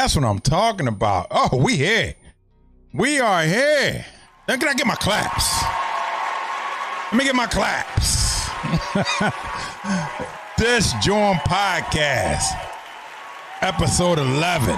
that's 0.00 0.16
what 0.16 0.24
I'm 0.24 0.38
talking 0.38 0.88
about. 0.88 1.26
Oh, 1.30 1.58
we 1.62 1.76
here. 1.76 2.14
We 2.94 3.20
are 3.20 3.42
here. 3.42 4.06
Now, 4.48 4.56
can 4.56 4.68
I 4.68 4.72
get 4.72 4.86
my 4.86 4.94
claps? 4.94 5.62
Let 7.12 7.18
me 7.18 7.24
get 7.24 7.34
my 7.34 7.46
claps. 7.46 8.48
this 10.58 10.94
Join 11.04 11.34
Podcast, 11.40 12.50
episode 13.60 14.18
11, 14.18 14.74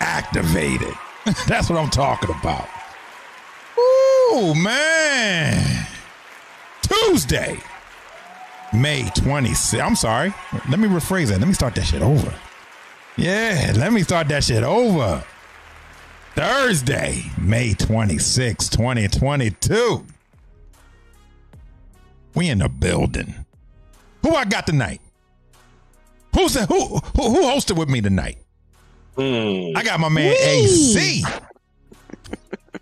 activated. 0.00 0.94
That's 1.46 1.70
what 1.70 1.78
I'm 1.78 1.90
talking 1.90 2.30
about. 2.30 2.68
Ooh, 3.78 4.54
man. 4.56 5.86
Tuesday, 6.82 7.60
May 8.72 9.02
26th. 9.02 9.80
I'm 9.80 9.94
sorry. 9.94 10.34
Let 10.68 10.80
me 10.80 10.88
rephrase 10.88 11.28
that. 11.28 11.38
Let 11.38 11.46
me 11.46 11.54
start 11.54 11.76
that 11.76 11.84
shit 11.84 12.02
over. 12.02 12.34
Yeah, 13.16 13.72
let 13.76 13.92
me 13.92 14.02
start 14.02 14.28
that 14.28 14.44
shit 14.44 14.62
over. 14.62 15.24
Thursday, 16.34 17.22
May 17.40 17.72
26, 17.72 18.68
2022. 18.68 20.06
We 22.34 22.50
in 22.50 22.58
the 22.58 22.68
building. 22.68 23.34
Who 24.22 24.34
I 24.34 24.44
got 24.44 24.66
tonight? 24.66 25.00
Who's 26.34 26.52
the, 26.52 26.66
who, 26.66 26.98
who 26.98 27.30
who 27.30 27.42
hosted 27.44 27.78
with 27.78 27.88
me 27.88 28.02
tonight? 28.02 28.36
Hmm. 29.16 29.74
I 29.74 29.82
got 29.82 29.98
my 29.98 30.10
man 30.10 30.36
AC. 30.38 31.24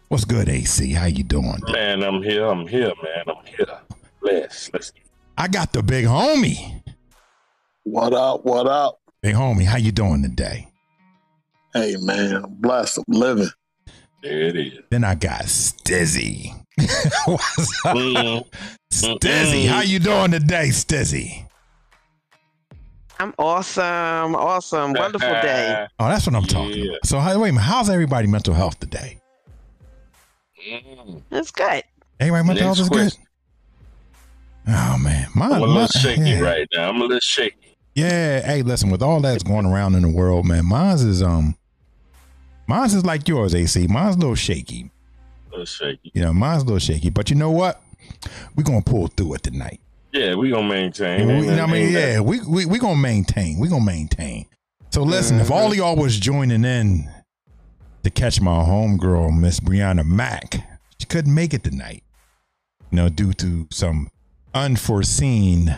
What's 0.08 0.24
good, 0.24 0.48
AC? 0.48 0.92
How 0.92 1.06
you 1.06 1.22
doing? 1.22 1.60
Man, 1.70 2.02
I'm 2.02 2.20
here. 2.22 2.46
I'm 2.46 2.66
here, 2.66 2.92
man. 3.02 3.24
I'm 3.28 3.46
here. 3.46 3.78
Bless. 4.20 4.70
Let's 4.72 4.92
I 5.38 5.46
got 5.46 5.72
the 5.72 5.82
big 5.84 6.06
homie. 6.06 6.82
What 7.84 8.12
up? 8.12 8.44
What 8.44 8.66
up? 8.66 9.00
Big 9.24 9.34
homie, 9.36 9.64
how 9.64 9.78
you 9.78 9.90
doing 9.90 10.20
today? 10.20 10.68
Hey 11.72 11.96
man, 11.98 12.44
I'm 12.44 12.54
blessed. 12.56 12.98
I'm 12.98 13.04
living. 13.08 13.48
there 14.22 14.38
it 14.48 14.54
is. 14.58 14.78
Then 14.90 15.02
I 15.02 15.14
got 15.14 15.44
Stizzie. 15.44 16.52
What's 17.24 17.86
up? 17.86 17.96
Mm. 17.96 18.46
Stizzie, 18.92 19.66
how 19.66 19.80
you 19.80 19.98
doing 19.98 20.30
today, 20.30 20.68
Stizzie? 20.68 21.46
I'm 23.18 23.32
awesome, 23.38 24.36
awesome, 24.36 24.92
wonderful 24.92 25.26
day. 25.40 25.86
Oh, 25.98 26.08
that's 26.08 26.26
what 26.26 26.36
I'm 26.36 26.42
talking 26.44 26.76
Yeah. 26.76 26.90
about. 26.90 27.06
So, 27.06 27.18
how, 27.18 27.30
wait 27.40 27.48
a 27.48 27.52
minute, 27.52 27.62
how's 27.64 27.88
everybody 27.88 28.26
mental 28.26 28.52
health 28.52 28.78
today? 28.78 29.22
Mm. 30.70 31.22
It's 31.30 31.50
good. 31.50 31.82
Everybody 32.20 32.46
mental 32.46 32.64
health 32.74 32.78
Next 32.90 32.92
is 32.92 33.14
good. 33.14 33.26
Oh 34.68 34.98
man, 34.98 35.28
my, 35.34 35.46
I'm 35.46 35.52
a 35.52 35.60
my- 35.60 35.66
little 35.66 35.86
shaky 35.86 36.20
yeah. 36.28 36.40
right 36.40 36.68
now. 36.74 36.90
I'm 36.90 36.96
a 37.00 37.04
little 37.04 37.20
shaky. 37.20 37.56
Yeah, 37.94 38.40
hey, 38.44 38.62
listen, 38.62 38.90
with 38.90 39.02
all 39.02 39.20
that's 39.20 39.42
going 39.44 39.66
around 39.66 39.94
in 39.94 40.02
the 40.02 40.08
world, 40.08 40.46
man, 40.46 40.66
mine's 40.66 41.02
is 41.02 41.22
um, 41.22 41.56
mine's 42.66 42.94
is 42.94 43.04
like 43.04 43.28
yours, 43.28 43.54
AC. 43.54 43.86
Mine's 43.86 44.16
a 44.16 44.18
little 44.18 44.34
shaky. 44.34 44.90
A 45.48 45.50
little 45.50 45.64
shaky. 45.66 46.10
You 46.12 46.22
know, 46.22 46.32
mine's 46.32 46.62
a 46.62 46.66
little 46.66 46.80
shaky, 46.80 47.10
but 47.10 47.30
you 47.30 47.36
know 47.36 47.50
what? 47.52 47.80
We're 48.56 48.64
gonna 48.64 48.82
pull 48.82 49.06
through 49.06 49.34
it 49.34 49.42
tonight. 49.44 49.80
Yeah, 50.12 50.34
we 50.34 50.50
gonna 50.50 50.68
maintain. 50.68 51.26
We- 51.26 51.34
you 51.34 51.40
know 51.52 51.62
what 51.62 51.70
I 51.70 51.72
mean? 51.72 51.92
Yeah, 51.92 52.20
we 52.20 52.40
we 52.40 52.66
we 52.66 52.78
gonna 52.78 52.96
maintain. 53.00 53.58
We 53.58 53.68
gonna 53.68 53.84
maintain. 53.84 54.46
So 54.90 55.02
listen, 55.02 55.38
if 55.40 55.50
all 55.50 55.74
y'all 55.74 55.96
was 55.96 56.18
joining 56.18 56.64
in 56.64 57.08
to 58.02 58.10
catch 58.10 58.40
my 58.40 58.50
homegirl, 58.64 59.36
Miss 59.38 59.60
Brianna 59.60 60.04
Mack, 60.04 60.54
she 61.00 61.06
couldn't 61.06 61.34
make 61.34 61.54
it 61.54 61.62
tonight. 61.64 62.02
You 62.90 62.96
know, 62.96 63.08
due 63.08 63.32
to 63.34 63.66
some 63.70 64.08
unforeseen 64.52 65.76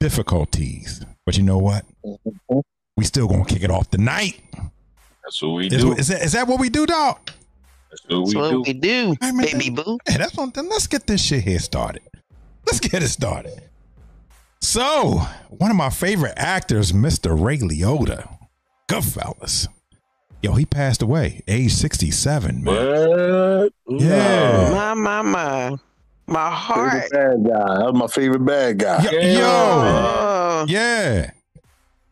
difficulties. 0.00 1.02
But 1.26 1.36
you 1.36 1.42
know 1.42 1.58
what? 1.58 1.84
Mm-hmm. 2.04 2.58
We 2.96 3.04
still 3.04 3.26
gonna 3.26 3.44
kick 3.44 3.62
it 3.62 3.70
off 3.70 3.90
tonight. 3.90 4.40
That's 5.22 5.42
what 5.42 5.54
we 5.54 5.66
Is, 5.66 5.82
do. 5.82 5.92
is 5.94 6.08
that 6.08 6.22
is 6.22 6.32
that 6.32 6.46
what 6.46 6.60
we 6.60 6.68
do, 6.68 6.86
dog? 6.86 7.18
That's 7.90 8.04
what 8.08 8.26
we 8.26 8.34
That's 8.34 8.34
what 8.34 8.50
do. 8.50 8.62
we 8.66 8.72
do, 8.74 9.14
I 9.20 9.32
mean, 9.32 9.46
baby 9.58 9.70
boo. 9.70 9.98
Hey, 10.06 10.18
that's 10.18 10.36
one 10.36 10.50
thing. 10.52 10.68
Let's 10.68 10.86
get 10.86 11.06
this 11.06 11.22
shit 11.24 11.42
here 11.44 11.58
started. 11.58 12.02
Let's 12.66 12.80
get 12.80 13.02
it 13.02 13.08
started. 13.08 13.60
So, 14.60 15.20
one 15.50 15.70
of 15.70 15.76
my 15.76 15.90
favorite 15.90 16.34
actors, 16.36 16.92
Mr. 16.92 17.38
Ray 17.38 17.58
Liotta, 17.58 18.28
Goodfellas. 18.88 19.68
Yo, 20.42 20.54
he 20.54 20.64
passed 20.66 21.02
away, 21.02 21.42
age 21.48 21.72
67, 21.72 22.62
man. 22.64 22.74
What? 22.74 23.72
Yeah. 23.88 24.70
My, 24.72 24.94
my, 24.94 25.22
my, 25.22 25.76
my 26.26 26.50
heart. 26.50 27.04
Favorite 27.10 27.44
bad 27.44 27.52
guy. 27.52 27.78
That 27.78 27.84
was 27.92 27.94
my 27.94 28.06
favorite 28.06 28.44
bad 28.44 28.78
guy. 28.78 29.02
Yo, 29.04 29.10
Yeah. 29.12 29.38
yo, 29.38 30.64
yeah. 30.68 31.30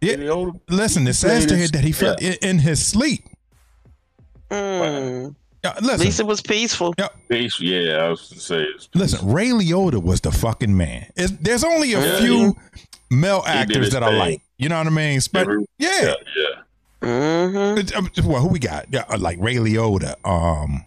Yeah. 0.00 0.16
No. 0.16 0.52
Listen, 0.68 1.06
it 1.06 1.14
says 1.14 1.46
to 1.46 1.56
hear 1.56 1.68
that 1.68 1.84
he 1.84 1.92
fell 1.92 2.16
in, 2.20 2.34
in 2.42 2.58
his 2.58 2.84
sleep. 2.84 3.24
mm. 4.50 5.34
Yeah, 5.64 5.74
At 5.76 6.00
least 6.00 6.18
it 6.18 6.26
was 6.26 6.40
peaceful. 6.40 6.92
Peace. 7.28 7.60
Yeah, 7.60 7.98
I 7.98 8.08
was 8.08 8.28
gonna 8.30 8.40
say. 8.40 8.62
It's 8.74 8.88
listen. 8.94 9.30
Ray 9.30 9.50
Liotta 9.50 10.02
was 10.02 10.20
the 10.20 10.32
fucking 10.32 10.76
man. 10.76 11.06
It's, 11.14 11.30
there's 11.40 11.62
only 11.62 11.92
a 11.94 12.00
Yeah. 12.00 12.18
few 12.18 12.56
male 13.10 13.44
actors 13.46 13.76
his 13.86 13.90
that 13.92 14.02
I 14.02 14.10
like. 14.10 14.40
You 14.58 14.68
know 14.68 14.78
what 14.78 14.88
I 14.88 14.90
mean? 14.90 15.20
Spe- 15.20 15.36
Every- 15.36 15.64
yeah. 15.78 16.02
Yeah, 16.02 16.14
yeah. 17.02 17.74
hmm 17.76 17.96
um, 17.96 18.10
well, 18.24 18.42
who 18.42 18.48
we 18.48 18.58
got? 18.58 18.86
Yeah, 18.90 19.04
uh, 19.08 19.18
like 19.18 19.38
Ray 19.40 19.54
Liotta, 19.56 20.16
um, 20.28 20.84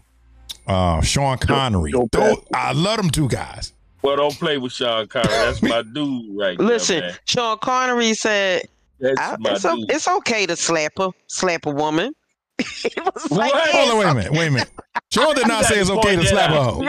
uh, 0.66 1.00
Sean 1.02 1.38
Connery. 1.38 1.92
Joe 1.92 2.08
Those- 2.12 2.36
Pesci. 2.36 2.46
I 2.54 2.72
love 2.72 2.96
them 2.98 3.10
two 3.10 3.28
guys. 3.28 3.72
Well, 4.02 4.16
don't 4.16 4.38
play 4.38 4.58
with 4.58 4.72
Sean 4.72 5.06
Connery. 5.08 5.30
That's 5.32 5.62
my 5.62 5.82
dude 5.94 6.36
right 6.38 6.58
Listen, 6.58 7.00
there, 7.00 7.08
man. 7.10 7.18
Sean 7.24 7.58
Connery 7.58 8.14
said 8.14 8.62
That's 9.00 9.20
I, 9.20 9.36
my 9.38 9.52
it's, 9.52 9.64
o- 9.64 9.76
dude. 9.76 9.90
it's 9.90 10.06
okay 10.08 10.46
to 10.46 10.54
slap 10.56 10.92
her, 10.98 11.08
slap 11.26 11.66
a 11.66 11.70
woman. 11.70 12.12
he 12.58 12.88
was 13.00 13.30
like, 13.30 13.52
What? 13.52 13.74
yeah, 13.74 13.84
Hold 13.84 13.90
on, 13.90 13.98
wait 13.98 14.06
a 14.08 14.14
minute, 14.14 14.32
wait 14.32 14.46
a 14.46 14.50
minute. 14.50 14.70
Sean 15.12 15.34
did 15.34 15.46
not 15.48 15.64
say 15.66 15.78
it's 15.78 15.90
okay 15.90 16.12
to 16.12 16.16
point 16.16 16.28
slap 16.28 16.50
a 16.50 16.54
that 16.54 16.62
hoe. 16.62 16.80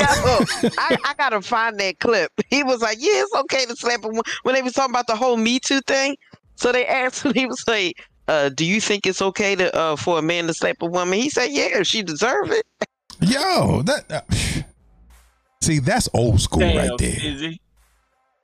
No, 0.64 0.70
I, 0.78 0.98
I 1.06 1.14
gotta 1.18 1.42
find 1.42 1.78
that 1.80 2.00
clip. 2.00 2.32
He 2.50 2.64
was 2.64 2.82
like, 2.82 2.98
"Yeah, 3.00 3.22
it's 3.24 3.34
okay 3.36 3.66
to 3.66 3.76
slap 3.76 4.04
a 4.06 4.08
woman." 4.08 4.24
When 4.44 4.56
they 4.56 4.62
was 4.62 4.74
talking 4.74 4.94
about 4.94 5.08
the 5.08 5.16
whole 5.16 5.36
Me 5.38 5.60
Too 5.60 5.82
thing, 5.82 6.16
so 6.56 6.72
they 6.72 6.86
asked 6.86 7.24
him. 7.26 7.34
He 7.34 7.46
was 7.46 7.64
like, 7.68 8.02
uh, 8.30 8.48
"Do 8.50 8.64
you 8.66 8.80
think 8.80 9.06
it's 9.06 9.22
okay 9.22 9.56
to 9.56 9.76
uh, 9.76 9.96
for 9.98 10.20
a 10.20 10.22
man 10.22 10.48
to 10.48 10.54
slap 10.54 10.78
a 10.82 10.86
woman?" 10.86 11.20
He 11.20 11.30
said, 11.30 11.48
"Yeah, 11.52 11.84
she 11.84 12.02
deserve 12.02 12.50
it." 12.52 12.66
Yo, 13.22 13.82
that. 13.84 14.12
Uh, 14.12 14.22
see, 15.62 15.80
that's 15.80 16.08
old 16.14 16.40
school 16.42 16.60
Damn, 16.62 16.78
right 16.78 16.98
there. 16.98 17.10
he? 17.12 17.60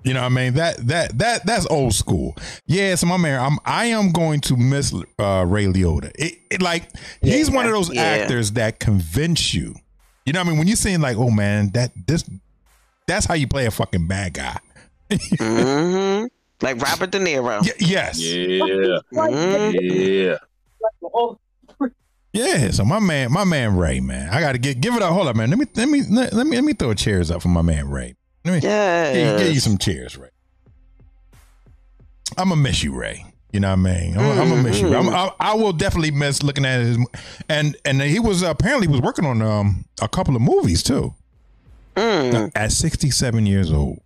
You 0.03 0.13
know 0.13 0.21
what 0.21 0.31
I 0.31 0.35
mean? 0.35 0.53
That 0.55 0.77
that 0.87 1.17
that 1.19 1.45
that's 1.45 1.65
old 1.67 1.93
school. 1.93 2.35
Yeah, 2.65 2.95
so 2.95 3.07
my 3.07 3.15
man, 3.17 3.39
I'm 3.39 3.57
I 3.65 3.85
am 3.85 4.11
going 4.11 4.41
to 4.41 4.57
miss 4.57 4.93
uh, 5.17 5.45
Ray 5.47 5.65
Liotta. 5.65 6.11
It, 6.15 6.33
it 6.51 6.61
like 6.61 6.89
he's 7.21 7.49
one 7.49 7.65
of 7.65 7.71
those 7.71 7.93
Yeah. 7.93 8.01
actors 8.01 8.51
that 8.53 8.79
convince 8.79 9.53
you. 9.53 9.75
You 10.25 10.33
know 10.33 10.39
what 10.41 10.47
I 10.47 10.49
mean? 10.49 10.59
When 10.59 10.67
you're 10.67 10.75
saying 10.75 10.99
like, 11.01 11.15
oh 11.17 11.29
man, 11.29 11.69
that 11.71 11.91
this 12.07 12.25
that's 13.07 13.25
how 13.25 13.33
you 13.35 13.47
play 13.47 13.65
a 13.65 13.71
fucking 13.71 14.07
bad 14.07 14.33
guy. 14.33 14.57
hmm 15.39 16.25
Like 16.61 16.81
Robert 16.81 17.11
De 17.11 17.19
Niro. 17.19 17.61
Y- 17.61 17.71
yes. 17.79 18.19
Yeah, 18.21 18.99
Mhm. 19.13 19.73
yeah. 19.81 20.37
Yeah, 22.33 22.71
so 22.71 22.83
my 22.83 22.99
man, 22.99 23.31
my 23.31 23.43
man 23.43 23.77
Ray, 23.77 23.99
man, 23.99 24.29
I 24.29 24.39
gotta 24.39 24.57
get 24.57 24.81
give 24.81 24.95
it 24.95 25.01
up. 25.03 25.13
Hold 25.13 25.27
up, 25.27 25.35
man. 25.35 25.49
Let 25.51 25.59
me 25.59 25.65
let 25.75 25.87
me 25.87 26.01
let, 26.09 26.33
let 26.33 26.47
me 26.47 26.55
let 26.55 26.63
me 26.63 26.73
throw 26.73 26.93
chairs 26.95 27.29
up 27.29 27.41
for 27.43 27.49
my 27.49 27.61
man 27.61 27.89
Ray. 27.89 28.15
Let 28.43 28.53
me 28.55 28.59
Yes. 28.67 29.13
give, 29.15 29.37
give 29.45 29.53
you 29.53 29.59
some 29.59 29.77
cheers, 29.77 30.17
Ray. 30.17 30.29
I'm 32.37 32.49
gonna 32.49 32.59
miss 32.61 32.83
you, 32.83 32.93
Ray. 32.93 33.25
You 33.51 33.59
know 33.59 33.67
what 33.69 33.73
I 33.73 33.75
mean? 33.75 34.17
I'm, 34.17 34.25
I'm 34.39 34.49
gonna 34.49 34.63
miss 34.63 34.81
you. 34.81 34.95
I'm, 34.95 35.09
I, 35.09 35.31
I 35.39 35.53
will 35.53 35.73
definitely 35.73 36.09
miss 36.09 36.41
looking 36.41 36.65
at 36.65 36.81
his 36.81 36.97
and 37.49 37.77
and 37.85 38.01
he 38.01 38.19
was 38.19 38.41
apparently 38.41 38.87
was 38.87 38.99
working 38.99 39.25
on 39.25 39.41
um 39.43 39.85
a 40.01 40.07
couple 40.07 40.35
of 40.35 40.41
movies 40.41 40.81
too 40.81 41.13
Mm, 41.95 42.51
at 42.55 42.71
67 42.71 43.45
years 43.45 43.71
old, 43.71 44.01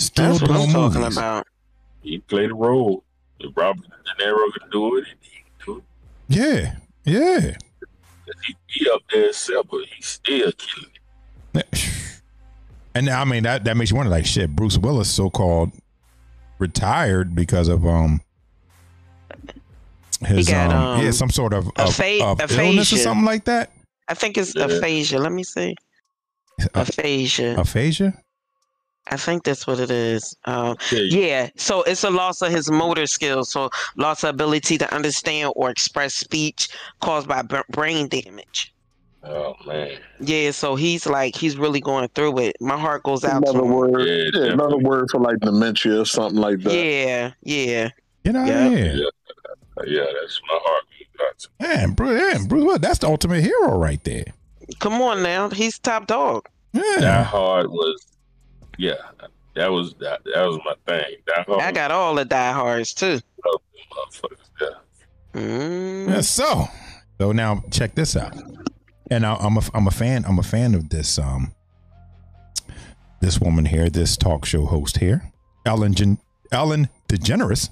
still 0.00 0.30
that's 0.30 0.40
what 0.42 0.48
doing 0.48 0.62
I'm 0.62 0.72
talking 0.72 1.00
movies. 1.02 1.16
about. 1.16 1.46
He 2.02 2.18
played 2.18 2.50
a 2.50 2.54
role. 2.54 3.04
If 3.38 3.56
Robert 3.56 3.84
De 3.86 4.24
Niro 4.24 4.52
could 4.52 4.68
do 4.72 4.96
it, 4.96 5.04
he 5.20 5.30
can 5.36 5.44
do 5.64 5.76
it. 5.78 5.84
Yeah, 6.28 6.74
yeah. 7.04 7.54
He, 8.46 8.56
he 8.68 8.90
up 8.90 9.02
there 9.12 9.24
himself, 9.24 9.66
but 9.70 9.80
he's 9.96 10.06
still 10.06 10.52
killing 10.52 10.90
it. 11.54 11.86
And 12.92 13.08
I 13.08 13.24
mean 13.24 13.44
that 13.44 13.62
that 13.64 13.76
makes 13.76 13.90
you 13.92 13.96
wonder, 13.96 14.10
like 14.10 14.26
shit. 14.26 14.50
Bruce 14.56 14.76
Willis, 14.76 15.08
so 15.08 15.30
called 15.30 15.70
retired 16.58 17.36
because 17.36 17.68
of 17.68 17.86
um 17.86 18.20
his 20.26 20.48
got, 20.48 20.72
um, 20.72 20.98
um, 20.98 21.04
yeah 21.04 21.12
some 21.12 21.30
sort 21.30 21.52
of, 21.54 21.68
of, 21.68 21.74
apha- 21.76 22.20
of 22.20 22.40
illness 22.50 22.92
or 22.92 22.96
aphasia. 22.96 22.96
something 22.98 23.24
like 23.24 23.44
that. 23.44 23.70
I 24.08 24.14
think 24.14 24.36
it's 24.36 24.54
Yeah. 24.56 24.64
aphasia. 24.64 25.18
Let 25.18 25.30
me 25.32 25.44
see. 25.44 25.76
Aphasia. 26.74 27.54
Aphasia. 27.58 28.20
I 29.10 29.16
think 29.16 29.44
that's 29.44 29.66
what 29.66 29.80
it 29.80 29.90
is. 29.90 30.36
Um, 30.44 30.76
Yeah, 30.92 31.00
yeah. 31.00 31.48
So 31.56 31.82
it's 31.82 32.04
a 32.04 32.10
loss 32.10 32.42
of 32.42 32.50
his 32.52 32.70
motor 32.70 33.06
skills. 33.06 33.50
So 33.50 33.70
loss 33.96 34.22
of 34.24 34.30
ability 34.30 34.78
to 34.78 34.94
understand 34.94 35.52
or 35.56 35.70
express 35.70 36.14
speech 36.14 36.68
caused 37.00 37.26
by 37.28 37.42
b- 37.42 37.56
brain 37.70 38.08
damage. 38.08 38.72
Oh 39.24 39.54
man. 39.66 39.98
Yeah. 40.20 40.50
So 40.52 40.76
he's 40.76 41.06
like 41.06 41.34
he's 41.36 41.56
really 41.58 41.80
going 41.80 42.08
through 42.14 42.38
it. 42.38 42.56
My 42.60 42.78
heart 42.78 43.02
goes 43.02 43.24
out 43.24 43.44
to 43.44 43.50
Another 43.50 43.66
him. 43.66 43.72
word, 43.72 44.06
Yeah, 44.06 44.30
yeah, 44.44 44.52
another 44.52 44.78
word 44.78 45.08
for 45.10 45.20
like 45.20 45.38
dementia 45.40 46.00
or 46.00 46.06
something 46.06 46.40
like 46.40 46.60
that. 46.60 46.72
Yeah. 46.72 47.32
Yeah. 47.42 47.90
Get 48.24 48.36
out 48.36 48.46
Yeah. 48.48 48.66
of 48.66 48.72
here. 48.72 48.94
Yeah. 48.94 49.10
Yeah, 49.86 50.04
that's 50.20 50.40
my 50.48 50.58
heart. 50.62 50.84
That's- 51.18 51.48
Man, 51.60 51.92
Bruce, 51.92 52.18
man, 52.38 52.46
Bruce, 52.48 52.64
Willis, 52.64 52.80
that's 52.80 52.98
the 53.00 53.06
ultimate 53.08 53.42
hero 53.42 53.76
right 53.76 54.02
there. 54.04 54.24
Come 54.78 54.94
on 55.02 55.22
now. 55.22 55.50
He's 55.50 55.78
top 55.78 56.06
dog. 56.06 56.48
Die 56.72 56.80
Yeah. 57.00 57.24
Hard 57.24 57.70
was, 57.70 58.06
yeah, 58.80 58.94
that 59.54 59.70
was 59.70 59.94
that, 60.00 60.20
that 60.34 60.44
was 60.44 60.58
my 60.64 60.74
thing. 60.86 61.16
Die 61.26 61.44
I 61.54 61.72
got 61.72 61.90
all 61.90 62.14
the 62.14 62.24
diehards 62.24 62.94
too. 62.94 63.20
Yeah. 64.60 64.68
Mm. 65.34 66.08
Yeah, 66.08 66.20
so, 66.22 66.66
so 67.20 67.32
now 67.32 67.62
check 67.70 67.94
this 67.94 68.16
out. 68.16 68.34
And 69.10 69.24
I, 69.26 69.34
I'm 69.36 69.56
a 69.56 69.62
I'm 69.74 69.86
a 69.86 69.90
fan 69.90 70.24
I'm 70.24 70.38
a 70.38 70.42
fan 70.42 70.74
of 70.74 70.88
this 70.88 71.18
um 71.18 71.52
this 73.20 73.40
woman 73.40 73.66
here, 73.66 73.90
this 73.90 74.16
talk 74.16 74.44
show 74.46 74.64
host 74.66 74.98
here, 74.98 75.30
Ellen 75.66 75.94
Gen- 75.94 76.18
Ellen 76.52 76.88
DeGeneres. 77.08 77.68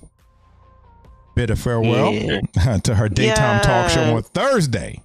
Bid 1.34 1.50
a 1.50 1.56
farewell 1.56 2.12
Yeah. 2.12 2.78
to 2.84 2.94
her 2.96 3.08
daytime 3.08 3.62
talk 3.62 3.88
show 3.90 4.16
on 4.16 4.22
Thursday, 4.24 5.02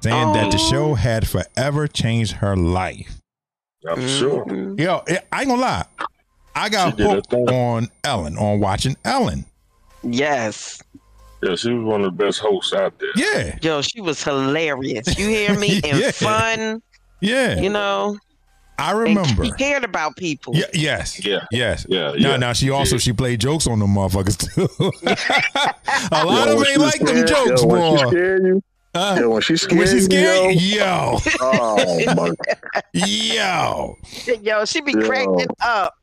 saying 0.00 0.32
that 0.32 0.50
the 0.50 0.58
Oh. 0.60 0.70
show 0.70 0.94
had 0.94 1.26
forever 1.28 1.86
changed 1.88 2.34
her 2.36 2.56
life. 2.56 3.20
I'm 3.88 4.08
sure. 4.08 4.44
Mhm. 4.46 4.78
Yo, 4.80 5.02
I 5.32 5.40
ain't 5.40 5.48
gonna 5.48 5.60
lie, 5.60 5.84
I 6.54 6.68
got 6.68 6.96
She 6.96 7.02
hooked 7.04 7.32
on 7.32 7.88
Ellen 8.04 8.36
on 8.38 8.60
watching 8.60 8.96
Ellen. 9.04 9.44
Yes. 10.02 10.80
Yeah, 11.42 11.54
she 11.54 11.70
was 11.72 11.84
one 11.84 12.02
of 12.02 12.16
the 12.16 12.24
best 12.24 12.38
hosts 12.40 12.72
out 12.72 12.94
there. 12.98 13.10
Yeah, 13.14 13.58
Yo, 13.62 13.82
she 13.82 14.00
was 14.00 14.22
hilarious. 14.24 15.18
You 15.18 15.28
hear 15.28 15.58
me? 15.58 15.80
And 15.84 15.98
Yeah. 15.98 16.10
fun. 16.12 16.82
yeah. 17.20 17.60
You 17.60 17.68
know. 17.70 18.16
I 18.78 18.90
And 18.90 18.98
remember. 19.00 19.44
she 19.44 19.50
cared 19.52 19.84
about 19.84 20.16
people. 20.16 20.54
Yeah, 20.54 20.64
yes. 20.74 21.24
Yeah. 21.24 21.40
Yes. 21.50 21.86
Yeah, 21.88 22.08
No, 22.10 22.14
yeah. 22.30 22.36
no, 22.36 22.52
she 22.52 22.68
also 22.70 22.96
Yeah. 22.96 23.00
she 23.00 23.12
played 23.14 23.40
jokes 23.40 23.66
on 23.66 23.78
them 23.78 23.94
motherfuckers 23.94 24.36
too. 24.36 24.68
a 26.12 26.24
lot 26.26 26.46
Yo, 26.48 26.52
of 26.52 26.58
them 26.58 26.64
she 26.64 26.70
ain't 26.72 26.80
like 26.80 27.00
them 27.00 27.26
jokes, 27.26 27.62
yo, 27.62 27.68
boy. 27.68 28.60
Scared 28.96 29.18
you, 29.18 29.20
Uh, 29.20 29.20
yo, 29.20 29.30
when 29.30 29.42
she 29.42 29.56
scared, 29.56 29.78
when 29.78 29.86
she 29.88 29.94
you, 29.94 30.00
scared, 30.02 30.54
yo, 30.54 30.58
yo, 30.78 31.18
oh 31.40 32.14
my, 32.14 32.30
yo, 32.92 33.96
Yo, 34.42 34.64
she 34.64 34.80
be 34.80 34.92
Yo. 34.92 35.06
cracking 35.06 35.46
up. 35.60 35.94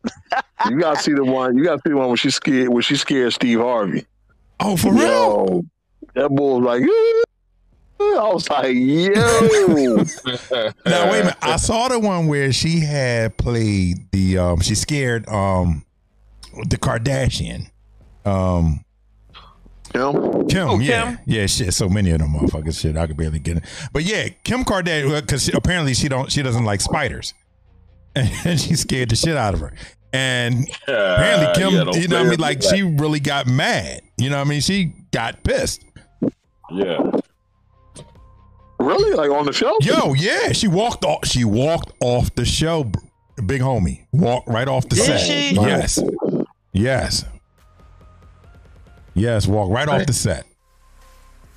you 0.69 0.79
gotta 0.79 0.99
see 1.01 1.13
the 1.13 1.23
one. 1.23 1.57
You 1.57 1.63
gotta 1.63 1.81
see 1.85 1.89
the 1.91 1.97
one 1.97 2.07
when 2.07 2.17
she 2.17 2.29
scared. 2.29 2.69
When 2.69 2.81
she 2.81 2.95
scared 2.95 3.33
Steve 3.33 3.59
Harvey. 3.59 4.05
oh 4.59 4.77
for 4.77 4.93
real? 4.93 5.63
That 6.15 6.29
boy 6.29 6.59
was 6.59 6.63
like, 6.65 6.81
"Eh." 6.83 7.21
I 7.99 8.33
was 8.33 8.49
like, 8.49 8.75
yo, 8.75 9.13
Now 10.85 11.09
wait 11.09 11.21
a 11.21 11.23
minute. 11.23 11.35
I 11.41 11.55
saw 11.55 11.87
the 11.87 11.99
one 11.99 12.27
where 12.27 12.51
she 12.51 12.81
had 12.81 13.37
played 13.37 14.11
the 14.11 14.37
um 14.39 14.59
she 14.61 14.75
scared 14.75 15.27
um 15.29 15.85
the 16.67 16.77
Kardashian. 16.77 17.69
Um 18.25 18.82
Kim. 19.93 20.47
Kim, 20.47 20.67
Oh, 20.69 20.79
yeah, 20.79 21.03
Kim. 21.15 21.19
yeah, 21.25 21.45
shit. 21.45 21.73
So 21.73 21.87
many 21.87 22.11
of 22.11 22.19
them 22.19 22.33
motherfuckers, 22.33 22.79
shit. 22.79 22.97
I 22.97 23.07
could 23.07 23.17
barely 23.17 23.39
get 23.39 23.57
it. 23.57 23.63
But 23.93 24.03
yeah, 24.03 24.29
Kim 24.43 24.63
Kardashian, 24.63 25.21
because 25.21 25.47
apparently 25.53 25.93
she 25.93 26.09
don't, 26.09 26.31
she 26.31 26.41
doesn't 26.41 26.65
like 26.65 26.81
spiders, 26.81 27.33
and 28.15 28.59
she 28.59 28.75
scared 28.75 29.09
the 29.09 29.15
shit 29.15 29.37
out 29.37 29.53
of 29.53 29.59
her. 29.61 29.73
And 30.11 30.67
apparently 30.87 31.47
Kim, 31.55 31.67
Uh, 31.87 31.91
yeah, 31.93 31.99
you 32.01 32.07
know, 32.07 32.17
what 32.17 32.27
I 32.27 32.29
mean, 32.29 32.39
like 32.39 32.59
play 32.61 32.77
she 32.77 32.83
really 32.83 33.19
got 33.19 33.47
mad. 33.47 34.01
You 34.17 34.29
know, 34.29 34.37
what 34.37 34.45
I 34.47 34.49
mean, 34.49 34.61
she 34.61 34.93
got 35.11 35.43
pissed. 35.43 35.83
Yeah. 36.71 36.99
Really? 38.79 39.13
Like 39.15 39.31
on 39.31 39.45
the 39.45 39.53
show? 39.53 39.75
Yo, 39.81 40.13
yeah, 40.13 40.51
she 40.51 40.67
walked 40.67 41.05
off. 41.05 41.25
She 41.25 41.45
walked 41.45 41.93
off 42.01 42.33
the 42.35 42.45
show, 42.45 42.91
big 43.45 43.61
homie. 43.61 44.05
Walked 44.11 44.49
right 44.49 44.67
off 44.67 44.89
the 44.89 44.95
Did 44.95 45.05
set. 45.05 45.19
she? 45.21 45.55
Yes, 45.55 45.99
yes, 46.73 47.23
yes. 49.15 49.47
walk 49.47 49.69
right 49.69 49.87
off 49.87 50.05
the 50.05 50.13
set. 50.13 50.45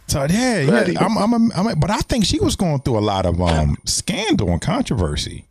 So 0.08 0.24
yeah, 0.30 0.60
yeah. 0.60 0.98
I'm, 1.00 1.18
I'm, 1.18 1.34
I'm, 1.34 1.52
I'm, 1.52 1.80
but 1.80 1.90
I 1.90 1.98
think 1.98 2.24
she 2.24 2.38
was 2.38 2.54
going 2.54 2.80
through 2.80 2.98
a 2.98 3.00
lot 3.00 3.26
of 3.26 3.40
um 3.40 3.76
scandal 3.84 4.50
and 4.50 4.60
controversy. 4.60 5.44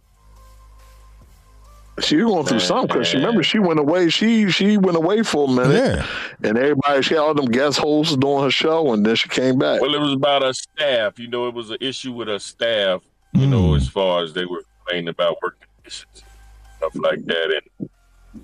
She 2.02 2.18
was 2.18 2.26
going 2.26 2.46
through 2.46 2.60
something 2.60 2.88
because 2.88 3.08
she 3.08 3.18
remember 3.18 3.42
she 3.42 3.58
went 3.60 3.80
away. 3.80 4.10
She 4.10 4.50
she 4.52 4.78
went 4.78 4.98
away 4.98 5.24
for 5.24 5.48
a 5.48 5.52
minute, 5.52 5.74
Yeah, 5.74 6.06
and 6.50 6.58
everybody 6.58 7.02
she 7.02 7.14
had 7.14 7.22
all 7.22 7.34
them 7.34 7.46
guest 7.46 7.78
hosts 7.80 8.18
doing 8.18 8.44
her 8.44 8.52
show, 8.52 8.92
and 8.94 9.06
then 9.06 9.16
she 9.16 9.30
came 9.30 9.58
back. 9.58 9.80
Well, 9.80 9.96
it 9.96 10.00
was 10.00 10.14
about 10.14 10.42
her 10.42 10.52
staff. 10.52 11.18
You 11.20 11.30
know, 11.30 11.48
it 11.48 11.54
was 11.54 11.70
an 11.72 11.78
issue 11.80 12.12
with 12.12 12.28
her 12.28 12.40
staff. 12.40 13.02
You 13.34 13.48
know, 13.48 13.70
Mm. 13.72 13.78
as 13.78 13.88
far 13.90 14.24
as 14.24 14.34
they 14.34 14.46
were 14.46 14.64
complaining 14.78 15.08
about 15.10 15.42
work 15.42 15.58
conditions, 15.60 16.24
stuff 16.78 16.96
like 16.96 17.24
that, 17.26 17.62
and 17.80 17.90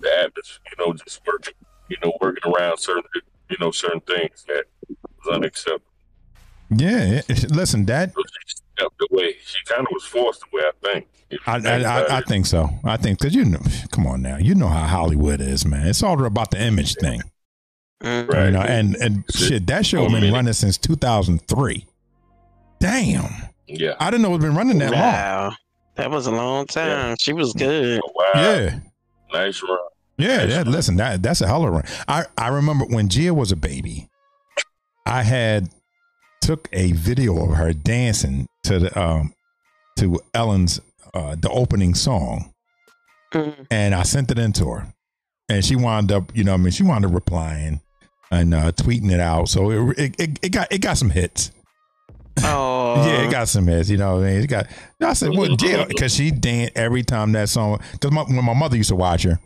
the 0.02 0.10
atmosphere. 0.19 0.60
You 0.78 0.86
know, 0.86 0.94
just 0.94 1.22
working. 1.28 1.54
You 1.90 1.98
know, 2.04 2.13
working 2.22 2.54
around 2.54 2.78
certain. 2.78 3.04
You 3.51 3.57
know, 3.59 3.71
certain 3.71 4.01
things 4.01 4.44
that 4.48 4.63
was 4.88 5.36
unacceptable. 5.36 5.86
yeah. 6.69 7.21
Listen, 7.50 7.86
that 7.86 8.13
So 8.13 8.21
she 8.24 8.56
stepped 8.77 9.01
away. 9.12 9.36
She 9.45 9.63
kind 9.65 9.81
of 9.81 9.88
was 9.92 10.06
forced 10.06 10.44
away. 10.51 10.63
I 10.63 10.71
think. 10.94 11.07
If 11.30 11.48
I, 11.48 11.59
think 11.59 11.86
I, 11.86 12.01
I, 12.01 12.18
I 12.18 12.21
think 12.21 12.45
so. 12.45 12.69
I 12.83 12.98
think 12.98 13.19
because 13.19 13.36
you 13.36 13.45
know, 13.45 13.59
come 13.92 14.06
on 14.07 14.21
now, 14.21 14.38
you 14.38 14.56
know 14.56 14.68
how 14.68 14.86
Hollywood 14.88 15.39
is, 15.42 15.65
man. 15.65 15.88
It's 15.88 16.03
all 16.03 16.24
about 16.25 16.51
the 16.51 16.62
image 16.62 16.95
thing. 16.95 17.21
Right. 18.03 18.45
You 18.45 18.51
know, 18.51 18.62
and 18.62 18.95
and 18.95 19.24
That's 19.27 19.45
shit, 19.45 19.68
that 19.68 19.86
show 19.86 20.07
For 20.09 20.18
a 20.18 20.19
been 20.19 20.33
running 20.33 20.53
since 20.53 20.77
2003. 20.77 21.86
Damn, 22.79 23.29
Yeah. 23.67 23.96
I 24.00 24.10
didn't 24.10 24.24
know 24.24 24.34
it's 24.34 24.43
been 24.43 24.55
running 24.55 24.79
that 24.79 24.91
long. 24.91 25.01
Wow. 25.01 25.51
That 25.96 26.10
was 26.10 26.25
a 26.25 26.31
long 26.31 26.65
time. 26.65 27.15
She 27.20 27.31
was 27.34 27.53
good. 27.53 28.01
Oh, 28.03 28.12
wow. 28.15 28.41
Yeah, 28.41 28.79
Nice 29.31 29.62
run. 29.62 29.77
Yeah. 30.22 30.58
Run. 30.58 30.72
listen, 30.72 30.96
that 30.98 31.22
that's 31.24 31.42
a 31.42 31.48
hell 31.48 31.63
of 31.63 31.70
a 31.70 31.72
run. 31.72 31.84
I 32.08 32.25
I 32.38 32.50
remember 32.50 32.86
when 32.86 33.10
Gia 33.10 33.34
was 33.34 33.51
a 33.51 33.56
baby, 33.56 34.08
I 35.06 35.24
had 35.24 35.70
took 36.42 36.68
a 36.74 36.92
video 36.94 37.44
of 37.44 37.56
her 37.58 37.74
dancing 37.74 38.48
to 38.63 38.80
the 38.80 39.00
um 39.00 39.34
to 40.00 40.20
Ellen's 40.34 40.80
uh 41.13 41.36
the 41.36 41.50
opening 41.50 41.94
song, 41.96 42.54
Mm. 43.34 43.66
and 43.72 43.96
I 43.96 44.04
sent 44.04 44.30
it 44.32 44.38
into 44.40 44.70
her, 44.70 44.94
and 45.48 45.63
she 45.63 45.75
wound 45.78 46.12
up, 46.12 46.36
you 46.36 46.44
know, 46.44 46.51
what 46.51 46.60
I 46.60 46.63
mean, 46.63 46.72
she 46.72 46.84
wound 46.84 47.06
up 47.06 47.13
replying 47.13 47.80
and 48.30 48.54
uh, 48.54 48.72
tweeting 48.74 49.12
it 49.12 49.20
out. 49.20 49.48
So 49.50 49.90
it, 49.92 50.00
it 50.00 50.16
it 50.20 50.40
it 50.42 50.50
got 50.50 50.72
it 50.72 50.80
got 50.80 50.98
some 50.98 51.10
hits. 51.10 51.51
Oh. 52.44 52.96
yeah, 53.06 53.24
it 53.28 53.32
got 53.32 53.48
some 53.50 53.68
hits. 53.68 53.90
You 53.90 53.98
know, 53.98 54.16
what 54.16 54.24
I 54.25 54.32
mean, 54.32 54.42
it 54.42 54.48
got. 54.48 54.68
I 55.01 55.13
said, 55.13 55.32
well, 55.32 55.56
yeah, 55.62 55.86
because 55.86 56.13
she 56.13 56.32
danced 56.32 56.74
every 56.75 57.04
time 57.04 57.32
that 57.34 57.50
song. 57.50 57.80
Because 57.92 58.12
my, 58.12 58.24
when 58.24 58.44
my 58.44 58.54
mother 58.54 58.78
used 58.78 58.90
to 58.90 58.96
watch 58.96 59.24
her, 59.24 59.40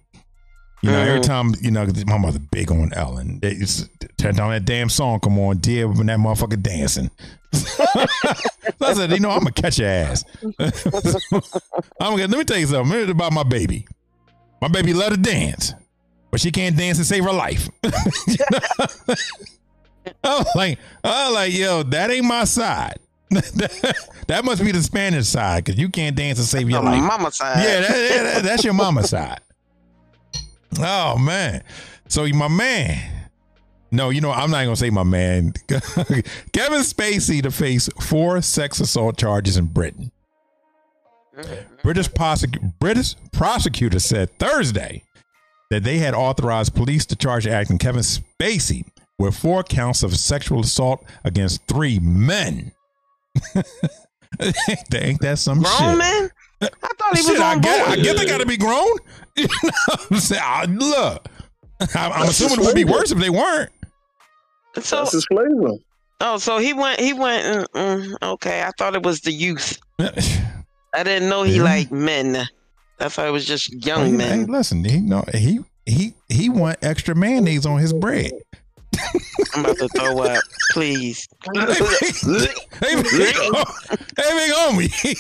you 0.82 0.92
know, 0.92 1.00
every 1.00 1.20
Mhm. 1.22 1.24
time, 1.26 1.56
you 1.62 1.72
know 1.72 1.88
my 2.06 2.18
mother 2.18 2.40
big 2.52 2.72
on 2.72 2.94
Ellen. 2.94 3.40
They 3.42 3.54
used 3.54 3.90
to 4.02 4.08
turn 4.18 4.36
down 4.36 4.52
that 4.52 4.66
damn 4.66 4.90
song. 4.90 5.20
Come 5.20 5.40
on, 5.40 5.58
dear, 5.58 5.88
when 5.88 6.08
that 6.08 6.20
motherfucker 6.20 6.62
dancing. 6.62 7.10
I 8.82 8.94
said, 8.94 9.12
you 9.12 9.20
know, 9.20 9.30
I'm 9.32 9.40
gonna 9.40 9.52
catch 9.52 9.80
your 9.80 9.88
ass. 9.90 10.24
I'm 10.60 12.12
gonna 12.12 12.28
let 12.28 12.30
me 12.30 12.44
tell 12.44 12.58
you 12.58 12.68
something 12.68 13.10
about 13.10 13.32
my 13.34 13.44
baby. 13.44 13.88
My 14.62 14.68
baby 14.68 14.94
let 14.94 15.12
her 15.12 15.18
dance, 15.18 15.74
but 16.32 16.40
she 16.42 16.52
can't 16.52 16.76
dance 16.78 16.98
to 16.98 17.06
save 17.06 17.24
her 17.24 17.32
life. 17.34 17.70
I 20.24 20.38
was 20.38 20.48
like, 20.56 20.78
I 21.04 21.26
was 21.28 21.34
like, 21.36 21.54
yo, 21.54 21.84
that 21.84 22.12
ain't 22.12 22.26
my 22.26 22.44
side. 22.44 23.00
that 23.32 24.42
must 24.44 24.64
be 24.64 24.72
the 24.72 24.84
Spanish 24.84 25.28
side 25.28 25.64
because 25.64 25.80
you 25.80 25.90
can't 25.90 26.16
dance 26.16 26.38
to 26.38 26.44
save 26.46 26.70
your 26.70 26.80
On 26.80 26.86
life. 26.86 27.02
mama 27.02 27.32
side. 27.32 27.64
Yeah, 27.64 27.80
that, 27.82 27.90
yeah, 28.16 28.24
that- 28.24 28.44
that's 28.44 28.64
your 28.64 28.74
mama's 28.74 29.10
side. 29.10 29.40
Oh 30.80 31.18
man, 31.18 31.64
so 32.08 32.28
my 32.28 32.48
man. 32.48 33.12
No, 33.92 34.10
you 34.10 34.20
know 34.22 34.32
I'm 34.32 34.52
not 34.52 34.64
gonna 34.64 34.76
say 34.76 34.90
my 34.90 35.04
man. 35.04 35.54
Kevin 35.68 36.82
Spacey 36.82 37.42
to 37.44 37.52
face 37.52 37.90
four 38.02 38.42
sex 38.42 38.80
assault 38.80 39.18
charges 39.18 39.58
in 39.58 39.66
Britain. 39.66 40.12
British, 41.84 42.10
prosec- 42.10 42.74
British 42.80 43.16
prosecutor 43.34 44.00
said 44.00 44.38
Thursday 44.40 45.04
that 45.70 45.84
they 45.84 45.98
had 45.98 46.14
authorized 46.14 46.74
police 46.76 47.06
to 47.08 47.16
charge 47.16 47.46
acting 47.46 47.78
Kevin 47.78 48.02
Spacey 48.04 48.86
with 49.20 49.36
four 49.36 49.64
counts 49.64 50.04
of 50.04 50.16
sexual 50.18 50.62
assault 50.62 51.04
against 51.24 51.66
three 51.68 52.00
men. 52.00 52.72
Ain't 54.94 55.20
that 55.22 55.38
some 55.40 55.62
Grown 55.62 55.78
shit? 55.78 55.98
man? 55.98 56.30
I 56.62 56.68
thought 56.70 57.16
he 57.18 57.22
was 57.22 57.26
Shit, 57.28 57.40
I 57.40 57.54
on 57.56 57.62
get, 57.62 57.82
I 57.82 57.96
board. 57.96 58.04
get 58.04 58.18
they 58.18 58.26
got 58.26 58.40
to 58.40 58.46
be 58.46 58.58
grown. 58.58 58.88
You 59.38 59.44
know 59.64 59.70
what 59.88 60.08
I'm 60.12 60.18
saying? 60.20 60.42
I- 60.46 60.66
Look, 60.66 61.28
I'm, 61.94 62.12
I'm 62.14 62.30
assuming 62.30 62.62
it 62.62 62.66
would 62.66 62.74
be 62.76 62.86
worse 62.86 63.12
if 63.12 63.18
they 63.18 63.30
weren't. 63.30 63.70
So 64.80 64.98
That's 65.00 65.12
his 65.12 65.26
flavor. 65.26 65.74
oh, 66.22 66.38
so 66.38 66.58
he 66.58 66.72
went. 66.72 67.02
He 67.02 67.12
went. 67.12 67.46
mm, 67.46 67.66
mm, 67.76 68.16
okay, 68.34 68.64
I 68.64 68.72
thought 68.78 68.96
it 68.96 69.04
was 69.04 69.20
the 69.22 69.34
youth. 69.34 69.78
I 70.00 71.04
didn't 71.04 71.28
know 71.28 71.44
he 71.44 71.58
Yeah. 71.58 71.64
liked 71.64 71.92
men. 71.92 72.48
I 73.02 73.10
thought 73.10 73.28
it 73.28 73.32
was 73.32 73.46
just 73.46 73.74
young 73.86 74.04
Hey, 74.06 74.12
hey, 74.12 74.38
men. 74.38 74.46
listen, 74.48 74.86
he 74.86 75.02
no 75.02 75.26
he 75.34 75.60
he 75.86 76.14
he 76.30 76.48
want 76.48 76.78
extra 76.82 77.14
mayonnaise 77.14 77.66
on 77.66 77.78
his 77.80 77.92
bread. 77.92 78.32
I'm 79.54 79.66
about 79.66 79.78
to 79.80 79.90
throw 79.90 80.20
up. 80.20 80.42
Please. 80.72 81.28
hey, 81.54 81.64
big, 81.66 82.56
hey, 82.80 82.96
big 83.02 83.36
homie, 84.54 85.18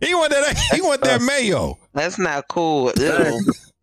he, 0.00 0.06
he 0.08 0.14
want 0.14 0.30
that 0.30 0.56
he 0.74 0.80
want 0.80 1.02
that 1.02 1.20
mayo. 1.22 1.78
That's 1.94 2.18
not 2.18 2.48
cool. 2.48 2.92
Ew. 2.96 3.40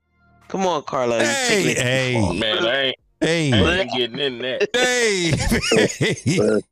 Come 0.48 0.68
on, 0.68 0.84
Carla. 0.84 1.20
you 1.20 1.26
Hey, 1.26 1.48
taking 1.48 1.72
it 1.72 1.78
hey. 1.80 2.14
far. 2.22 2.34
Man, 2.34 2.58
I 2.66 2.82
ain't, 2.82 2.96
I 3.22 3.26
Hey, 3.26 3.80
ain't 3.82 3.92
getting 3.92 4.20
in 4.20 4.38
that. 4.40 4.70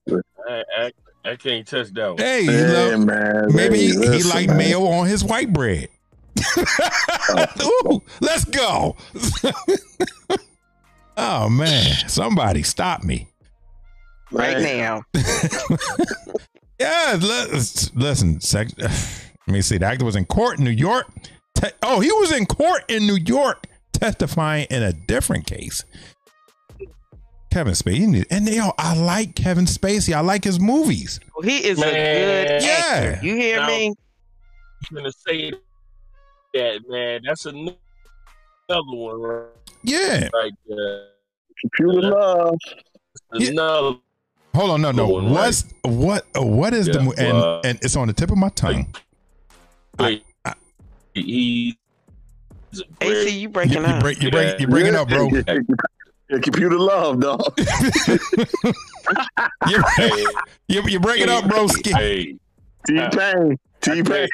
hey, 0.08 0.22
I, 0.48 0.64
I, 0.78 0.92
I 1.32 1.36
can't 1.36 1.66
touch 1.68 1.92
that 1.94 2.08
one. 2.10 2.18
hey, 2.18 2.42
you 2.44 2.52
Yeah, 2.52 2.96
man. 2.98 3.48
maybe 3.56 3.78
Hey, 3.80 4.12
he, 4.12 4.18
he 4.18 4.24
like 4.24 4.48
man. 4.48 4.58
mayo 4.58 4.86
on 4.86 5.08
his 5.08 5.24
white 5.24 5.52
bread. 5.52 5.88
Oh. 7.30 7.82
Ooh, 7.94 8.02
let's 8.22 8.46
go. 8.46 8.96
oh 11.18 11.50
man, 11.50 11.94
somebody 12.08 12.64
stop 12.64 13.04
me. 13.04 13.28
Right 14.32 14.60
Man. 14.62 14.78
now. 14.80 15.04
Yeah, 16.80 17.18
let's 17.22 17.94
listen. 17.96 18.42
Sex, 18.42 18.74
let 19.48 19.54
me 19.54 19.62
see. 19.62 19.78
The 19.78 19.86
actor 19.86 20.06
was 20.06 20.16
in 20.16 20.26
court 20.26 20.58
in 20.60 20.64
New 20.66 20.72
York. 20.72 21.08
Te- 21.56 21.70
oh, 21.82 22.00
he 22.00 22.12
was 22.12 22.32
in 22.32 22.46
court 22.46 22.84
in 22.90 23.06
New 23.08 23.18
York 23.18 23.68
testifying 23.92 24.68
in 24.70 24.84
a 24.84 24.94
different 24.94 25.46
case. 25.46 25.84
Kevin 27.52 27.74
Spacey, 27.74 28.26
and 28.32 28.50
yo, 28.50 28.72
I 28.80 28.96
like 28.96 29.36
Kevin 29.36 29.66
Spacey. 29.66 30.14
I 30.14 30.22
like 30.22 30.44
his 30.44 30.60
movies. 30.60 31.20
He 31.44 31.58
is 31.68 31.78
a 31.78 31.82
Man. 31.82 31.94
good 32.48 32.64
Yeah. 32.64 32.70
actor. 32.88 33.26
You 33.26 33.36
hear 33.36 33.58
Now- 33.58 33.68
me? 33.68 33.94
I'm 34.90 34.96
gonna 34.98 35.12
say 35.12 35.52
that, 36.56 36.80
man. 36.90 37.22
That's 37.26 37.46
another 37.46 37.76
one 38.70 39.22
right 39.22 39.48
Yeah. 39.84 40.30
there. 40.68 41.08
Computer 41.62 42.10
love. 42.10 42.56
Yeah. 43.36 43.50
Another 43.50 43.98
Hold 44.56 44.70
on, 44.72 44.82
no, 44.82 44.92
no. 44.92 45.08
Going 45.08 45.26
right. 45.26 45.34
What's 45.34 45.66
what? 45.84 46.26
uh, 46.38 46.44
What 46.44 46.74
is 46.74 46.86
the 46.88 46.94
Yeah, 47.00 47.06
mo- 47.06 47.14
and 47.18 47.38
well, 47.38 47.62
and 47.64 47.80
it's 47.82 47.96
on 47.96 48.08
the 48.08 48.14
tip 48.14 48.30
of 48.32 48.38
my 48.38 48.50
tongue. 48.50 48.94
Wait, 50.00 50.26
I- 50.46 50.54
he's 51.14 51.76
a 52.74 52.84
AC, 53.02 53.30
you 53.30 53.40
You, 53.42 53.50
breaking 53.50 53.82
you 53.82 53.86
up. 53.88 54.00
break, 54.02 54.22
you 54.22 54.32
break, 54.32 54.60
you 54.60 54.68
breaking 54.68 54.96
up, 54.96 55.08
bro. 55.10 55.30
Yeah, 56.30 56.40
computer 56.42 56.80
love, 56.80 57.20
dog. 57.20 57.54
You, 59.68 59.84
Hey, 59.98 60.26
you, 60.68 60.82
you 60.88 61.00
breaking 61.00 61.30
up, 61.30 61.48
bro. 61.48 61.68
hey, 61.84 62.36
T 62.88 63.02
Pain. 63.12 63.60
T 63.82 64.02
Pain. 64.02 64.28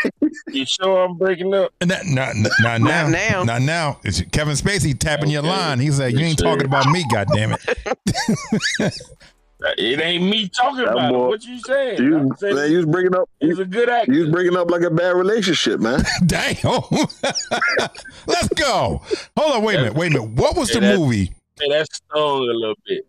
you 0.51 0.65
sure 0.65 1.03
I'm 1.05 1.17
breaking 1.17 1.53
up? 1.53 1.71
Not, 1.83 2.05
not, 2.05 2.35
not 2.61 2.81
now. 2.81 3.07
Not 3.07 3.09
now. 3.11 3.43
Not 3.43 3.61
now. 3.63 3.99
It's 4.03 4.21
Kevin 4.31 4.53
Spacey 4.55 4.97
tapping 4.97 5.29
your 5.31 5.41
line. 5.41 5.79
He 5.79 5.91
said, 5.91 6.13
"You 6.13 6.19
ain't 6.19 6.37
talking 6.39 6.65
about 6.65 6.85
me, 6.91 7.03
goddamn 7.11 7.53
it." 7.53 8.93
It 9.77 9.99
ain't 9.99 10.23
me 10.23 10.47
talking 10.47 10.85
That 10.85 10.93
about 10.93 11.13
it. 11.13 11.17
What 11.17 11.43
you 11.43 11.59
saying? 11.59 12.01
You, 12.01 12.17
I'm 12.17 12.35
saying 12.37 12.55
man, 12.55 12.71
you 12.71 12.77
was 12.77 12.85
bringing 12.85 13.13
up. 13.15 13.29
he's 13.41 13.57
You, 13.57 13.63
a 13.63 13.65
good 13.65 13.89
actor. 13.89 14.13
you 14.13 14.21
was 14.21 14.29
bringing 14.29 14.55
up 14.55 14.71
like 14.71 14.83
a 14.83 14.89
bad 14.89 15.15
relationship, 15.15 15.79
man. 15.81 16.01
Damn. 16.25 16.55
Let's 18.27 18.47
go. 18.55 19.01
Hold 19.37 19.51
on. 19.51 19.63
Wait 19.63 19.75
a 19.75 19.79
minute. 19.79 19.93
Wait 19.95 20.07
a 20.07 20.19
minute. 20.21 20.29
What 20.31 20.55
was 20.55 20.69
the 20.69 20.81
movie? 20.81 21.33
Hey, 21.59 21.69
that's 21.69 21.97
stung 21.97 22.21
a 22.21 22.53
little 22.53 22.75
bit. 22.85 23.05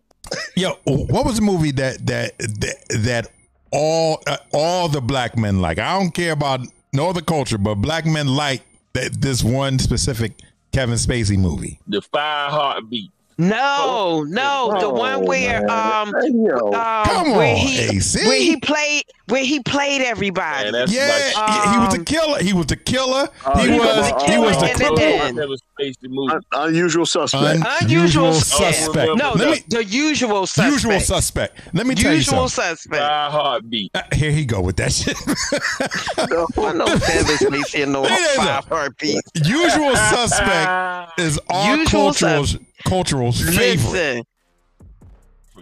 Yo, 0.55 0.71
what 0.85 1.25
was 1.25 1.35
the 1.37 1.41
movie 1.41 1.71
that 1.71 2.05
that 2.07 2.37
that, 2.37 2.75
that 3.03 3.27
all 3.71 4.21
uh, 4.27 4.37
all 4.53 4.87
the 4.89 5.01
black 5.01 5.37
men 5.37 5.59
like? 5.61 5.79
I 5.79 5.97
don't 5.97 6.11
care 6.11 6.33
about 6.33 6.59
no 6.93 7.09
other 7.09 7.21
culture, 7.21 7.57
but 7.57 7.75
black 7.75 8.05
men 8.05 8.27
like 8.27 8.61
that 8.93 9.21
this 9.21 9.43
one 9.43 9.79
specific 9.79 10.33
Kevin 10.73 10.95
Spacey 10.95 11.37
movie. 11.37 11.79
The 11.87 12.01
fire 12.01 12.49
heartbeat. 12.49 13.09
No, 13.49 14.23
no, 14.27 14.77
the 14.79 14.85
Oh, 14.85 14.89
one 14.93 15.25
where 15.25 15.61
man. 15.61 15.69
um 15.69 16.13
Hey, 16.21 16.31
yo. 16.33 16.67
um 16.73 17.05
Come 17.05 17.31
where 17.35 17.51
on, 17.51 17.55
he 17.57 17.79
AC. 17.97 18.27
where 18.27 18.39
he 18.39 18.57
played 18.57 19.03
where 19.27 19.43
he 19.43 19.61
played 19.61 20.01
everybody. 20.01 20.71
Man, 20.71 20.85
Yeah, 20.89 21.07
like 21.07 21.63
he, 21.65 21.71
he 21.71 21.77
was 21.79 21.93
the 21.93 21.99
Um, 21.99 22.05
killer. 22.05 22.43
He 22.43 22.53
was 22.53 22.65
the 22.67 22.75
killer. 22.75 23.29
Oh, 23.45 23.57
he 23.59 23.71
he 23.71 23.79
was 23.79 23.87
was 23.87 24.09
the 24.09 24.31
he 24.31 24.37
was 24.37 24.57
the 24.57 24.67
killer 24.77 24.97
cripple. 24.97 25.27
and 25.29 25.37
then- 25.37 25.47
Kevin 25.47 25.57
Spacey 25.79 26.09
movie. 26.09 26.33
Un- 26.33 26.67
unusual 26.69 27.05
suspect. 27.05 27.43
Unusual 27.81 28.25
Unusual 28.27 28.33
suspect. 28.33 29.15
no, 29.15 29.31
Let 29.31 29.37
the, 29.37 29.45
me 29.51 29.63
the 29.69 29.85
usual 29.85 30.45
suspect. 30.47 30.71
usual 30.73 30.99
suspect. 30.99 31.59
Let 31.73 31.87
me 31.87 31.95
tell 31.95 32.11
you 32.11 32.17
Usual 32.17 32.49
something. 32.49 32.75
suspect. 32.75 33.01
Fire 33.01 33.29
heartbeat. 33.31 33.91
Uh, 33.95 34.01
Here 34.13 34.31
he 34.31 34.43
go 34.45 34.59
with 34.61 34.75
that 34.77 34.91
shit. 34.91 35.15
I 36.17 36.25
know 36.27 36.45
Kevin 36.85 37.37
Spacey 37.37 37.83
and 37.83 37.93
no 37.93 38.03
It 38.05 38.11
is 38.11 38.37
a- 38.37 38.41
five 38.41 38.65
heartbeats. 38.65 39.21
usual 39.45 39.95
suspect 39.95 41.19
is 41.19 41.39
our 41.49 41.77
Usual 41.77 42.03
cultural 42.03 42.45
sus- 42.45 42.57
cultural's 42.91 43.41
favorite. 43.41 43.91
Listen, 43.93 44.23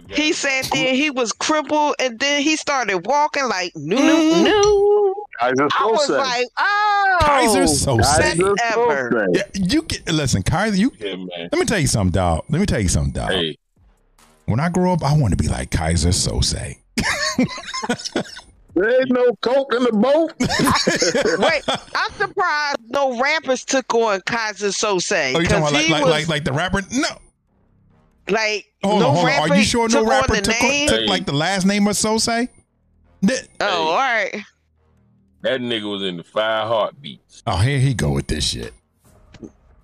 he 0.08 0.32
sat 0.32 0.68
there, 0.72 0.92
he 0.92 1.10
was 1.10 1.30
crippled, 1.32 1.94
and 2.00 2.18
then 2.18 2.42
he 2.42 2.56
started 2.56 3.06
walking 3.06 3.48
like 3.48 3.70
no, 3.76 3.96
no, 3.96 4.16
mm-hmm. 4.16 4.44
no. 4.44 5.14
Keyser 5.40 5.68
I 5.78 5.86
was 5.86 6.08
Söze. 6.08 6.18
like, 6.18 6.46
oh, 6.58 7.18
Keyser 7.22 7.66
Söze. 7.68 8.34
Keyser 8.34 8.54
ever. 8.72 9.26
Yeah, 9.32 9.42
you 9.54 9.82
get 9.82 10.10
listen, 10.10 10.42
Keyser. 10.42 10.76
You 10.76 10.90
Yeah, 10.98 11.14
man. 11.14 11.28
let 11.52 11.52
me 11.52 11.64
tell 11.64 11.78
you 11.78 11.86
something, 11.86 12.10
dog. 12.10 12.44
Let 12.48 12.58
me 12.60 12.66
tell 12.66 12.80
you 12.80 12.88
something, 12.88 13.12
dog. 13.12 13.30
Hey, 13.30 13.56
When 14.46 14.58
I 14.58 14.68
grow 14.68 14.92
up, 14.92 15.04
I 15.04 15.16
want 15.16 15.30
to 15.30 15.36
be 15.36 15.48
like 15.48 15.70
Keyser 15.70 16.12
Söze. 16.12 16.78
There 18.74 19.00
ain't 19.00 19.10
no 19.10 19.34
coke 19.40 19.74
in 19.74 19.82
the 19.82 19.92
boat. 19.92 20.32
Wait, 21.40 21.62
I'm 21.94 22.12
surprised 22.12 22.78
no 22.88 23.20
rappers 23.20 23.64
took 23.64 23.92
on 23.94 24.20
Keyser 24.20 24.68
Söze. 24.72 25.34
Oh, 25.34 25.40
you 25.40 25.46
talking 25.48 25.58
about 25.62 25.72
like 25.72 25.84
he 25.86 25.92
like, 25.92 26.02
was 26.04 26.10
like 26.12 26.28
like 26.28 26.44
the 26.44 26.52
rapper? 26.52 26.82
No, 26.92 27.08
like 28.28 28.66
hold 28.84 29.00
no 29.00 29.08
on, 29.08 29.14
hold 29.14 29.18
on. 29.18 29.26
rapper 29.26 29.52
Are 29.52 29.56
you 29.56 29.64
sure 29.64 29.88
no 29.88 30.00
took 30.02 30.08
rapper 30.08 30.32
on 30.32 30.36
the 30.38 30.42
took, 30.52 30.62
on- 30.62 30.68
name? 30.68 30.88
took 30.88 31.08
like 31.08 31.26
the 31.26 31.32
last 31.34 31.66
name 31.66 31.86
of 31.88 31.94
Söze? 31.94 32.48
Th- 33.26 33.40
Oh, 33.60 33.88
all 33.88 33.96
right. 33.98 34.34
that 35.42 35.60
nigga 35.60 35.90
was 35.90 36.02
in 36.02 36.16
the 36.16 36.22
five 36.24 36.68
heartbeats. 36.68 37.42
Oh, 37.46 37.56
here 37.58 37.78
he 37.78 37.92
go 37.92 38.12
with 38.12 38.28
this 38.28 38.44
shit. 38.48 38.72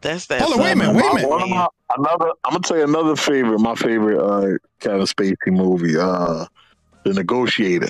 That's 0.00 0.26
that. 0.26 0.40
Hold 0.42 0.54
on, 0.54 0.60
wait 0.60 0.72
a 0.72 0.76
minute, 0.76 0.94
wait 0.94 1.10
a 1.10 1.14
minute. 1.14 1.28
One 1.30 1.42
of 1.42 1.48
my- 1.48 1.68
another. 1.98 2.30
I'm 2.44 2.52
gonna 2.52 2.60
tell 2.60 2.76
you 2.76 2.84
another 2.84 3.16
favorite. 3.16 3.58
My 3.58 3.74
favorite 3.74 4.20
uh, 4.24 4.58
Kevin 4.80 5.00
Spacey 5.06 5.34
movie. 5.48 5.96
Uh, 5.98 6.46
The 7.06 7.14
Negotiator. 7.14 7.88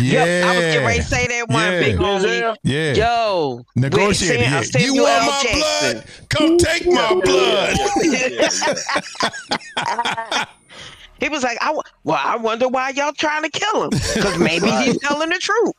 Yeah, 0.00 0.24
Yep, 0.24 0.44
I 0.44 0.48
was 0.56 0.64
getting 0.64 0.86
ready 0.86 0.98
to 0.98 1.04
say 1.04 1.26
that 1.26 1.48
one 1.48 1.62
Yeah. 1.72 1.80
big 1.80 1.96
homie. 1.96 2.20
Denzel? 2.20 2.56
yeah. 2.64 2.92
Yo, 2.92 3.64
Negotiator. 3.76 4.42
Yeah. 4.42 4.62
You 4.78 4.94
want 5.02 5.26
my 5.26 5.42
Jackson. 5.42 5.60
blood? 5.92 6.04
Come 6.28 6.58
take 6.58 6.86
my 6.86 7.20
blood. 7.24 7.76
Yeah, 8.02 8.28
yeah, 8.28 8.74
yeah. 9.86 10.44
He 11.20 11.28
was 11.28 11.42
like, 11.42 11.58
I, 11.60 11.66
w- 11.66 11.82
well, 12.04 12.20
I 12.22 12.36
wonder 12.36 12.68
why 12.68 12.90
y'all 12.90 13.12
trying 13.12 13.42
to 13.42 13.50
kill 13.50 13.84
him. 13.84 13.90
Because 13.90 14.38
maybe 14.38 14.70
he's 14.70 14.98
telling 15.02 15.30
the 15.30 15.38
truth. 15.40 15.72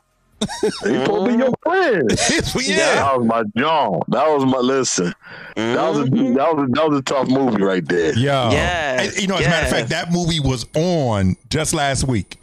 he 0.62 0.69
supposed 0.72 1.25
to 1.31 1.31
be 1.31 1.38
your 1.38 1.53
friend. 1.63 2.10
yeah. 2.67 2.96
That 2.96 3.17
was 3.19 3.25
my 3.25 3.43
John. 3.55 4.01
That 4.10 4.27
was 4.27 4.46
my 4.46 4.58
listen. 4.58 5.13
That 5.55 5.89
was 5.89 6.00
a 6.00 6.03
Mhm. 6.12 6.36
that 6.36 6.55
was 6.55 6.63
a, 6.69 6.72
that 6.74 6.89
was 6.89 7.00
a 7.00 7.01
tough 7.03 7.29
movie 7.29 7.62
right 7.62 7.86
there. 7.88 8.13
Yo. 8.17 8.50
Yes, 8.51 9.13
And, 9.13 9.22
you 9.22 9.27
know, 9.29 9.36
as 9.38 9.46
a 9.46 9.50
matter 9.50 9.65
of 9.67 9.72
fact, 9.72 9.89
that 9.89 10.12
movie 10.12 10.39
was 10.41 10.65
on 10.75 11.38
just 11.50 11.74
last 11.74 12.05
week. 12.05 12.38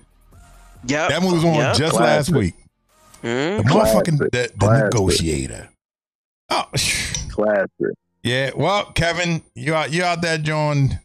Yep. 0.89 1.09
That 1.11 1.23
movie 1.23 1.35
was 1.37 1.45
on 1.45 1.55
Yep. 1.55 1.77
just 1.77 1.93
Classic. 1.97 2.35
last 2.35 2.39
week. 2.43 2.55
Mhm. 3.23 3.57
The 3.59 3.63
motherfucking 3.65 4.19
the, 4.31 4.51
the 4.57 4.85
negotiator. 4.85 5.69
Oh, 6.51 6.65
Classic. 7.31 7.97
yeah. 8.23 8.51
Well, 8.55 8.87
Kevin, 8.93 9.43
you 9.55 9.75
out 9.75 9.93
you 9.93 10.05
out 10.05 10.23
there, 10.23 10.39
John, 10.39 11.01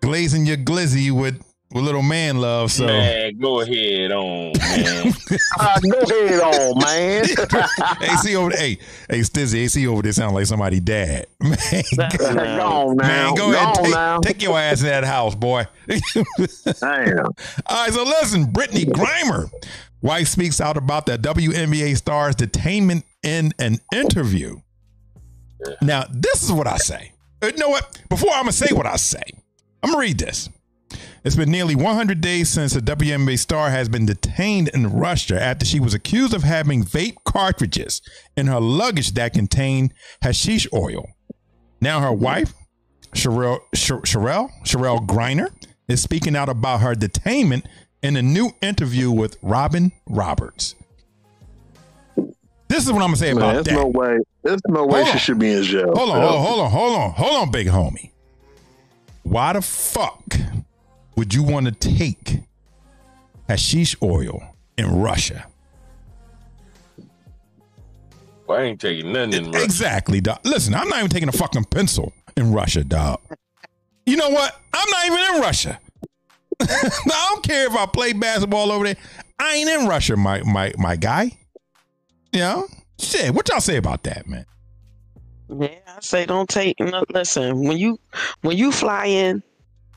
glazing 0.00 0.46
your 0.46 0.56
glizzy 0.58 1.10
with 1.10 1.42
with 1.72 1.84
little 1.84 2.02
man 2.02 2.38
love. 2.38 2.70
So 2.72 2.86
Man, 2.86 3.36
go 3.38 3.60
ahead 3.60 4.12
on, 4.12 4.52
man. 4.58 5.12
Ah, 5.58 5.78
go 5.82 5.98
ahead 5.98 6.40
on, 6.40 6.78
man. 6.78 7.24
AC 8.10 8.36
over 8.36 8.50
hey, 8.50 8.78
hey, 9.08 9.20
Stizzie, 9.20 9.64
AC 9.64 9.86
over 9.86 10.02
there 10.02 10.12
sound 10.12 10.34
like 10.34 10.46
somebody 10.46 10.80
dad. 10.80 11.26
Man, 11.40 11.56
go 12.18 12.26
on 12.26 12.96
now. 12.96 13.02
man, 13.06 13.34
go 13.34 13.52
ahead, 13.52 13.66
on 13.66 13.74
take, 13.84 13.90
now. 13.92 14.18
take 14.20 14.42
your 14.42 14.58
ass 14.58 14.80
in 14.80 14.86
that 14.86 15.04
house, 15.04 15.34
boy. 15.34 15.66
Damn. 15.88 15.98
All 16.06 17.32
right, 17.70 17.92
so 17.92 18.02
listen, 18.02 18.46
Brittney 18.46 18.84
Griner, 18.84 19.50
wife 20.02 20.28
speaks 20.28 20.60
out 20.60 20.76
about 20.76 21.06
the 21.06 21.16
WNBA 21.18 21.96
star's 21.96 22.36
detainment 22.36 23.04
in 23.22 23.52
an 23.58 23.78
interview. 23.94 24.58
Now, 25.80 26.04
this 26.10 26.42
is 26.42 26.52
what 26.52 26.66
I 26.66 26.76
say. 26.76 27.12
Uh, 27.42 27.46
You 27.46 27.56
know 27.56 27.68
what? 27.68 28.00
Before 28.08 28.30
I'm 28.32 28.42
gonna 28.42 28.52
say 28.52 28.74
what 28.74 28.86
I 28.86 28.96
say, 28.96 29.22
I'm 29.82 29.90
gonna 29.90 29.98
read 30.00 30.18
this. 30.18 30.48
It's 31.24 31.36
been 31.36 31.50
nearly 31.52 31.76
100 31.76 32.20
days 32.20 32.48
since 32.48 32.74
a 32.74 32.80
WNBA 32.80 33.38
star 33.38 33.70
has 33.70 33.88
been 33.88 34.06
detained 34.06 34.68
in 34.68 34.92
Russia 34.92 35.40
after 35.40 35.64
she 35.64 35.78
was 35.78 35.94
accused 35.94 36.34
of 36.34 36.42
having 36.42 36.82
vape 36.84 37.14
cartridges 37.24 38.02
in 38.36 38.48
her 38.48 38.58
luggage 38.60 39.12
that 39.14 39.32
contained 39.32 39.94
hashish 40.22 40.66
oil. 40.72 41.06
Now, 41.80 42.00
her 42.00 42.12
wife, 42.12 42.52
Cherelle, 43.14 43.60
Sher- 43.72 44.00
Cherelle, 44.00 44.50
Cherelle 44.64 45.06
Griner, 45.06 45.50
is 45.86 46.02
speaking 46.02 46.34
out 46.34 46.48
about 46.48 46.80
her 46.80 46.94
detainment 46.94 47.64
in 48.02 48.16
a 48.16 48.22
new 48.22 48.50
interview 48.60 49.12
with 49.12 49.36
Robin 49.42 49.92
Roberts. 50.06 50.74
This 52.66 52.84
is 52.86 52.90
what 52.92 53.02
I'm 53.02 53.08
gonna 53.08 53.16
say 53.16 53.32
Man, 53.34 53.36
about 53.42 53.52
there's 53.54 53.66
that. 53.66 53.74
no 53.74 53.86
way. 53.86 54.18
There's 54.42 54.60
no 54.66 54.86
way 54.86 54.94
Hold 55.02 55.06
she 55.08 55.12
on. 55.12 55.18
should 55.18 55.38
be 55.38 55.52
in 55.52 55.62
jail. 55.62 55.92
Hold 55.94 56.10
on, 56.10 56.20
hold 56.20 56.34
on, 56.34 56.40
hold 56.46 56.60
on, 56.60 56.70
hold 56.70 56.94
on, 56.96 57.10
hold 57.12 57.42
on, 57.42 57.50
big 57.52 57.66
homie. 57.68 58.10
Why 59.24 59.52
the 59.52 59.62
fuck 59.62 60.34
would 61.16 61.34
you 61.34 61.42
want 61.42 61.66
to 61.66 61.72
take 61.72 62.40
hashish 63.48 63.96
oil 64.02 64.42
in 64.76 65.00
Russia? 65.00 65.46
Well, 68.46 68.58
I 68.58 68.62
ain't 68.62 68.80
taking 68.80 69.12
nothing 69.12 69.32
in 69.32 69.50
Russia. 69.50 69.64
Exactly, 69.64 70.20
dog. 70.20 70.40
Listen, 70.44 70.74
I'm 70.74 70.88
not 70.88 70.98
even 70.98 71.10
taking 71.10 71.28
a 71.28 71.32
fucking 71.32 71.64
pencil 71.64 72.12
in 72.36 72.52
Russia, 72.52 72.84
dog. 72.84 73.20
You 74.06 74.16
know 74.16 74.30
what? 74.30 74.60
I'm 74.72 74.90
not 74.90 75.06
even 75.06 75.34
in 75.34 75.40
Russia. 75.40 75.80
I 76.60 77.26
don't 77.30 77.44
care 77.44 77.66
if 77.66 77.76
I 77.76 77.86
play 77.86 78.12
basketball 78.12 78.72
over 78.72 78.84
there. 78.84 78.96
I 79.38 79.54
ain't 79.56 79.68
in 79.68 79.88
Russia, 79.88 80.16
my 80.16 80.42
my 80.42 80.72
my 80.78 80.96
guy. 80.96 81.32
You 82.32 82.40
know? 82.40 82.68
Shit, 82.98 83.34
what 83.34 83.48
y'all 83.48 83.60
say 83.60 83.76
about 83.76 84.04
that, 84.04 84.28
man? 84.28 84.46
Yeah, 85.48 85.68
I 85.86 86.00
say 86.00 86.24
don't 86.24 86.48
take. 86.48 86.78
No, 86.80 87.04
listen, 87.10 87.64
when 87.64 87.76
you 87.76 87.98
when 88.42 88.56
you 88.56 88.72
fly 88.72 89.06
in 89.06 89.42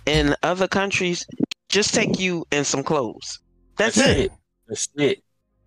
in 0.05 0.35
other 0.43 0.67
countries, 0.67 1.25
just 1.69 1.93
take 1.93 2.19
you 2.19 2.45
and 2.51 2.65
some 2.65 2.83
clothes. 2.83 3.39
That's, 3.77 3.95
That's 3.95 4.07
it. 4.09 4.19
it. 4.25 4.31
That's 4.67 4.89
it. 4.97 5.21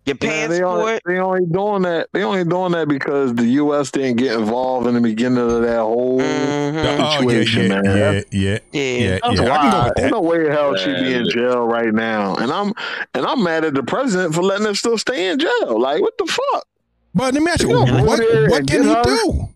Your 0.05 0.15
Man, 0.23 0.49
they, 0.49 0.63
only, 0.63 0.83
passport. 0.93 1.01
they 1.05 1.19
only 1.19 1.45
doing 1.45 1.81
that. 1.83 2.07
They 2.13 2.23
only 2.23 2.43
doing 2.43 2.71
that 2.71 2.87
because 2.87 3.35
the 3.35 3.45
U.S. 3.45 3.91
didn't 3.91 4.15
get 4.17 4.39
involved 4.39 4.87
in 4.87 4.95
the 4.95 5.01
beginning 5.01 5.37
of 5.37 5.61
that 5.61 5.79
whole 5.81 6.19
Mhm. 6.19 6.23
oh 6.23 6.97
yeah, 6.97 7.19
situation, 7.19 7.61
yeah, 7.69 7.81
man. 7.81 7.85
yeah, 7.85 8.21
yeah, 8.31 8.59
Yeah. 8.71 8.81
yeah, 8.81 9.19
That's 9.21 9.39
yeah. 9.41 9.51
I 9.53 9.57
can 9.59 9.71
go 9.71 9.83
with 9.83 9.95
that. 9.97 10.11
no 10.11 10.21
way 10.21 10.45
in 10.45 10.51
hell 10.51 10.75
she 10.77 10.93
be 10.93 11.13
in 11.13 11.29
jail 11.29 11.67
right 11.67 11.93
now, 11.93 12.35
and 12.37 12.51
I'm 12.51 12.73
and 13.13 13.25
I'm 13.25 13.43
mad 13.43 13.65
at 13.65 13.75
the 13.75 13.83
president 13.83 14.33
for 14.33 14.41
letting 14.41 14.65
her 14.65 14.73
still 14.73 14.97
stay 14.97 15.27
in 15.29 15.37
jail. 15.37 15.79
Like 15.79 16.01
what 16.01 16.17
the 16.17 16.25
fuck? 16.25 16.65
But 17.13 17.33
let 17.35 17.43
me 17.43 17.51
ask 17.51 17.61
you, 17.61 17.69
Yeah, 17.69 18.01
what, 18.03 18.17
there 18.17 18.49
what 18.49 18.67
can 18.67 18.83
he 18.87 18.95
do? 19.03 19.49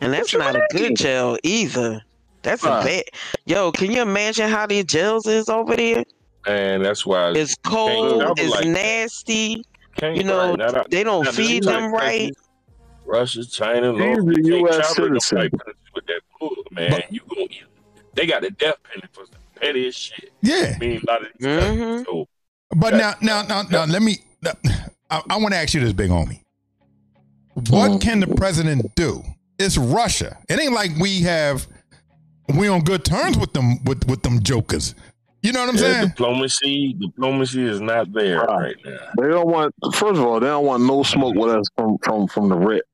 And 0.00 0.12
that's 0.14 0.32
not 0.32 0.56
a 0.56 0.66
good 0.70 0.96
jail 0.96 1.36
either. 1.42 2.00
That's 2.42 2.64
a 2.64 2.68
Right. 2.70 2.84
bad. 2.84 3.04
Yo, 3.46 3.72
can 3.72 3.90
you 3.90 4.02
imagine 4.02 4.48
how 4.48 4.66
these 4.66 4.84
jails 4.84 5.26
is 5.26 5.48
over 5.48 5.76
there? 5.76 6.04
And 6.46 6.84
that's 6.84 7.04
why 7.04 7.32
It's 7.32 7.54
cold. 7.56 8.38
It's 8.38 8.50
like 8.54 8.66
nasty. 8.66 9.64
can't 9.96 10.16
You 10.16 10.24
know, 10.24 10.50
right, 10.54 10.58
not 10.72 10.90
they 10.90 11.04
don't 11.04 11.24
not 11.24 11.34
feed 11.34 11.64
them 11.64 11.92
like 11.92 12.00
right. 12.02 12.32
Russia, 13.04 13.44
China, 13.44 13.92
She's 13.92 14.00
Lord, 14.00 14.38
a 14.38 14.58
US 14.58 14.76
travel 14.94 15.20
citizen. 15.20 15.50
with 15.94 16.06
that 16.06 16.20
bull, 16.38 16.54
man. 16.70 16.90
But- 16.92 17.12
you 17.12 17.20
gonna 17.28 17.42
eat. 17.42 17.62
They 18.14 18.26
got 18.26 18.42
the 18.42 18.50
death 18.50 18.76
penalty 18.84 19.08
for 19.12 19.24
some 19.26 19.34
petty 19.60 19.90
shit. 19.90 20.32
Yeah, 20.42 20.72
I 20.74 20.78
mean, 20.78 21.02
a 21.06 21.10
lot 21.10 21.22
of 21.22 21.28
these 21.38 21.46
Mhm. 21.46 22.04
So 22.06 22.26
but 22.76 22.94
now, 22.94 23.14
now, 23.20 23.42
now, 23.42 23.62
now, 23.62 23.84
let 23.84 24.00
me. 24.02 24.18
I, 25.10 25.22
I 25.28 25.36
want 25.38 25.52
to 25.52 25.56
ask 25.58 25.74
you 25.74 25.80
this, 25.80 25.92
big 25.92 26.08
homie. 26.10 26.40
What 27.68 27.90
Mhm. 27.92 28.00
can 28.00 28.20
the 28.20 28.28
president 28.28 28.94
do? 28.94 29.22
It's 29.58 29.76
Russia. 29.76 30.38
It 30.48 30.58
ain't 30.60 30.72
like 30.72 30.92
we 30.98 31.20
have 31.22 31.66
we 32.56 32.68
on 32.68 32.80
good 32.80 33.04
terms 33.04 33.38
with 33.38 33.52
them 33.52 33.82
with 33.84 34.06
with 34.08 34.22
them 34.22 34.42
jokers. 34.42 34.94
You 35.42 35.52
know 35.52 35.60
what 35.60 35.70
I'm 35.70 35.76
yeah, 35.76 35.80
saying? 35.80 36.08
diplomacy, 36.08 36.92
diplomacy 37.00 37.64
is 37.64 37.80
not 37.80 38.12
there 38.12 38.40
Right. 38.40 38.48
right 38.48 38.76
now. 38.84 38.98
They 39.18 39.28
don't 39.28 39.48
want. 39.48 39.74
First 39.94 40.18
of 40.20 40.24
all, 40.26 40.38
they 40.38 40.46
don't 40.48 40.66
want 40.66 40.84
no 40.84 41.02
smoke 41.02 41.34
with 41.34 41.50
us 41.50 41.66
from 41.76 41.96
from 42.02 42.26
from 42.28 42.48
the 42.50 42.56
rip. 42.56 42.84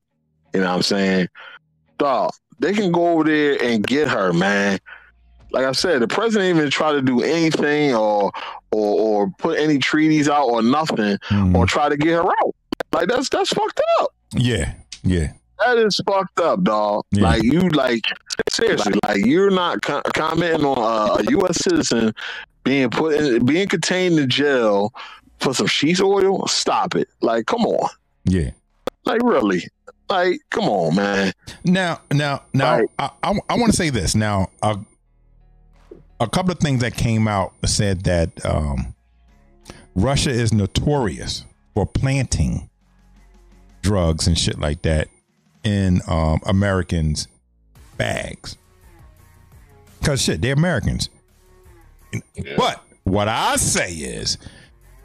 You 0.55 0.61
know 0.61 0.69
what 0.69 0.77
I'm 0.77 0.83
saying? 0.83 1.29
Dog, 1.99 2.31
they 2.61 2.73
can 2.73 2.93
go 2.93 3.09
over 3.09 3.25
there 3.25 3.61
and 3.63 3.85
get 3.87 4.07
her, 4.09 4.33
man. 4.33 4.79
Like 5.53 5.65
I 5.65 5.73
said, 5.73 6.01
the 6.03 6.09
president 6.09 6.57
even 6.57 6.71
try 6.71 6.93
to 6.93 7.03
do 7.03 7.21
anything 7.23 7.95
or 7.95 8.31
or 8.71 9.01
or 9.27 9.31
put 9.39 9.59
any 9.59 9.79
treaties 9.79 10.29
out 10.29 10.47
or 10.47 10.63
nothing 10.63 11.19
Mm. 11.31 11.57
or 11.57 11.67
try 11.67 11.89
to 11.89 11.97
get 11.97 12.15
her 12.15 12.23
out. 12.25 12.55
Like 12.93 13.09
that's 13.09 13.29
that's 13.29 13.51
fucked 13.53 13.81
up. 14.01 14.11
Yeah, 14.35 14.75
yeah. 15.03 15.33
That 15.65 15.79
is 15.79 15.99
fucked 16.07 16.39
up, 16.39 16.63
dog. 16.63 17.05
Yeah. 17.11 17.23
Like 17.25 17.43
you, 17.43 17.69
like 17.71 18.05
seriously, 18.49 18.95
like 19.07 19.25
you're 19.25 19.51
not 19.51 19.83
co- 19.83 20.03
commenting 20.15 20.65
on 20.67 20.79
uh, 20.79 21.15
a 21.23 21.31
U.S. 21.31 21.59
citizen 21.63 22.13
being 22.65 22.91
put 22.91 23.15
in, 23.15 23.45
being 23.47 23.69
contained 23.69 24.19
in 24.19 24.29
jail 24.29 24.93
for 25.41 25.55
some 25.55 25.67
sheath 25.67 26.01
oil. 26.01 26.47
Stop 26.49 26.95
it! 26.97 27.09
Like, 27.21 27.47
come 27.47 27.63
on, 27.67 27.89
Yeah. 28.25 28.51
like 29.05 29.23
really, 29.23 29.65
like 30.09 30.41
come 30.51 30.65
on, 30.65 30.95
man. 30.97 31.33
Now, 31.65 32.01
now, 32.13 32.43
now, 32.55 32.79
Right. 32.79 32.89
I, 32.99 33.11
I, 33.23 33.39
I 33.51 33.55
want 33.57 33.71
to 33.71 33.77
say 33.77 33.91
this. 33.91 34.15
Now, 34.15 34.51
a, 34.63 34.79
a 36.21 36.29
couple 36.29 36.53
of 36.53 36.59
things 36.59 36.81
that 36.81 36.97
came 36.97 37.29
out 37.29 37.53
said 37.67 38.05
that 38.05 38.45
um, 38.45 38.95
Russia 39.95 40.31
is 40.31 40.53
notorious 40.53 41.45
for 41.75 41.87
planting 41.87 42.69
drugs 43.83 44.27
and 44.27 44.37
shit 44.39 44.59
like 44.59 44.83
that 44.83 45.09
in 45.63 46.01
um, 46.09 46.41
Americans' 46.47 47.29
bags. 47.97 48.57
Because 49.99 50.23
shit, 50.23 50.41
they're 50.41 50.55
Americans. 50.55 51.11
Yeah. 52.35 52.55
But 52.57 52.83
what 53.05 53.29
I 53.29 53.57
say 53.57 53.93
is, 53.93 54.39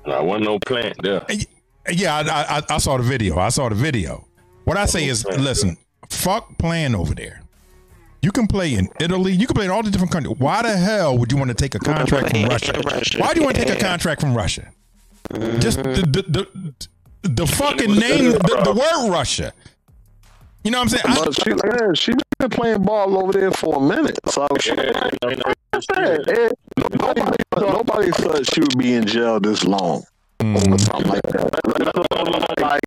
I 0.06 0.22
wasn't 0.22 0.46
no 0.46 0.60
plant 0.60 0.98
there. 1.02 1.26
Eh, 1.30 1.44
yeah, 1.92 2.18
I, 2.18 2.58
I, 2.58 2.76
I 2.76 2.78
saw 2.78 2.98
the 2.98 3.04
video. 3.04 3.38
I 3.38 3.50
saw 3.50 3.70
the 3.70 3.76
video. 3.76 4.28
What 4.66 4.78
I 4.78 4.86
say 4.86 5.08
is, 5.08 5.26
listen, 5.26 5.78
fuck 6.10 6.58
playing 6.58 6.96
over 6.96 7.14
there. 7.16 7.42
You 8.22 8.32
can 8.32 8.46
play 8.46 8.76
in 8.76 8.88
Italy. 9.00 9.34
You 9.34 9.48
can 9.48 9.56
play 9.56 9.66
in 9.66 9.72
all 9.72 9.82
the 9.82 9.90
different 9.90 10.12
countries. 10.12 10.36
Why 10.38 10.62
the 10.62 10.78
hell 10.78 11.18
would 11.18 11.32
you 11.32 11.38
want 11.38 11.50
to 11.50 11.56
take 11.56 11.74
a 11.74 11.80
contract 11.80 12.30
from 12.30 12.44
Russia? 12.50 12.74
Why 13.18 13.34
do 13.34 13.40
you 13.40 13.46
want 13.46 13.58
to 13.58 13.66
take 13.66 13.76
a 13.76 13.80
contract 13.80 14.22
from 14.22 14.36
Russia? 14.36 14.72
Just 15.60 15.80
mm-hmm. 15.80 16.12
the 16.12 16.22
the 16.22 16.48
the, 17.24 17.30
the 17.30 17.48
fucking 17.48 17.94
name, 17.96 18.32
the, 18.32 18.62
the 18.64 18.74
word 18.74 19.12
Russia. 19.12 19.54
You 20.64 20.70
know 20.70 20.80
what 20.80 20.94
I'm 20.94 21.00
saying? 21.00 21.04
I- 21.06 21.32
she, 21.32 21.50
like, 21.52 21.82
yeah, 21.82 21.94
she 21.94 22.14
been 22.42 22.50
playing 22.50 22.84
ball 22.84 23.18
over 23.18 23.32
there 23.32 23.52
for 23.52 23.78
a 23.78 23.82
minute. 23.82 24.20
So 24.28 24.48
she, 24.60 24.72
Yeah, 24.72 25.10
you 25.30 25.36
know, 25.36 25.54
yeah, 25.96 26.18
yeah, 26.28 26.50
nobody, 26.78 27.22
nobody 27.56 28.12
thought 28.12 28.54
she 28.54 28.62
would 28.62 28.78
be 28.78 28.94
in 28.94 29.06
jail 29.06 29.40
this 29.40 29.64
long. 29.64 30.04
over 30.40 30.78
something 30.78 31.08
like 31.08 31.22
that. 31.24 32.58
Like, 32.60 32.82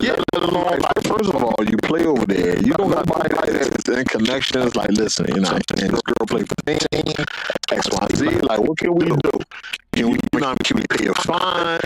yeah, 0.00 0.16
like, 0.34 1.04
first 1.04 1.30
of 1.34 1.42
all, 1.42 1.54
you 1.66 1.76
play 1.78 2.04
over 2.04 2.24
there. 2.26 2.58
You 2.58 2.72
don't 2.74 2.90
got 2.90 3.06
nobody 3.06 3.52
that's 3.52 3.88
in 3.88 4.04
connections. 4.04 4.76
Like, 4.76 4.90
listen, 4.90 5.26
you 5.34 5.40
know, 5.40 5.50
and 5.52 5.62
this 5.90 6.02
girl 6.02 6.26
play 6.26 6.42
for 6.42 6.54
the 6.64 6.78
team, 6.92 7.26
X, 7.70 7.88
Y, 7.90 8.06
Z. 8.14 8.26
Like, 8.40 8.58
what 8.60 8.78
can 8.78 8.94
we 8.94 9.06
do? 9.06 9.30
Can 9.92 10.10
we, 10.10 10.18
you 10.32 10.40
know, 10.40 10.54
can 10.64 10.76
we 10.78 10.84
pay 10.88 11.06
a 11.06 11.14
fine? 11.14 11.80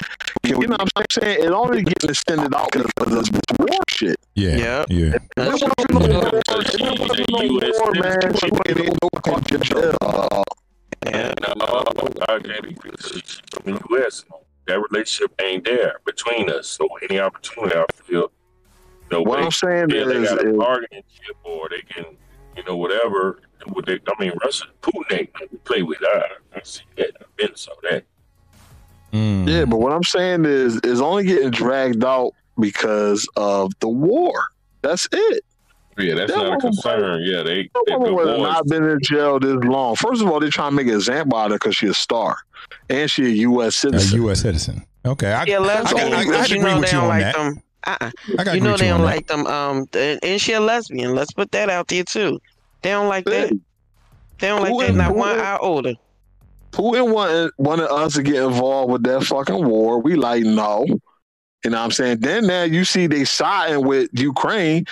Can 0.45 0.59
we, 0.59 0.65
you 0.65 0.69
know 0.69 0.77
what 0.79 0.91
I'm 0.97 1.05
saying? 1.11 1.43
It 1.43 1.51
only 1.51 1.83
gets 1.83 2.05
extended 2.05 2.55
out 2.55 2.71
because 2.71 2.91
of 3.01 3.11
this 3.11 3.31
war 3.59 3.69
shit. 3.89 4.17
yeah, 4.35 4.57
Yep. 4.57 4.87
yeah. 4.91 5.15
It 5.37 5.39
wasn't 5.39 5.73
no 5.91 5.99
war. 5.99 6.09
It 6.09 6.49
wasn't 6.49 7.31
no 7.31 7.39
war, 7.41 7.93
man. 7.95 8.35
She 8.37 8.47
ain't 8.47 8.99
no 9.03 9.09
country 9.21 9.59
jail. 9.59 9.97
Uh, 10.01 10.43
I 12.29 12.39
can't 12.41 12.83
from 13.51 13.73
the 13.75 13.83
U.S. 13.91 14.25
That 14.67 14.81
relationship 14.91 15.33
ain't 15.41 15.65
there 15.65 16.01
between 16.05 16.51
us. 16.51 16.69
So 16.69 16.89
any 17.09 17.21
opportunity, 17.21 17.77
I 17.77 17.85
feel, 18.05 18.23
you 18.23 18.31
know, 19.11 19.23
What 19.23 19.39
they, 19.39 19.45
I'm 19.45 19.51
saying 19.51 19.91
yeah, 19.91 20.05
they 20.05 20.17
is, 20.17 20.29
got 20.29 20.45
a 20.45 20.51
is 20.51 20.57
bargaining 20.57 21.03
chip, 21.13 21.37
or 21.45 21.69
they 21.69 21.83
can, 21.83 22.05
you 22.57 22.65
know, 22.65 22.77
whatever. 22.77 23.41
Do 23.65 23.73
What 23.73 23.87
they, 23.87 23.95
I 24.07 24.21
mean, 24.23 24.33
Russia, 24.45 24.65
Putin 24.83 25.19
ain't 25.21 25.33
gonna 25.33 25.47
play 25.65 25.83
with. 25.83 25.99
I, 26.03 26.23
I 26.57 26.61
see 26.63 26.83
that. 26.97 27.11
I've 27.21 27.37
been 27.37 27.55
saw 27.57 27.73
that. 27.91 28.05
Mm. 29.13 29.49
Yeah, 29.49 29.65
but 29.65 29.79
what 29.79 29.93
I'm 29.93 30.03
saying 30.05 30.45
is, 30.45 30.77
is 30.81 31.01
only 31.01 31.25
getting 31.25 31.51
dragged 31.51 32.05
out 32.05 32.33
because 32.59 33.29
of 33.37 33.73
the 33.81 33.89
war. 33.89 34.33
That's 34.83 35.09
it. 35.13 35.45
Yeah, 35.99 36.15
that's 36.15 36.31
That 36.33 36.37
not 36.39 36.47
a 36.47 36.49
woman- 36.51 36.61
concern. 36.61 37.23
Yeah, 37.23 37.43
they, 37.43 37.71
No 37.75 37.83
they 37.87 37.93
woman 37.95 38.09
the 38.09 38.15
would 38.15 38.29
have 38.29 38.41
not 38.41 38.67
been 38.67 38.85
in 38.85 38.99
jail 39.03 39.39
this 39.41 39.57
long. 39.65 39.97
First 39.97 40.21
of 40.23 40.29
all, 40.31 40.41
they're 40.41 40.51
trying 40.51 40.73
to 40.73 40.77
make 40.77 40.89
an 40.89 40.95
example 40.95 41.39
out 41.39 41.47
of 41.47 41.53
her 41.53 41.59
because 41.59 41.77
she's 41.77 41.91
a 41.91 41.95
star, 41.95 42.37
and 42.91 43.11
she 43.11 43.25
a 43.25 43.29
U.S. 43.29 43.77
citizen. 43.77 43.97
A 43.97 44.01
citizen. 44.01 44.23
U.S. 44.23 44.41
citizen. 44.43 44.87
Okay, 45.07 45.33
I, 45.33 45.45
Yeah, 45.45 45.57
I, 45.57 45.61
let's 45.61 45.93
got- 45.93 46.03
I, 46.03 46.21
I, 46.21 46.25
but 46.27 46.35
had 46.37 46.51
you 46.51 46.57
agree 46.59 46.71
know 46.71 46.81
with 46.81 46.91
they 46.91 46.97
you 46.97 47.01
don't 47.01 47.03
on 47.05 47.09
like 47.09 47.23
that. 47.23 47.37
them. 47.37 47.63
Uh-uh. 47.87 48.11
I 48.39 48.45
got 48.45 48.55
You 48.57 48.61
know 48.61 48.77
they 48.77 48.89
don't 48.89 49.01
on 49.01 49.07
like 49.07 49.27
them. 49.29 49.47
Um, 49.47 49.87
and 49.95 50.19
and 50.23 50.41
she 50.41 50.53
a 50.53 50.61
lesbian. 50.61 51.15
Let's 51.15 51.33
put 51.33 51.53
that 51.53 51.71
out 51.71 51.87
there 51.89 52.03
too. 52.03 52.41
They 52.87 52.93
don't 52.93 53.09
like 53.09 53.25
that. 53.25 53.51
They 54.39 54.47
don't 54.47 54.63
like 54.63 54.71
Who 54.71 54.81
that. 54.81 54.95
Not 54.95 55.09
who 55.11 55.19
one 55.19 55.41
hour 55.41 55.61
older. 55.61 55.95
Putin 56.71 57.13
wanted 57.13 57.51
wanted 57.59 57.89
us 57.89 58.15
to 58.15 58.23
get 58.23 58.37
involved 58.37 58.93
with 58.93 59.03
that 59.03 59.25
fucking 59.25 59.67
war. 59.67 60.01
We 60.01 60.15
like 60.15 60.45
no. 60.45 60.87
You 60.87 61.71
know 61.71 61.79
what 61.79 61.85
I'm 61.85 61.91
saying? 61.91 62.21
Then 62.21 62.47
now 62.47 62.63
you 62.63 62.85
see 62.85 63.09
they 63.09 63.25
siding 63.25 63.85
with 63.85 64.09
Ukraine. 64.13 64.85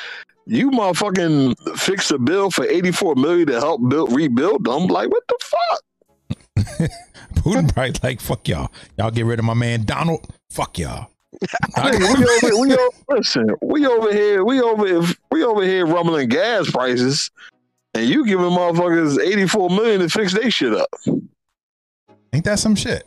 You 0.44 0.72
motherfucking 0.72 1.78
fix 1.78 2.10
a 2.10 2.18
bill 2.18 2.50
for 2.50 2.64
84 2.64 3.14
million 3.14 3.46
to 3.46 3.60
help 3.60 3.88
build 3.88 4.10
rebuild 4.12 4.64
them. 4.64 4.88
Like 4.88 5.10
what 5.12 5.22
the 5.28 5.38
fuck? 5.40 6.90
Putin 7.36 7.72
probably 7.72 7.94
like 8.02 8.20
fuck 8.20 8.48
y'all. 8.48 8.72
Y'all 8.98 9.12
get 9.12 9.24
rid 9.24 9.38
of 9.38 9.44
my 9.44 9.54
man 9.54 9.84
Donald. 9.84 10.26
Fuck 10.50 10.80
y'all. 10.80 11.10
Nigga, 11.76 12.00
we 12.00 12.48
over, 12.48 12.60
we 12.60 12.72
over, 12.72 12.96
listen, 13.08 13.50
we 13.62 13.86
over 13.86 14.12
here, 14.12 14.44
we 14.44 14.60
over, 14.60 15.14
we 15.30 15.44
over 15.44 15.64
here 15.64 15.84
rumbling 15.84 16.28
gas 16.28 16.70
prices, 16.70 17.30
and 17.94 18.08
you 18.08 18.26
giving 18.26 18.46
motherfuckers 18.46 19.18
84 19.20 19.70
million 19.70 20.00
to 20.00 20.08
fix 20.08 20.32
their 20.34 20.50
shit 20.50 20.74
up. 20.74 20.88
Ain't 22.32 22.44
that 22.44 22.58
some 22.58 22.74
shit? 22.74 23.04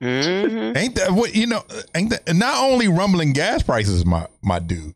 hmm 0.00 0.72
Ain't 0.76 0.94
that 0.94 1.10
what 1.10 1.34
you 1.34 1.46
know? 1.46 1.62
Ain't 1.94 2.10
that 2.10 2.34
not 2.34 2.62
only 2.64 2.88
rumbling 2.88 3.32
gas 3.34 3.62
prices, 3.62 4.06
my 4.06 4.26
my 4.42 4.58
dude. 4.58 4.94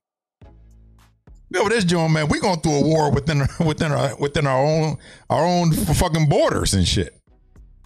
Yo, 1.50 1.68
this 1.68 1.84
joint, 1.84 2.12
man, 2.12 2.26
we 2.28 2.40
going 2.40 2.58
through 2.60 2.74
a 2.76 2.80
war 2.82 3.10
within 3.12 3.42
within 3.66 3.92
our 3.92 4.16
within 4.16 4.46
our 4.46 4.58
own 4.58 4.96
our 5.28 5.44
own 5.44 5.72
fucking 5.72 6.28
borders 6.28 6.72
and 6.74 6.88
shit. 6.88 7.14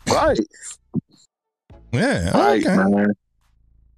Right. 0.08 0.38
Yeah, 1.92 2.30
Right, 2.38 2.64
okay, 2.66 2.76
man. 2.76 3.12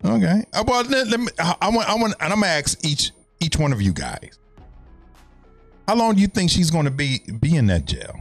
okay. 0.04 0.44
Uh, 0.52 0.64
well, 0.66 0.82
let, 0.84 1.08
let 1.08 1.20
me. 1.20 1.26
I, 1.38 1.54
I 1.60 1.68
want. 1.70 1.88
I 1.88 1.94
want. 1.96 2.14
And 2.20 2.32
I'm 2.32 2.40
gonna 2.40 2.46
ask 2.52 2.84
each 2.84 3.12
each 3.40 3.58
one 3.58 3.72
of 3.72 3.82
you 3.82 3.92
guys. 3.92 4.38
How 5.90 5.96
long 5.96 6.14
do 6.14 6.20
you 6.20 6.28
think 6.28 6.52
she's 6.52 6.70
going 6.70 6.84
to 6.84 6.90
be 6.92 7.18
be 7.40 7.56
in 7.56 7.66
that 7.66 7.84
jail? 7.84 8.14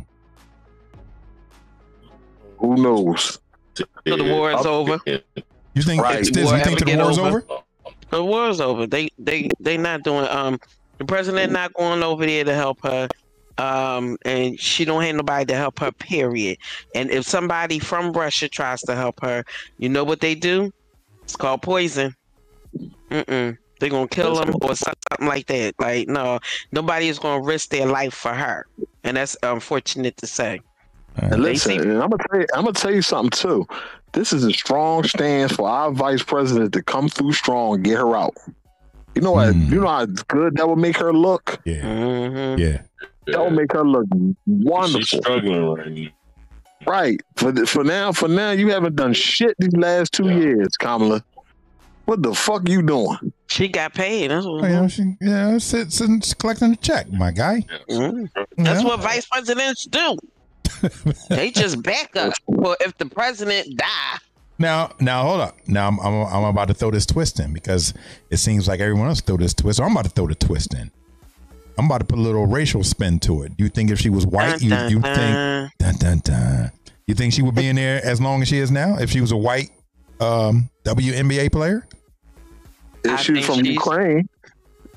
Who 2.57 2.75
knows? 2.81 3.37
So 3.75 3.85
the 4.05 4.23
war 4.23 4.51
is 4.53 4.65
over. 4.65 4.99
You 5.05 5.83
think? 5.83 6.01
Right. 6.01 6.23
Stiz, 6.23 6.45
War 6.45 6.53
you 6.55 6.61
ever 6.61 6.65
think 6.65 6.79
the 6.79 6.85
get 6.85 6.97
war's 6.97 7.19
over? 7.19 7.45
over? 7.47 7.61
The 8.09 8.25
war's 8.25 8.59
over. 8.59 8.87
They 8.87 9.09
they 9.19 9.49
they 9.59 9.77
not 9.77 10.01
doing 10.01 10.27
um 10.29 10.59
the 10.97 11.05
president 11.05 11.51
not 11.51 11.71
going 11.75 12.01
over 12.01 12.25
there 12.25 12.43
to 12.43 12.55
help 12.55 12.81
her. 12.81 13.07
Um 13.59 14.17
and 14.25 14.59
she 14.59 14.83
don't 14.83 15.03
have 15.03 15.17
nobody 15.17 15.45
to 15.45 15.55
help 15.55 15.77
her, 15.77 15.91
period. 15.91 16.57
And 16.95 17.11
if 17.11 17.27
somebody 17.27 17.77
from 17.77 18.13
Russia 18.13 18.49
tries 18.49 18.81
to 18.81 18.95
help 18.95 19.21
her, 19.21 19.43
you 19.77 19.89
know 19.89 20.03
what 20.03 20.21
they 20.21 20.33
do? 20.33 20.73
It's 21.21 21.35
called 21.35 21.61
poison. 21.61 22.15
Mm-mm. 23.11 23.59
They're 23.79 23.89
gonna 23.89 24.07
kill 24.07 24.35
them 24.35 24.53
or 24.61 24.75
something 24.75 25.27
like 25.27 25.47
that. 25.47 25.75
Like, 25.79 26.07
no, 26.07 26.39
nobody 26.71 27.07
is 27.07 27.19
gonna 27.19 27.43
risk 27.43 27.69
their 27.69 27.85
life 27.85 28.13
for 28.13 28.33
her. 28.33 28.65
And 29.03 29.17
that's 29.17 29.37
unfortunate 29.41 30.17
to 30.17 30.27
say. 30.27 30.61
And 31.15 31.41
listen, 31.41 31.79
and 31.79 32.03
I'm 32.03 32.09
gonna 32.09 32.23
tell 32.29 32.39
you, 32.39 32.47
I'm 32.53 32.63
gonna 32.63 32.73
tell 32.73 32.93
you 32.93 33.01
something 33.01 33.31
too. 33.31 33.67
This 34.13 34.33
is 34.33 34.43
a 34.43 34.51
strong 34.51 35.03
stance 35.03 35.53
for 35.53 35.67
our 35.67 35.91
vice 35.91 36.23
president 36.23 36.73
to 36.73 36.81
come 36.81 37.09
through 37.09 37.33
strong 37.33 37.75
and 37.75 37.83
get 37.83 37.97
her 37.97 38.15
out. 38.15 38.35
You 39.15 39.21
know 39.21 39.31
what? 39.31 39.53
Hmm. 39.53 39.73
You 39.73 39.81
know 39.81 39.87
how 39.87 40.05
good 40.05 40.55
that 40.57 40.67
would 40.67 40.77
make 40.77 40.97
her 40.97 41.13
look. 41.13 41.59
Yeah, 41.65 41.81
hmm 41.81 42.59
yeah. 42.59 42.81
That 43.27 43.41
would 43.41 43.53
make 43.53 43.71
her 43.73 43.83
look 43.83 44.05
wonderful. 44.47 45.01
She's 45.01 45.19
struggling 45.19 45.65
right 45.65 45.91
now. 45.91 46.07
Right. 46.87 47.21
For 47.35 47.51
the, 47.51 47.67
for 47.67 47.83
now, 47.83 48.11
for 48.11 48.27
now, 48.27 48.51
you 48.51 48.69
haven't 48.71 48.95
done 48.95 49.13
shit 49.13 49.55
these 49.59 49.73
last 49.73 50.13
two 50.13 50.29
years, 50.29 50.77
Kamala. 50.77 51.23
What 52.09 52.23
the 52.23 52.33
fuck 52.33 52.67
you 52.67 52.81
doing? 52.81 53.17
She 53.45 53.67
got 53.67 53.93
paid. 53.93 54.31
That's 54.31 54.43
what, 54.43 54.63
yeah, 54.63 54.87
she, 54.87 55.13
yeah, 55.21 55.59
sit, 55.59 55.93
sitting, 55.93 56.19
collecting 56.39 56.73
a 56.73 56.75
check, 56.75 57.11
my 57.11 57.29
guy. 57.29 57.63
Mhm. 57.87 58.27
That's 58.57 58.81
Yeah. 58.81 58.87
what 58.87 58.99
vice 58.99 59.27
presidents 59.27 59.85
do. 59.85 60.17
they 61.29 61.51
just 61.51 61.83
back 61.83 62.15
up. 62.15 62.33
Well, 62.47 62.75
if 62.79 62.97
the 62.97 63.05
president 63.05 63.77
die, 63.77 64.17
Now, 64.57 64.91
now, 64.99 65.21
hold 65.21 65.41
up. 65.41 65.57
Now, 65.67 65.87
I'm, 65.87 65.99
I'm, 65.99 66.13
I'm 66.33 66.43
about 66.45 66.69
to 66.69 66.73
throw 66.73 66.89
this 66.89 67.05
twist 67.05 67.39
in 67.39 67.53
because 67.53 67.93
it 68.31 68.37
seems 68.37 68.67
like 68.67 68.79
everyone 68.79 69.07
else 69.07 69.21
throw 69.21 69.37
this 69.37 69.53
twist. 69.53 69.77
So 69.77 69.83
I'm 69.83 69.91
about 69.91 70.05
to 70.05 70.09
throw 70.11 70.25
the 70.25 70.33
twist 70.33 70.73
in. 70.73 70.89
I'm 71.77 71.85
about 71.85 71.99
to 71.99 72.05
put 72.05 72.17
a 72.17 72.21
little 72.21 72.47
racial 72.47 72.83
spin 72.83 73.19
to 73.19 73.43
it. 73.43 73.51
You 73.59 73.69
think 73.69 73.91
if 73.91 73.99
she 73.99 74.09
was 74.09 74.25
white, 74.25 74.63
you, 74.63 74.71
Dun, 74.71 74.89
you 74.89 74.99
dun, 74.99 75.15
think, 75.15 75.35
dun. 75.35 75.69
dun, 75.79 75.95
dun, 75.95 76.21
dun. 76.23 76.71
you 77.05 77.13
think 77.13 77.33
she 77.33 77.43
would 77.43 77.53
be 77.55 77.67
in 77.67 77.75
there 77.75 78.03
as 78.03 78.19
long 78.19 78.41
as 78.41 78.47
she 78.47 78.57
is 78.57 78.71
now 78.71 78.97
if 78.97 79.11
she 79.11 79.21
was 79.21 79.31
a 79.31 79.37
white 79.37 79.69
um, 80.19 80.69
WNBA 80.85 81.51
player? 81.51 81.87
Is 83.03 83.11
I 83.11 83.15
she 83.17 83.33
think 83.33 83.45
from 83.45 83.55
she's- 83.55 83.67
Ukraine? 83.67 84.29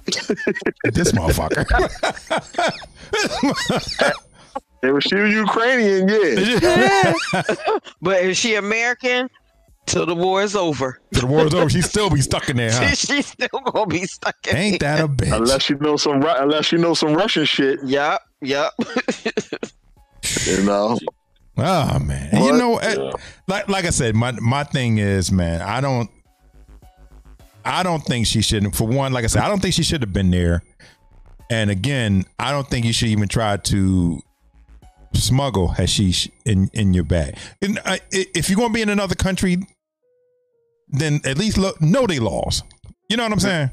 This 0.93 1.13
motherfucker. 1.13 1.65
If 4.85 5.05
she 5.05 5.15
was 5.15 5.33
Ukrainian, 5.33 6.09
yeah. 6.09 7.13
but 8.03 8.21
is 8.25 8.37
she 8.37 8.57
American, 8.57 9.31
till 9.87 10.07
the 10.07 10.15
war 10.17 10.43
is 10.43 10.57
over, 10.57 10.99
Till 11.15 11.21
the 11.21 11.27
war's 11.29 11.55
over. 11.55 11.71
She 11.71 11.83
still 11.83 12.11
be 12.11 12.21
stuck 12.21 12.49
in 12.49 12.57
there, 12.57 12.73
huh? 12.73 12.89
she's 12.89 13.27
still 13.27 13.61
gonna 13.65 13.87
be 13.87 14.05
stuck 14.07 14.35
in. 14.49 14.57
Ain't 14.57 14.81
that 14.81 14.99
a 14.99 15.07
bitch? 15.07 15.37
Unless 15.37 15.71
you 15.71 15.77
know 15.79 15.97
some, 15.97 16.21
unless 16.25 16.73
you 16.73 16.79
know 16.79 16.95
some 16.95 17.15
Russian 17.15 17.45
shit, 17.45 17.79
Yup, 17.85 18.23
yup. 18.41 18.75
you 20.47 20.65
know. 20.65 20.99
Oh 21.59 21.99
man, 22.01 22.31
And 22.33 22.45
you 22.45 22.53
know, 22.53 22.79
eh, 22.79 22.97
Yeah. 22.99 23.11
like 23.47 23.69
like 23.69 23.85
I 23.85 23.91
said, 23.91 24.17
my 24.17 24.33
my 24.33 24.65
thing 24.65 24.99
is, 24.99 25.31
man, 25.31 25.63
I 25.63 25.81
don't, 25.81 26.11
I 27.65 27.83
don't 27.83 28.01
think 28.05 28.27
she 28.27 28.43
shouldn't. 28.43 28.75
For 28.75 28.87
one, 28.87 29.13
like 29.13 29.25
I 29.25 29.29
said, 29.29 29.43
I 29.43 29.49
don't 29.49 29.61
think 29.61 29.75
she 29.75 29.83
should 29.83 30.01
have 30.03 30.13
been 30.13 30.31
there. 30.31 30.63
And 31.51 31.71
again, 31.71 32.25
I 32.39 32.51
don't 32.51 32.67
think 32.69 32.87
you 32.87 32.93
should 32.93 33.09
even 33.09 33.29
try 33.29 33.57
to 33.57 34.21
smuggle 35.15 35.69
hashish 35.69 36.29
in 36.47 36.71
in 36.73 36.95
your 36.95 37.05
bag. 37.05 37.37
And, 37.61 37.79
uh, 37.79 37.99
i- 38.13 38.27
if 38.35 38.49
you're 38.49 38.57
gonna 38.59 38.73
be 38.73 38.81
in 38.83 38.89
another 38.89 39.15
country, 39.15 39.59
then 40.89 41.21
at 41.25 41.37
least 41.39 41.59
lo- 41.59 41.75
know 41.81 42.07
they 42.07 42.19
laws. 42.19 42.63
You 43.09 43.17
know 43.19 43.25
what 43.25 43.33
I'm 43.33 43.41
saying? 43.41 43.71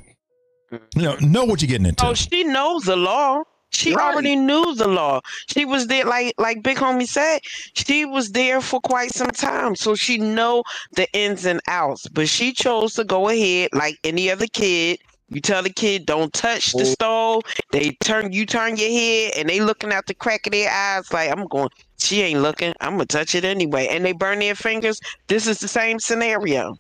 You 0.96 1.02
know, 1.02 1.16
know 1.22 1.46
what 1.46 1.62
you're 1.62 1.70
getting 1.70 1.88
into. 1.88 2.06
Oh, 2.06 2.14
she 2.14 2.44
knows 2.44 2.84
the 2.84 2.96
law. 2.98 3.42
She 3.72 3.94
Right. 3.94 4.14
already 4.14 4.36
knew 4.36 4.76
the 4.76 4.88
law. 4.88 5.22
She 5.48 5.66
was 5.66 5.88
there, 5.88 6.06
like 6.06 6.34
like 6.38 6.64
Big 6.64 6.78
Homie 6.78 7.08
said. 7.08 7.42
She 7.74 8.06
was 8.06 8.32
there 8.32 8.62
for 8.62 8.80
quite 8.82 9.14
some 9.14 9.30
time, 9.30 9.76
so 9.76 9.96
she 9.96 10.18
know 10.18 10.64
the 10.94 11.08
ins 11.14 11.46
and 11.46 11.62
outs. 11.68 12.08
But 12.08 12.28
she 12.30 12.52
chose 12.54 12.94
to 12.96 13.04
go 13.04 13.30
ahead, 13.30 13.70
like 13.74 13.98
any 14.04 14.30
other 14.32 14.48
kid. 14.48 15.00
You 15.32 15.42
tell 15.42 15.62
the 15.62 15.70
kid, 15.70 16.08
don't 16.08 16.34
touch 16.34 16.72
the 16.74 16.84
mm. 16.84 16.92
stove. 16.92 17.44
They 17.72 17.92
turn, 18.04 18.34
you 18.34 18.48
turn 18.48 18.78
your 18.78 18.90
head, 18.90 19.34
and 19.38 19.48
they 19.48 19.60
looking 19.60 19.94
out 19.94 20.08
the 20.08 20.16
crack 20.16 20.48
of 20.48 20.54
their 20.54 20.72
eyes, 20.72 21.14
like 21.14 21.30
I'm 21.32 21.46
going. 21.48 21.70
She 22.00 22.22
ain't 22.22 22.42
looking. 22.42 22.74
I'm 22.82 22.94
gonna 22.94 23.06
touch 23.06 23.36
it 23.36 23.46
anyway, 23.46 23.88
and 23.92 24.04
they 24.04 24.14
burn 24.14 24.40
their 24.40 24.56
fingers. 24.56 25.00
This 25.28 25.46
is 25.46 25.60
the 25.60 25.68
same 25.68 26.00
scenario. 26.00 26.76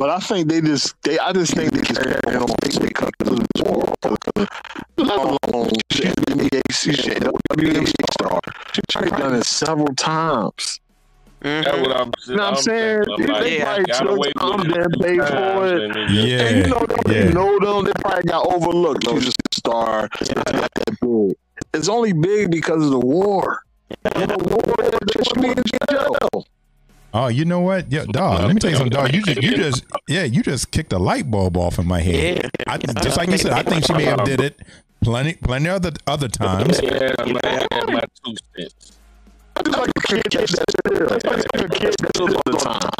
But 0.00 0.08
I 0.08 0.18
think 0.18 0.48
they 0.48 0.62
just, 0.62 0.94
they, 1.02 1.18
I 1.18 1.30
just 1.34 1.52
think 1.54 1.72
they 1.72 1.82
just 1.82 2.00
carry 2.00 2.34
on 2.34 2.46
because 2.62 2.78
of 2.78 3.38
the 3.54 3.62
war. 3.66 3.84
Let 4.96 5.18
alone 5.18 5.68
shit, 5.92 6.16
NBA, 6.16 6.60
shit, 6.72 7.22
WNBA 7.22 7.92
star. 8.14 8.40
She's 8.72 9.10
done 9.10 9.34
it 9.34 9.44
several 9.44 9.94
times. 9.96 10.80
Mhm. 11.42 11.64
That's 11.64 11.78
what 11.82 11.96
I'm, 12.00 12.12
You 12.26 12.36
know 12.36 12.44
what 12.44 12.48
I'm 12.54 12.62
saying? 12.62 13.02
I'm 13.18 13.26
like, 13.26 13.42
They 13.42 13.58
Yeah. 13.58 13.64
probably 13.64 13.92
took 13.92 14.08
away 14.08 14.32
time 14.38 14.58
with 14.70 15.02
pay 15.02 15.18
for 15.18 15.66
it. 15.66 15.96
and 15.96 16.10
Yeah. 16.14 16.38
And 16.44 16.56
you 16.56 16.72
know, 16.72 16.86
they 17.04 17.24
yeah. 17.24 17.30
know 17.32 17.58
them. 17.58 17.84
They 17.84 17.92
probably 18.00 18.22
got 18.22 18.46
overlooked. 18.54 19.04
She's 19.06 19.24
just 19.26 19.36
a 19.52 19.54
star. 19.54 20.08
It's 20.18 20.34
not 20.34 20.46
that 20.46 20.96
big. 21.02 21.34
It's 21.74 21.90
only 21.90 22.14
big 22.14 22.50
because 22.50 22.82
of 22.82 22.90
the 22.90 22.98
war. 23.00 23.64
And 24.14 24.30
the 24.30 24.38
war 24.38 24.90
that 24.90 25.26
should 25.28 25.42
be 25.42 25.48
in 25.48 25.62
jail. 25.90 26.46
Oh, 27.12 27.28
you 27.28 27.44
know 27.44 27.60
what? 27.60 27.90
Yeah, 27.90 28.04
dog. 28.04 28.44
Let 28.44 28.54
me 28.54 28.60
tell 28.60 28.70
you 28.70 28.76
something, 28.76 28.92
dog. 28.92 29.12
You 29.12 29.22
just, 29.22 29.42
you 29.42 29.56
just, 29.56 29.84
yeah, 30.08 30.24
you 30.24 30.42
just 30.42 30.70
kicked 30.70 30.92
a 30.92 30.98
light 30.98 31.30
bulb 31.30 31.56
off 31.56 31.78
in 31.78 31.86
my 31.86 32.00
head. 32.00 32.50
Yeah. 32.56 32.72
I, 32.72 32.78
just 32.78 33.16
like 33.16 33.30
you 33.30 33.38
said, 33.38 33.52
I 33.52 33.62
think 33.62 33.84
she 33.84 33.92
may 33.94 34.04
have 34.04 34.24
did 34.24 34.40
it 34.40 34.60
plenty, 35.02 35.34
plenty 35.34 35.68
of 35.68 35.76
other 35.76 35.92
other 36.06 36.28
times. 36.28 36.80
Yeah, 36.82 37.12
I'm 37.18 37.36
I 37.42 37.66
had 37.72 37.86
my 37.88 38.02
two 38.24 38.34
cents. 38.56 38.98
It's 39.56 39.76
like 39.76 39.90
a 39.90 40.00
kid 40.00 40.22
that 40.30 41.52
like 41.54 41.64
a 41.64 41.68
kid 41.68 41.94
that 41.98 42.20
all 42.20 42.28
the 42.28 42.58
time. 42.58 42.90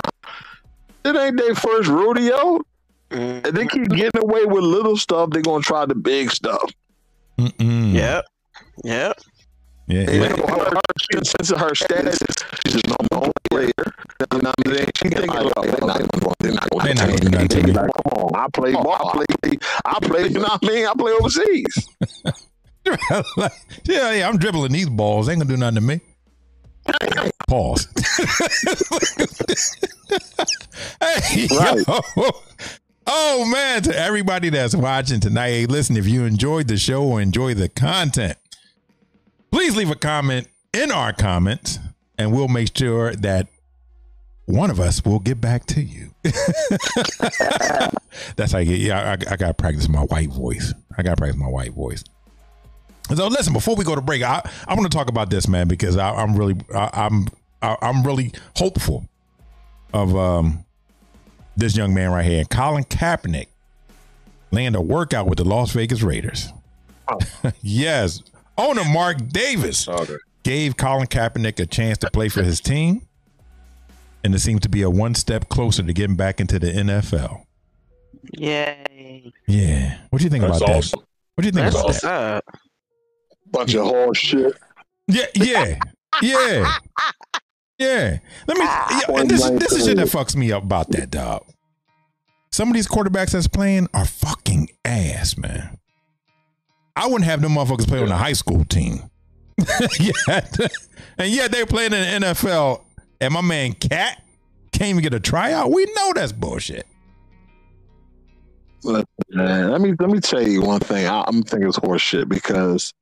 It 1.04 1.16
ain't 1.16 1.36
their 1.36 1.54
first 1.54 1.88
rodeo. 1.88 2.60
Mhm. 3.10 3.46
And 3.46 3.56
they 3.56 3.66
keep 3.66 3.88
getting 3.88 4.22
away 4.22 4.44
with 4.44 4.62
little 4.62 4.96
stuff. 4.96 5.30
They're 5.30 5.42
gonna 5.42 5.62
try 5.62 5.86
the 5.86 5.94
big 5.94 6.30
stuff. 6.30 6.70
Mm-mm. 7.38 7.94
Yep. 7.94 8.24
Yep. 8.84 9.20
yeah, 9.88 10.00
yeah. 10.02 10.10
you 10.10 10.20
know, 10.20 10.46
her, 10.46 11.58
her 11.58 11.74
status, 11.74 12.18
she's 12.66 12.74
just 12.74 12.86
a 12.86 13.06
known 13.10 13.32
player. 14.64 14.86
You 15.04 15.10
know 15.10 15.42
what 15.44 15.58
I 15.58 15.60
they're 16.82 16.94
not 16.94 17.20
do 17.20 17.28
nothing 17.30 17.74
come 17.74 17.90
on, 18.12 18.50
play 18.52 18.72
ball. 18.72 18.92
I 18.92 19.12
play. 19.12 19.26
I 19.84 19.98
play. 20.00 20.22
You 20.28 20.34
know 20.34 20.40
what 20.42 20.60
I 20.62 20.66
mean? 20.66 20.86
I 20.86 20.92
play 20.94 21.12
overseas. 21.12 21.88
yeah, 23.84 24.12
yeah. 24.12 24.28
I'm 24.28 24.38
dribbling 24.38 24.72
these 24.72 24.88
balls. 24.88 25.28
Ain't 25.28 25.40
gonna 25.40 25.50
do 25.50 25.56
nothing 25.56 25.74
to 25.76 25.80
me. 25.80 26.00
Pause. 27.48 27.88
hey, 31.00 31.46
Right. 31.50 31.84
yo. 31.86 32.00
Oh 33.06 33.44
man, 33.50 33.82
to 33.82 33.98
everybody 33.98 34.50
that's 34.50 34.74
watching 34.74 35.20
tonight, 35.20 35.50
hey, 35.50 35.66
listen, 35.66 35.96
if 35.96 36.06
you 36.06 36.24
enjoyed 36.24 36.68
the 36.68 36.76
show 36.76 37.02
or 37.02 37.20
enjoy 37.20 37.54
the 37.54 37.68
content, 37.68 38.38
please 39.50 39.76
leave 39.76 39.90
a 39.90 39.96
comment 39.96 40.48
in 40.72 40.92
our 40.92 41.12
comments 41.12 41.78
and 42.18 42.32
we'll 42.32 42.48
make 42.48 42.76
sure 42.76 43.14
that 43.16 43.48
one 44.50 44.70
of 44.70 44.80
us 44.80 45.04
will 45.04 45.18
get 45.18 45.40
back 45.40 45.66
to 45.66 45.82
you. 45.82 46.12
That's 48.36 48.52
how 48.52 48.58
I 48.58 48.64
get. 48.64 48.80
Yeah, 48.80 49.00
I, 49.00 49.12
I 49.12 49.36
got 49.36 49.48
to 49.48 49.54
practice 49.54 49.88
my 49.88 50.00
white 50.00 50.30
voice. 50.30 50.74
I 50.96 51.02
got 51.02 51.10
to 51.10 51.16
practice 51.16 51.40
my 51.40 51.48
white 51.48 51.72
voice. 51.72 52.04
So 53.14 53.26
listen, 53.26 53.52
before 53.52 53.74
we 53.74 53.84
go 53.84 53.94
to 53.94 54.00
break, 54.00 54.22
I, 54.22 54.42
I 54.68 54.74
want 54.74 54.90
to 54.90 54.96
talk 54.96 55.08
about 55.08 55.30
this, 55.30 55.48
man, 55.48 55.68
because 55.68 55.96
I, 55.96 56.10
I'm 56.10 56.36
really, 56.36 56.56
I, 56.74 56.90
I'm, 56.92 57.26
I, 57.62 57.76
I'm 57.82 58.04
really 58.04 58.32
hopeful 58.56 59.06
of 59.92 60.14
um 60.16 60.64
this 61.56 61.76
young 61.76 61.94
man 61.94 62.10
right 62.10 62.24
here, 62.24 62.44
Colin 62.44 62.84
Kaepernick, 62.84 63.48
land 64.50 64.76
a 64.76 64.80
workout 64.80 65.26
with 65.26 65.38
the 65.38 65.44
Las 65.44 65.72
Vegas 65.72 66.02
Raiders. 66.02 66.52
yes, 67.62 68.22
owner 68.56 68.84
Mark 68.84 69.28
Davis 69.28 69.88
gave 70.42 70.76
Colin 70.76 71.06
Kaepernick 71.06 71.58
a 71.60 71.66
chance 71.66 71.98
to 71.98 72.10
play 72.10 72.28
for 72.28 72.42
his 72.42 72.60
team. 72.60 73.02
And 74.24 74.34
it 74.34 74.38
seems 74.40 74.60
to 74.60 74.68
be 74.68 74.82
a 74.82 74.90
one 74.90 75.14
step 75.14 75.48
closer 75.48 75.82
to 75.82 75.92
getting 75.92 76.16
back 76.16 76.40
into 76.40 76.58
the 76.58 76.68
NFL. 76.72 77.44
Yay. 78.36 79.32
Yeah. 79.46 79.98
What 80.10 80.18
do 80.18 80.24
you 80.24 80.30
think 80.30 80.44
That's 80.44 80.58
about 80.58 80.76
awesome. 80.76 81.00
that? 81.00 81.06
What 81.34 81.42
do 81.42 81.46
you 81.46 81.52
think 81.52 81.64
That's 81.64 81.74
about 81.76 81.86
what's 81.86 82.00
that? 82.02 82.44
Bunch 83.50 83.74
of 83.74 83.84
horse 83.86 84.18
shit. 84.18 84.56
Yeah, 85.08 85.24
yeah, 85.34 85.78
yeah, 86.22 86.76
yeah. 87.78 88.18
Let 88.46 88.58
me. 88.58 88.64
Ah. 88.64 89.00
Yeah, 89.08 89.20
and 89.20 89.28
this, 89.28 89.50
this 89.50 89.72
is 89.72 89.86
shit 89.86 89.96
that 89.96 90.06
fucks 90.06 90.36
me 90.36 90.52
up 90.52 90.62
about 90.62 90.90
that 90.90 91.10
dog. 91.10 91.44
Some 92.52 92.68
of 92.68 92.74
these 92.74 92.86
quarterbacks 92.86 93.32
that's 93.32 93.48
playing 93.48 93.88
are 93.92 94.04
fucking 94.04 94.68
ass, 94.84 95.36
man. 95.36 95.78
I 96.94 97.06
wouldn't 97.06 97.24
have 97.24 97.40
them 97.40 97.52
motherfuckers 97.52 97.88
play 97.88 98.00
on 98.00 98.12
a 98.12 98.16
high 98.16 98.34
school 98.34 98.64
team. 98.64 99.10
yeah, 99.98 100.46
and 101.18 101.30
yeah, 101.30 101.48
they're 101.48 101.66
playing 101.66 101.92
in 101.92 102.22
the 102.22 102.26
NFL. 102.28 102.84
And 103.20 103.34
my 103.34 103.40
man 103.42 103.72
Kap 103.74 104.18
can't 104.72 104.90
even 104.90 105.02
get 105.02 105.14
a 105.14 105.20
tryout. 105.20 105.70
We 105.70 105.84
know 105.94 106.12
that's 106.14 106.32
bullshit. 106.32 106.86
Let 108.82 109.06
me 109.80 109.94
let 109.98 110.10
me 110.10 110.20
tell 110.20 110.46
you 110.46 110.62
one 110.62 110.80
thing. 110.80 111.06
I, 111.06 111.22
I'm 111.26 111.42
thinking 111.42 111.68
it's 111.68 111.76
horse 111.76 112.00
shit 112.00 112.28
because 112.28 112.94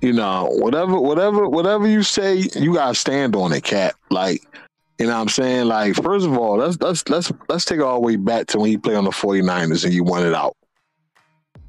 you 0.00 0.12
know 0.12 0.48
whatever 0.50 1.00
whatever 1.00 1.48
whatever 1.48 1.86
you 1.86 2.02
say, 2.02 2.48
you 2.56 2.74
gotta 2.74 2.94
stand 2.96 3.36
on 3.36 3.52
it, 3.52 3.62
Kap. 3.62 3.94
Like 4.10 4.42
you 4.98 5.06
know 5.06 5.14
what 5.14 5.20
I'm 5.20 5.28
saying? 5.28 5.68
Like 5.68 5.94
first 5.94 6.26
of 6.26 6.36
all, 6.36 6.56
let's 6.56 6.80
let's 6.80 7.08
let's 7.08 7.32
let's 7.48 7.64
take 7.64 7.78
it 7.78 7.82
all 7.82 8.00
the 8.00 8.06
way 8.06 8.16
back 8.16 8.48
to 8.48 8.58
when 8.58 8.72
you 8.72 8.80
play 8.80 8.96
on 8.96 9.04
the 9.04 9.10
49ers 9.10 9.84
and 9.84 9.94
you 9.94 10.02
won 10.02 10.26
it 10.26 10.34
out. 10.34 10.56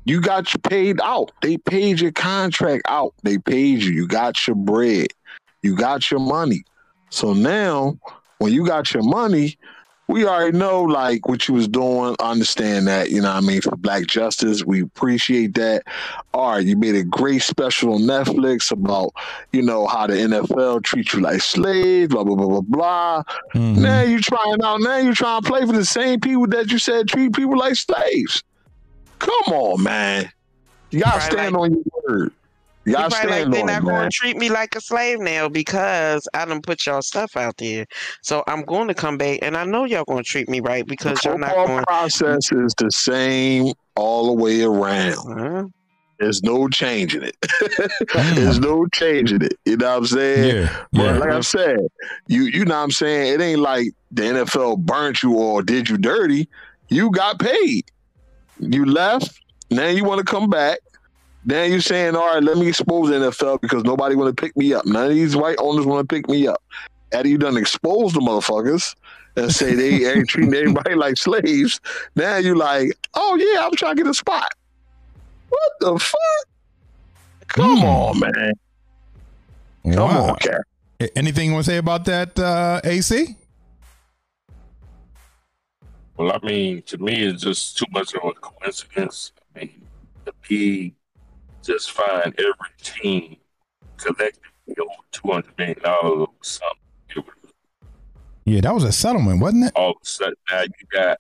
You 0.06 0.20
got 0.20 0.52
you 0.52 0.60
paid 0.60 1.00
out. 1.02 1.32
They 1.44 1.58
paid 1.58 2.00
your 2.00 2.12
contract 2.12 2.82
out. 2.88 3.14
They 3.22 3.38
paid 3.38 3.84
you. 3.84 3.92
You 3.92 4.08
got 4.08 4.48
your 4.48 4.56
bread. 4.56 5.08
You 5.62 5.76
got 5.76 6.10
your 6.10 6.20
money. 6.20 6.64
So 7.12 7.34
now, 7.34 7.98
when 8.40 8.52
you 8.54 8.66
got 8.66 8.94
your 8.94 9.04
money, 9.04 9.58
we 10.08 10.26
already 10.26 10.58
know 10.58 10.82
like 10.82 11.28
what 11.30 11.48
you 11.48 11.54
was 11.54 11.68
doing. 11.70 12.16
Understand 12.20 12.88
that, 12.88 13.12
you 13.12 13.22
know 13.22 13.30
what 13.34 13.44
I 13.44 13.48
mean, 13.48 13.62
for 13.62 13.76
black 13.78 14.08
justice. 14.08 14.66
We 14.66 14.82
appreciate 14.82 15.54
that. 15.54 15.84
All 16.34 16.52
right, 16.54 16.66
you 16.66 16.76
made 16.76 16.96
a 16.96 17.04
great 17.04 17.42
special 17.44 17.94
on 17.94 18.02
Netflix 18.02 18.72
about, 18.72 19.12
you 19.54 19.62
know, 19.62 19.88
how 19.88 20.08
the 20.08 20.14
NFL 20.16 20.84
treats 20.84 21.14
you 21.14 21.22
like 21.22 21.42
slaves, 21.42 22.14
blah, 22.14 22.24
blah, 22.26 22.36
blah, 22.36 22.48
blah, 22.48 22.62
blah. 22.62 23.24
Mhm. 23.54 23.78
Now 23.78 24.02
you 24.02 24.20
trying 24.20 24.62
out, 24.64 24.82
now 24.82 24.98
you 24.98 25.14
trying 25.14 25.44
to 25.44 25.48
play 25.48 25.66
for 25.66 25.72
the 25.74 25.86
same 25.86 26.20
people 26.20 26.48
that 26.48 26.72
you 26.72 26.78
said 26.78 27.08
treat 27.08 27.34
people 27.34 27.58
like 27.58 27.76
slaves. 27.76 28.44
Come 29.20 29.54
on, 29.54 29.84
man. 29.84 30.30
You 30.90 31.02
gotta 31.02 31.20
Probably 31.20 31.38
stand 31.38 31.56
like- 31.56 31.62
on 31.62 31.72
your 31.74 31.84
word. 32.20 32.34
You 32.86 32.92
You 32.94 32.98
gotta 32.98 33.10
probably 33.12 33.30
like 33.30 33.40
stand 33.42 33.54
they're 33.54 33.66
not 33.66 33.84
going 33.84 34.10
to 34.10 34.16
treat 34.16 34.38
me 34.38 34.50
like 34.50 34.76
a 34.76 34.82
slave 34.82 35.20
now 35.20 35.48
because 35.50 36.28
I 36.34 36.46
done 36.46 36.62
put 36.62 36.86
y'all 36.86 37.02
stuff 37.02 37.38
out 37.38 37.58
there. 37.58 37.86
So 38.24 38.44
I'm 38.48 38.64
going 38.64 38.88
to 38.88 38.94
come 38.96 39.18
back, 39.18 39.40
and 39.44 39.56
I 39.56 39.66
know 39.66 39.86
y'all 39.86 40.04
going 40.06 40.24
to 40.24 40.28
treat 40.30 40.50
me 40.50 40.62
right 40.62 40.86
because 40.88 41.24
y'all 41.24 41.38
not 41.38 41.50
Football 41.50 41.68
going. 41.68 41.84
process 41.86 42.52
is 42.52 42.74
the 42.78 42.90
same 42.92 43.74
all 43.96 44.28
the 44.28 44.42
way 44.42 44.64
around. 44.64 45.40
Huh? 45.40 45.68
There's 46.20 46.44
no 46.44 46.68
changing 46.70 47.24
it. 47.24 47.36
Mm. 48.12 48.36
There's 48.36 48.60
no 48.60 48.86
changing 48.88 49.42
it. 49.42 49.54
You 49.66 49.78
know 49.78 49.88
what 49.90 49.98
I'm 50.00 50.06
saying? 50.06 50.56
Yeah, 50.58 50.86
But 50.92 51.02
yeah. 51.02 51.18
like 51.18 51.30
I 51.30 51.40
said, 51.42 51.78
you 52.28 52.44
you 52.44 52.66
know 52.66 52.76
what 52.76 52.84
I'm 52.84 52.92
saying? 52.92 53.34
It 53.34 53.42
ain't 53.42 53.60
like 53.62 53.88
the 54.12 54.24
NFL 54.24 54.80
burnt 54.80 55.24
you 55.24 55.34
or 55.38 55.62
did 55.64 55.88
you 55.90 55.98
dirty. 55.98 56.50
You 56.90 57.10
got 57.12 57.40
paid. 57.40 57.86
You 58.60 58.86
left. 58.86 59.40
Now 59.70 59.88
you 59.88 60.04
want 60.04 60.20
to 60.20 60.26
come 60.26 60.50
back. 60.50 60.80
Now 61.44 61.64
you're 61.64 61.82
saying, 61.82 62.16
all 62.16 62.34
right, 62.36 62.44
let 62.44 62.58
me 62.58 62.68
expose 62.68 63.10
the 63.10 63.16
NFL 63.16 63.62
because 63.62 63.84
nobody 63.84 64.16
want 64.16 64.36
to 64.36 64.40
pick 64.42 64.56
me 64.56 64.74
up. 64.74 64.86
None 64.86 65.06
of 65.06 65.10
these 65.12 65.36
white 65.36 65.58
owners 65.60 65.86
want 65.86 66.08
to 66.08 66.16
pick 66.16 66.30
me 66.30 66.48
up. 66.48 66.62
After 67.14 67.28
you 67.28 67.38
done 67.38 67.58
expose 67.58 68.14
the 68.14 68.20
motherfuckers 68.20 68.96
and 69.36 69.52
say 69.52 69.76
they 69.76 70.06
ain't 70.14 70.30
treating 70.30 70.54
everybody 70.54 70.96
like 70.96 71.18
slaves, 71.18 71.80
now 72.16 72.38
you 72.38 72.56
like, 72.56 72.92
oh 73.16 73.36
yeah, 73.36 73.66
I'm 73.66 73.76
trying 73.76 73.96
to 73.96 74.04
get 74.04 74.10
a 74.10 74.14
spot. 74.14 74.50
What 75.50 75.72
the 75.80 76.00
fuck? 76.00 76.20
Come 77.48 77.80
Hmm. 77.80 77.84
on, 77.84 78.20
man. 78.20 78.54
Come 79.92 80.16
Wow. 80.16 80.18
on, 80.18 80.36
Kap. 80.38 80.62
Anything 81.16 81.48
you 81.48 81.54
want 81.54 81.66
to 81.66 81.72
say 81.72 81.78
about 81.78 82.06
that, 82.06 82.38
uh, 82.40 82.80
AC? 82.84 83.36
Well, 86.18 86.32
I 86.32 86.40
mean, 86.46 86.84
to 86.84 86.98
me, 87.00 87.24
it's 87.26 87.42
just 87.44 87.78
too 87.78 87.86
much 87.92 88.14
of 88.14 88.22
a 88.24 88.34
coincidence. 88.34 89.32
I 89.56 89.60
mean, 89.60 89.88
the 90.26 90.34
P 90.44 90.96
just 91.64 91.92
find 91.92 92.34
every 92.40 92.54
team 92.82 93.38
collectively 93.98 94.76
over 94.80 94.90
two 95.12 95.32
hundred 95.32 95.58
million 95.58 95.80
dollars 95.84 96.28
or 96.28 96.28
something. 96.42 96.78
Yeah, 98.46 98.62
that 98.62 98.74
was 98.74 98.84
a 98.84 98.92
settlement, 98.92 99.40
wasn't 99.40 99.66
it? 99.66 99.72
all 99.76 99.92
of 99.92 99.98
a 100.02 100.06
sudden 100.06 100.34
now 100.50 100.62
you 100.62 100.70
got 100.92 101.18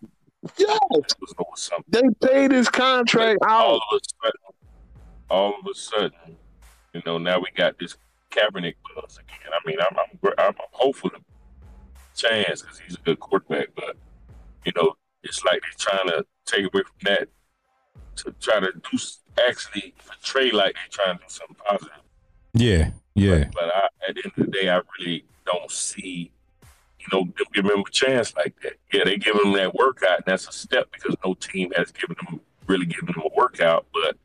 Yes, 0.57 0.79
it 0.91 1.13
something. 1.55 1.85
they 2.19 2.27
paid 2.27 2.51
his 2.51 2.67
contract 2.67 3.39
All 3.47 3.75
out. 3.75 3.81
of 3.91 3.97
a 3.97 3.99
sudden, 4.25 4.41
all 5.29 5.53
of 5.59 5.65
a 5.69 5.73
sudden, 5.75 6.37
you 6.93 7.01
know, 7.05 7.19
now 7.19 7.37
we 7.39 7.45
got 7.55 7.77
this 7.77 7.95
Kaepernick 8.31 8.73
buzz 8.95 9.19
again. 9.19 9.51
I 9.53 9.67
mean, 9.67 9.77
I'm 9.79 9.97
I'm, 9.99 10.33
I'm 10.39 10.53
hopeful 10.71 11.11
to 11.11 11.19
chance 12.15 12.63
because 12.63 12.79
he's 12.79 12.95
a 12.95 12.99
good 13.01 13.19
quarterback, 13.19 13.67
but 13.75 13.95
you 14.65 14.71
know, 14.75 14.95
it's 15.23 15.43
like 15.45 15.61
they're 15.61 15.95
trying 15.95 16.07
to 16.07 16.25
take 16.47 16.65
away 16.65 16.81
from 16.83 16.95
that 17.03 17.27
to 18.17 18.33
try 18.39 18.59
to 18.59 18.71
do 18.71 18.97
actually 19.47 19.93
portray 20.05 20.51
like 20.51 20.75
they're 20.75 21.05
trying 21.05 21.17
to 21.17 21.23
do 21.23 21.29
something 21.29 21.55
positive. 21.65 21.93
Yeah, 22.53 22.91
yeah. 23.15 23.45
But 23.53 23.73
I, 23.73 23.87
at 24.07 24.15
the 24.15 24.21
end 24.25 24.33
of 24.37 24.45
the 24.45 24.51
day, 24.51 24.69
I 24.69 24.81
really 24.99 25.25
don't 25.45 25.71
see, 25.71 26.31
you 26.99 27.07
know, 27.11 27.23
them 27.23 27.47
giving 27.53 27.71
him 27.71 27.83
a 27.87 27.91
chance 27.91 28.35
like 28.35 28.55
that. 28.63 28.73
Yeah, 28.93 29.03
they 29.05 29.17
give 29.17 29.35
him 29.35 29.53
that 29.53 29.73
workout, 29.73 30.17
and 30.17 30.25
that's 30.25 30.47
a 30.47 30.51
step 30.51 30.91
because 30.91 31.15
no 31.25 31.33
team 31.35 31.71
has 31.75 31.91
given 31.91 32.15
them 32.25 32.41
really 32.67 32.85
given 32.85 33.07
them 33.07 33.23
a 33.23 33.35
workout. 33.35 33.85
But 33.93 34.17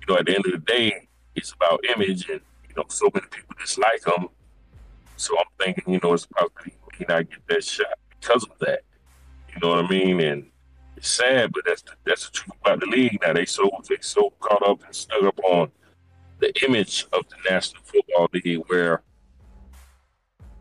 you 0.00 0.12
know, 0.12 0.18
at 0.18 0.26
the 0.26 0.34
end 0.34 0.46
of 0.46 0.52
the 0.52 0.58
day, 0.58 1.08
it's 1.34 1.52
about 1.52 1.84
image, 1.84 2.28
and 2.28 2.40
you 2.68 2.74
know, 2.76 2.84
so 2.88 3.10
many 3.14 3.26
people 3.30 3.54
dislike 3.60 4.04
him. 4.06 4.28
So 5.16 5.36
I'm 5.38 5.46
thinking, 5.58 5.94
you 5.94 6.00
know, 6.02 6.14
it's 6.14 6.26
probably 6.26 6.74
he 6.96 7.04
not 7.08 7.30
get 7.30 7.46
that 7.48 7.64
shot 7.64 7.98
because 8.20 8.44
of 8.44 8.58
that. 8.60 8.80
You 9.54 9.60
know 9.60 9.68
what 9.76 9.84
I 9.84 9.88
mean? 9.88 10.20
And 10.20 10.46
it's 11.02 11.10
sad, 11.10 11.50
but 11.52 11.64
that's 11.66 11.82
the, 11.82 11.90
that's 12.04 12.26
the 12.26 12.30
truth 12.32 12.56
about 12.64 12.78
the 12.78 12.86
league. 12.86 13.18
Now 13.22 13.32
they 13.32 13.44
so 13.44 13.68
they 13.88 13.96
so 14.00 14.32
caught 14.38 14.64
up 14.66 14.84
and 14.86 14.94
stuck 14.94 15.20
up 15.24 15.38
on 15.44 15.72
the 16.38 16.52
image 16.64 17.06
of 17.12 17.24
the 17.28 17.50
National 17.50 17.82
Football 17.82 18.28
League 18.32 18.62
where 18.68 19.02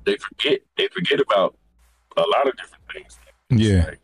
they 0.03 0.17
forget 0.17 0.61
they 0.77 0.87
forget 0.87 1.19
about 1.19 1.55
a 2.17 2.21
lot 2.21 2.47
of 2.47 2.57
different 2.57 2.83
things. 2.91 3.19
Yeah. 3.49 3.85
Like, 3.85 3.99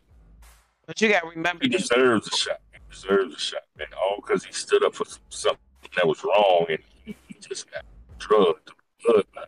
But 0.86 1.00
you 1.00 1.08
got 1.08 1.22
to 1.22 1.28
remember, 1.28 1.64
he 1.64 1.70
deserves 1.70 2.28
a 2.32 2.36
shot. 2.36 2.60
He 2.72 2.78
deserves 2.88 3.34
a 3.34 3.38
shot, 3.38 3.62
man. 3.76 3.88
All 4.00 4.18
because 4.24 4.44
he 4.44 4.52
stood 4.52 4.84
up 4.84 4.94
for 4.94 5.06
something 5.30 5.58
that 5.96 6.06
was 6.06 6.22
wrong 6.22 6.66
and 6.68 6.78
he, 7.04 7.16
he 7.26 7.34
just 7.40 7.68
got 7.72 7.84
drugged 8.20 8.68
to 8.68 8.72
the 9.06 9.24
bloodline. 9.40 9.46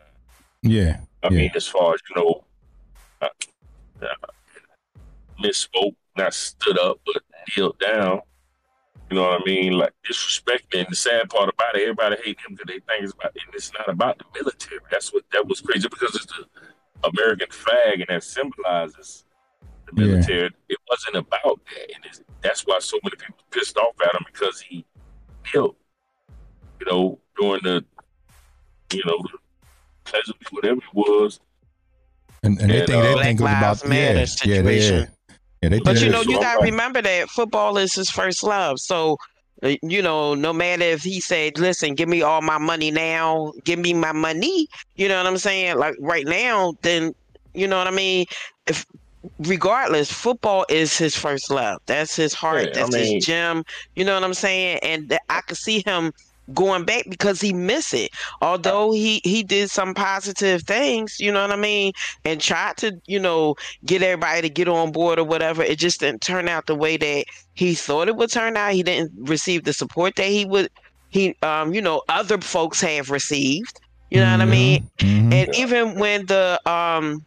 Yeah. 0.61 0.99
I 1.23 1.27
Yeah. 1.29 1.37
mean, 1.37 1.51
as 1.55 1.67
far 1.67 1.93
as 1.93 2.01
you 2.09 2.21
know, 2.21 2.43
uh, 3.21 3.29
uh, 4.01 4.07
misspoke, 5.41 5.95
not 6.17 6.33
stood 6.33 6.77
up, 6.79 6.99
but 7.05 7.23
kneeled 7.55 7.79
down. 7.79 8.21
You 9.09 9.17
know 9.17 9.23
what 9.23 9.41
I 9.41 9.45
mean? 9.45 9.73
Like 9.73 9.93
disrespecting. 10.09 10.79
And 10.79 10.87
the 10.89 10.95
sad 10.95 11.29
part 11.29 11.49
about 11.49 11.75
it, 11.75 11.81
everybody 11.81 12.15
hate 12.23 12.37
him 12.39 12.55
because 12.55 12.65
they 12.67 12.79
think 12.79 13.03
it's 13.03 13.13
about. 13.13 13.35
And 13.45 13.53
it's 13.53 13.71
not 13.73 13.89
about 13.89 14.17
the 14.19 14.25
military. 14.33 14.79
That's 14.89 15.13
what 15.13 15.23
that 15.33 15.45
was 15.47 15.59
crazy 15.59 15.87
because 15.89 16.15
it's 16.15 16.25
the 16.27 16.45
American 17.03 17.49
flag 17.49 17.99
and 17.99 18.05
that 18.09 18.23
symbolizes 18.23 19.25
the 19.87 20.01
Yeah. 20.01 20.07
military. 20.13 20.49
It 20.69 20.77
wasn't 20.89 21.17
about 21.17 21.59
that, 21.65 21.95
and 21.95 22.05
it's, 22.05 22.21
that's 22.41 22.61
why 22.61 22.79
so 22.79 22.97
many 23.03 23.17
people 23.17 23.43
pissed 23.51 23.77
off 23.77 23.95
at 24.05 24.15
him 24.15 24.25
because 24.31 24.61
he 24.61 24.85
killed. 25.43 25.75
You 26.79 26.85
know, 26.89 27.19
during 27.39 27.61
the, 27.63 27.83
you 28.93 29.03
know, 29.05 29.19
the 30.05 30.33
whatever 30.51 30.79
it 30.79 30.93
was. 30.93 31.39
And, 32.43 32.59
and 32.59 32.71
they 32.71 32.85
think 32.85 32.91
uh, 32.91 33.01
they 33.15 33.23
think 33.23 33.39
it 33.39 33.43
was 33.43 33.51
about 33.51 33.83
yeah, 33.83 33.89
Matter 33.89 34.25
yeah, 34.45 34.61
they, 34.61 34.79
yeah, 34.79 34.81
situation. 34.81 35.07
Yeah. 35.61 35.69
They 35.69 35.79
But 35.79 36.01
you 36.01 36.09
know, 36.09 36.21
you 36.21 36.39
gotta 36.39 36.61
remember 36.63 37.01
that 37.01 37.29
football 37.29 37.77
is 37.77 37.93
his 37.93 38.09
first 38.09 38.43
love. 38.43 38.79
So, 38.79 39.17
uh, 39.63 39.75
you 39.81 40.01
know, 40.01 40.33
no 40.33 40.53
matter 40.53 40.83
if 40.83 41.03
he 41.03 41.19
said, 41.19 41.57
"Listen, 41.59 41.95
give 41.95 42.09
me 42.09 42.21
all 42.21 42.41
my 42.41 42.57
money 42.57 42.91
now, 42.91 43.53
give 43.63 43.79
me 43.79 43.93
my 43.93 44.11
money," 44.11 44.67
you 44.95 45.07
know 45.07 45.17
what 45.17 45.27
I'm 45.27 45.37
saying? 45.37 45.77
Like 45.77 45.95
right 45.99 46.25
now, 46.25 46.73
then 46.81 47.13
you 47.53 47.67
know 47.67 47.77
what 47.77 47.87
I 47.87 47.91
mean. 47.91 48.25
If 48.67 48.85
regardless, 49.39 50.11
football 50.11 50.65
is 50.69 50.97
his 50.97 51.15
first 51.15 51.51
love. 51.51 51.79
That's 51.85 52.15
his 52.15 52.33
heart. 52.33 52.63
Yeah, 52.63 52.69
I 52.69 52.73
that's 52.73 52.91
mean- 52.93 53.15
his 53.15 53.25
gym. 53.25 53.63
You 53.95 54.05
know 54.05 54.15
what 54.15 54.23
I'm 54.23 54.33
saying? 54.33 54.79
And 54.81 55.09
th- 55.09 55.21
I 55.29 55.41
could 55.41 55.57
see 55.57 55.83
him 55.85 56.11
going 56.53 56.85
back 56.85 57.05
because 57.09 57.41
he 57.41 57.53
missed 57.53 57.93
it. 57.93 58.11
Although 58.41 58.91
he 58.91 59.21
he 59.23 59.43
did 59.43 59.69
some 59.69 59.93
positive 59.93 60.63
things, 60.63 61.17
you 61.19 61.31
know 61.31 61.41
what 61.41 61.51
I 61.51 61.55
mean, 61.55 61.93
and 62.25 62.39
tried 62.41 62.77
to 62.77 62.99
you 63.07 63.19
know 63.19 63.55
get 63.85 64.01
everybody 64.01 64.41
to 64.41 64.49
get 64.49 64.67
on 64.67 64.91
board 64.91 65.19
or 65.19 65.23
whatever. 65.23 65.63
It 65.63 65.79
just 65.79 65.99
didn't 65.99 66.21
turn 66.21 66.47
out 66.47 66.67
the 66.67 66.75
way 66.75 66.97
that 66.97 67.25
he 67.53 67.73
thought 67.75 68.07
it 68.07 68.15
would 68.15 68.31
turn 68.31 68.57
out. 68.57 68.73
He 68.73 68.83
didn't 68.83 69.11
receive 69.29 69.63
the 69.63 69.73
support 69.73 70.15
that 70.17 70.27
he 70.27 70.45
would 70.45 70.69
he 71.09 71.35
um 71.41 71.73
you 71.73 71.81
know 71.81 72.01
other 72.09 72.39
folks 72.39 72.81
have 72.81 73.09
received. 73.09 73.79
You 74.09 74.19
know 74.19 74.31
what 74.31 74.41
I 74.41 74.45
mean? 74.45 74.81
Mhm, 74.99 75.31
mhm. 75.31 75.33
And 75.33 75.55
even 75.55 75.95
when 75.99 76.25
the 76.25 76.59
um 76.69 77.25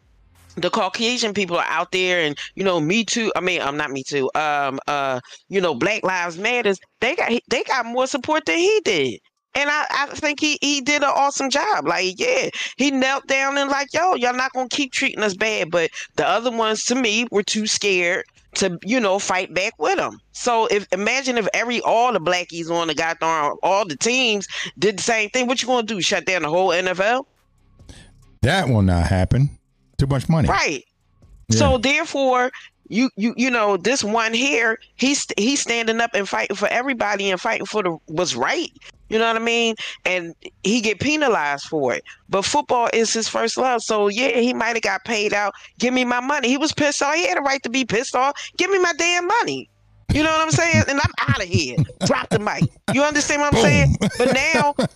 the 0.57 0.71
Caucasian 0.71 1.35
people 1.35 1.57
are 1.57 1.67
out 1.69 1.93
there 1.93 2.21
and 2.21 2.38
you 2.55 2.64
know 2.64 2.81
me 2.81 3.05
too 3.05 3.33
I 3.37 3.40
mean 3.40 3.61
I'm 3.61 3.77
not 3.77 3.90
me 3.90 4.03
too 4.03 4.31
um 4.35 4.79
uh 4.87 5.21
you 5.49 5.61
know 5.61 5.75
Black 5.75 6.03
Lives 6.05 6.38
Matters 6.38 6.79
they 7.01 7.17
got 7.17 7.33
they 7.49 7.62
got 7.64 7.87
more 7.87 8.07
support 8.07 8.47
than 8.47 8.59
he 8.59 8.81
did. 8.85 9.21
And 9.57 9.71
I, 9.71 9.87
I 9.88 10.07
think 10.07 10.40
he 10.40 10.59
he 10.61 10.81
did 10.81 11.03
an 11.03 11.12
awesome 11.14 11.51
job. 11.51 11.87
Like 11.87 12.19
yeah 12.19 12.51
he 12.77 12.90
knelt 12.90 13.27
down 13.27 13.59
and 13.59 13.71
like 13.71 13.93
yo 13.93 14.14
y'all 14.14 14.35
not 14.35 14.53
gonna 14.53 14.69
keep 14.69 14.93
treating 14.93 15.23
us 15.23 15.35
bad. 15.35 15.71
But 15.71 15.90
the 16.17 16.27
other 16.27 16.51
ones 16.51 16.85
to 16.87 16.95
me 16.95 17.27
were 17.31 17.43
too 17.43 17.67
scared 17.67 18.25
to 18.55 18.79
you 18.85 19.01
know 19.01 19.19
fight 19.19 19.53
back 19.55 19.75
with 19.79 19.99
him. 19.99 20.21
So 20.33 20.67
if 20.67 20.87
imagine 20.93 21.38
if 21.38 21.49
every 21.55 21.81
all 21.81 22.12
the 22.12 22.21
blackies 22.21 22.71
on 22.71 22.88
the 22.88 22.95
goddamn 22.95 23.57
all 23.62 23.87
the 23.87 23.97
teams 23.97 24.47
did 24.79 24.99
the 24.99 25.03
same 25.03 25.31
thing 25.31 25.47
what 25.47 25.62
you 25.62 25.69
gonna 25.69 25.87
do 25.87 26.01
shut 26.01 26.27
down 26.27 26.43
the 26.43 26.49
whole 26.49 26.69
NFL 26.69 27.27
That 28.43 28.69
will 28.69 28.83
not 28.83 29.07
happen. 29.07 29.59
Too 29.99 30.07
much 30.07 30.29
money. 30.29 30.49
Right. 30.49 30.85
Yeah. 31.49 31.59
So 31.59 31.79
therefore, 31.79 32.51
you 32.89 33.11
you 33.17 33.35
you 33.37 33.51
know 33.51 33.77
this 33.77 34.05
one 34.05 34.33
here, 34.33 34.79
he's 34.97 35.27
he's 35.37 35.61
standing 35.61 36.01
up 36.01 36.11
and 36.15 36.29
fighting 36.29 36.57
for 36.57 36.69
everybody 36.69 37.31
and 37.31 37.41
fighting 37.41 37.67
for 37.67 37.83
the 37.83 37.97
what's 38.07 38.35
right. 38.35 38.71
You 39.09 39.19
know 39.19 39.27
what 39.27 39.37
I 39.37 39.45
mean? 39.45 39.75
And 40.05 40.35
he 40.63 40.81
get 40.81 40.99
penalized 40.99 41.65
for 41.65 41.95
it. 41.95 42.05
But 42.29 42.45
football 42.45 42.89
is 42.93 43.13
his 43.13 43.29
first 43.29 43.57
love. 43.57 43.83
So 43.83 44.09
yeah, 44.09 44.39
he 44.39 44.55
might 44.55 44.75
have 44.75 44.83
got 44.83 45.05
paid 45.05 45.35
out. 45.35 45.55
Give 45.79 45.93
me 45.93 46.05
my 46.05 46.21
money. 46.21 46.49
He 46.49 46.57
was 46.57 46.73
pissed 46.73 47.03
off. 47.03 47.15
He 47.15 47.27
had 47.27 47.39
a 47.39 47.43
right 47.43 47.63
to 47.63 47.71
be 47.71 47.85
pissed 47.85 48.17
off. 48.17 48.35
Give 48.57 48.71
me 48.71 48.79
my 48.79 48.93
damn 48.97 49.27
money. 49.27 49.69
You 50.13 50.23
know 50.23 50.31
what 50.31 50.41
I'm 50.41 50.51
saying? 50.51 50.85
And 50.89 51.01
I'm 51.01 51.13
out 51.29 51.43
of 51.43 51.49
here. 51.49 51.77
Drop 52.07 52.29
the 52.29 52.39
mic. 52.39 52.65
You 52.93 53.03
understand 53.03 53.43
what 53.43 53.55
I'm 53.55 53.61
saying? 53.61 53.97
But 54.19 54.33
now 54.33 54.75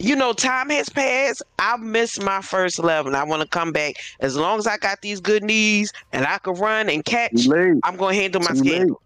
you 0.00 0.16
know, 0.16 0.32
time 0.32 0.70
has 0.70 0.88
passed. 0.88 1.42
I've 1.58 1.80
missed 1.80 2.22
my 2.22 2.40
first 2.40 2.78
love, 2.78 3.06
and 3.06 3.14
I 3.14 3.22
want 3.22 3.42
to 3.42 3.48
come 3.48 3.70
back. 3.70 3.96
As 4.20 4.34
long 4.34 4.58
as 4.58 4.66
I 4.66 4.78
got 4.78 5.02
these 5.02 5.20
good 5.20 5.44
knees 5.44 5.92
and 6.12 6.24
I 6.24 6.38
can 6.38 6.54
run 6.54 6.88
and 6.88 7.04
catch. 7.04 7.46
I'm 7.46 7.96
going 7.96 8.14
to 8.14 8.20
handle 8.20 8.40
my 8.40 8.54
scandal. 8.54 9.00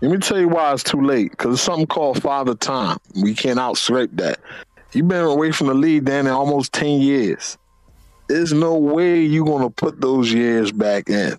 Let 0.00 0.12
me 0.12 0.18
tell 0.18 0.38
you 0.38 0.48
why 0.48 0.72
it's 0.72 0.84
too 0.84 1.04
late. 1.04 1.32
Because 1.32 1.54
it's 1.54 1.62
something 1.62 1.86
called 1.86 2.22
father 2.22 2.54
time. 2.54 2.98
We 3.20 3.34
can't 3.34 3.58
outscrape 3.58 4.16
that. 4.16 4.38
You've 4.92 5.08
been 5.08 5.24
away 5.24 5.50
from 5.50 5.66
the 5.66 5.74
league, 5.74 6.04
Dan, 6.04 6.26
in 6.26 6.32
almost 6.32 6.72
10 6.72 7.00
years. 7.00 7.58
There's 8.28 8.52
no 8.52 8.76
way 8.76 9.20
you're 9.20 9.44
going 9.44 9.64
to 9.64 9.70
put 9.70 10.00
those 10.00 10.32
years 10.32 10.70
back 10.70 11.10
in. 11.10 11.38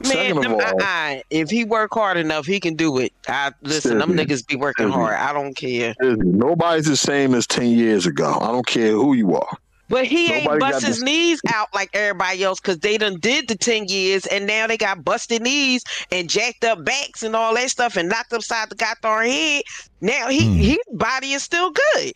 Man, 0.00 0.12
Second 0.12 0.36
of 0.38 0.42
them- 0.44 0.52
all- 0.54 0.60
uh-uh. 0.82 1.20
if 1.30 1.50
he 1.50 1.64
work 1.64 1.92
hard 1.92 2.16
enough, 2.16 2.46
he 2.46 2.60
can 2.60 2.74
do 2.74 2.98
it. 2.98 3.12
I 3.26 3.52
listen. 3.62 3.98
Them 3.98 4.12
niggas 4.16 4.46
be 4.46 4.54
working 4.56 4.88
hard. 4.88 5.14
I 5.16 5.32
don't 5.32 5.54
care. 5.56 5.94
Nobody's 6.00 6.86
the 6.86 6.96
same 6.96 7.34
as 7.34 7.46
10 7.48 7.66
years 7.70 8.06
ago. 8.06 8.38
I 8.40 8.46
don't 8.48 8.66
care 8.66 8.92
who 8.92 9.14
you 9.14 9.34
are. 9.34 9.56
But 9.90 10.04
he 10.04 10.30
ain't 10.30 10.44
Nobody 10.44 10.60
got 10.60 10.72
bust 10.72 10.86
his 10.86 10.96
this- 10.96 11.02
knees 11.04 11.40
out 11.52 11.68
like 11.74 11.88
everybody 11.94 12.44
else 12.44 12.60
because 12.60 12.78
they 12.78 12.98
done 12.98 13.18
did 13.20 13.48
the 13.48 13.56
10 13.56 13.86
years 13.88 14.26
and 14.26 14.46
now 14.46 14.66
they 14.66 14.76
got 14.76 15.02
busted 15.02 15.40
knees 15.42 15.82
and 16.12 16.28
jacked 16.28 16.62
up 16.62 16.84
backs 16.84 17.22
and 17.22 17.34
all 17.34 17.54
that 17.54 17.70
stuff 17.70 17.96
and 17.96 18.08
knocked 18.08 18.32
upside 18.34 18.68
the 18.68 18.74
goddamn 18.76 19.26
head. 19.30 19.62
Now 20.02 20.28
he 20.28 20.44
Hmm. 20.46 20.52
his 20.56 20.78
body 20.92 21.32
is 21.32 21.42
still 21.42 21.70
good. 21.70 22.12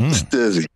Stizzie, 0.00 0.66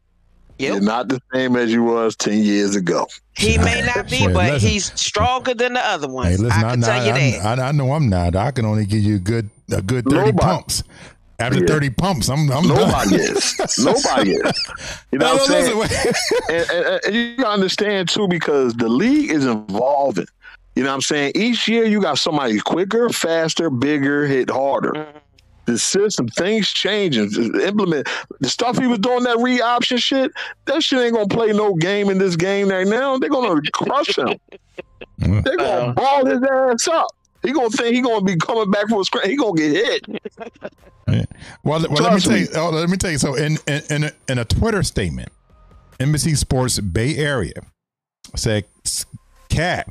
Yep. 0.60 0.72
you're 0.74 0.80
not 0.82 1.08
the 1.08 1.20
same 1.32 1.56
as 1.56 1.72
you 1.72 1.82
was 1.82 2.14
10 2.16 2.42
years 2.42 2.76
ago. 2.76 3.06
He 3.36 3.56
may 3.58 3.80
not 3.82 4.08
be, 4.10 4.16
Shit, 4.18 4.34
but 4.34 4.52
listen. 4.52 4.68
he's 4.68 5.00
stronger 5.00 5.54
than 5.54 5.72
the 5.74 5.80
other 5.86 6.08
ones. 6.08 6.28
Hey, 6.30 6.36
listen, 6.36 6.64
I 6.64 6.68
I, 6.68 6.70
can 6.72 6.80
tell 6.82 7.06
you 7.06 7.12
I, 7.12 7.30
that. 7.40 7.58
I, 7.58 7.68
I 7.68 7.72
know 7.72 7.92
I'm 7.92 8.08
not. 8.08 8.36
I 8.36 8.50
can 8.50 8.64
only 8.66 8.84
give 8.86 9.00
you 9.00 9.16
a 9.16 9.20
good 9.20 9.48
a 9.72 9.80
good 9.80 10.04
thirty 10.04 10.32
Nobody. 10.32 10.38
pumps. 10.38 10.82
After 11.38 11.60
Yeah. 11.60 11.66
thirty 11.66 11.88
pumps, 11.88 12.28
I'm 12.28 12.50
I'm 12.52 12.68
done. 12.68 12.76
Nobody 12.76 13.14
is. 13.16 13.78
Nobody 13.78 14.32
is. 14.32 14.68
You 15.10 15.18
know 15.18 15.26
No, 15.26 15.32
what 15.36 15.40
I'm 15.42 15.46
saying? 15.46 15.78
listen, 15.78 16.12
and, 16.50 16.70
and, 16.70 17.00
and 17.06 17.14
you 17.14 17.36
gotta 17.38 17.48
understand 17.54 18.08
too 18.10 18.28
because 18.28 18.74
the 18.74 18.88
league 18.90 19.30
is 19.30 19.46
evolving. 19.46 20.26
You 20.76 20.82
know 20.84 20.90
what 20.90 20.94
I'm 20.96 21.00
saying? 21.00 21.32
Each 21.34 21.66
year 21.66 21.84
you 21.86 22.00
got 22.02 22.18
somebody 22.18 22.58
quicker, 22.60 23.08
faster, 23.08 23.70
bigger, 23.70 24.26
hit 24.26 24.50
harder. 24.50 24.92
Mm-hmm. 24.92 25.18
The 25.70 25.78
system, 25.78 26.26
things 26.28 26.68
changing. 26.68 27.30
Implement 27.60 28.08
the 28.40 28.48
stuff 28.48 28.76
he 28.76 28.88
was 28.88 28.98
doing 28.98 29.22
that 29.22 29.38
re 29.38 29.60
option 29.60 29.98
shit. 29.98 30.32
That 30.64 30.82
shit 30.82 30.98
ain't 30.98 31.14
gonna 31.14 31.28
play 31.28 31.52
no 31.52 31.74
game 31.74 32.10
in 32.10 32.18
this 32.18 32.34
game 32.34 32.68
right 32.68 32.86
now. 32.86 33.18
They're 33.18 33.30
gonna 33.30 33.60
crush 33.72 34.18
him. 34.18 34.34
They're 35.18 35.56
gonna 35.56 35.62
Uh. 35.62 35.92
ball 35.92 36.26
his 36.26 36.40
ass 36.42 36.88
up. 36.88 37.06
He 37.42 37.52
gonna 37.52 37.70
think 37.70 37.94
he 37.94 38.00
gonna 38.02 38.24
be 38.24 38.36
coming 38.36 38.68
back 38.70 38.88
for 38.88 39.00
a 39.00 39.04
screen. 39.04 39.30
He 39.30 39.36
gonna 39.36 39.56
get 39.56 39.72
hit. 39.72 40.22
well, 41.06 41.24
well 41.62 41.80
let 41.80 41.90
me 41.90 41.96
Trust 41.96 42.26
tell 42.26 42.36
you. 42.36 42.48
Oh, 42.56 42.70
let 42.70 42.90
me 42.90 42.96
tell 42.96 43.10
you. 43.12 43.18
So, 43.18 43.34
in 43.34 43.56
in 43.68 43.82
in 43.90 44.04
a, 44.04 44.12
in 44.28 44.38
a 44.38 44.44
Twitter 44.44 44.82
statement, 44.82 45.28
NBC 46.00 46.36
Sports 46.36 46.80
Bay 46.80 47.16
Area 47.16 47.62
said 48.34 48.64
Kap 49.48 49.90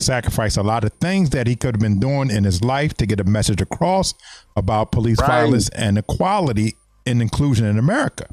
sacrificed 0.00 0.56
a 0.56 0.62
lot 0.62 0.84
of 0.84 0.92
things 0.94 1.30
that 1.30 1.46
he 1.46 1.54
could 1.56 1.74
have 1.74 1.80
been 1.80 2.00
doing 2.00 2.30
in 2.30 2.44
his 2.44 2.62
life 2.62 2.94
to 2.94 3.06
get 3.06 3.20
a 3.20 3.24
message 3.24 3.60
across 3.60 4.14
about 4.56 4.90
police 4.92 5.18
Right. 5.20 5.28
violence 5.28 5.68
and 5.70 5.98
equality 5.98 6.76
and 7.06 7.20
inclusion 7.22 7.66
in 7.66 7.78
America. 7.78 8.26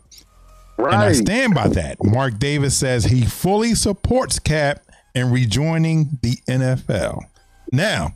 Right. 0.78 0.94
And 0.94 1.02
I 1.04 1.12
stand 1.14 1.56
by 1.56 1.68
that. 1.70 2.04
Mark 2.04 2.38
Davis 2.40 2.76
says 2.78 3.06
he 3.06 3.26
fully 3.26 3.74
supports 3.76 4.40
Kap 4.40 4.80
in 5.16 5.32
rejoining 5.32 6.20
the 6.22 6.38
NFL. 6.48 7.24
Now, 7.72 8.16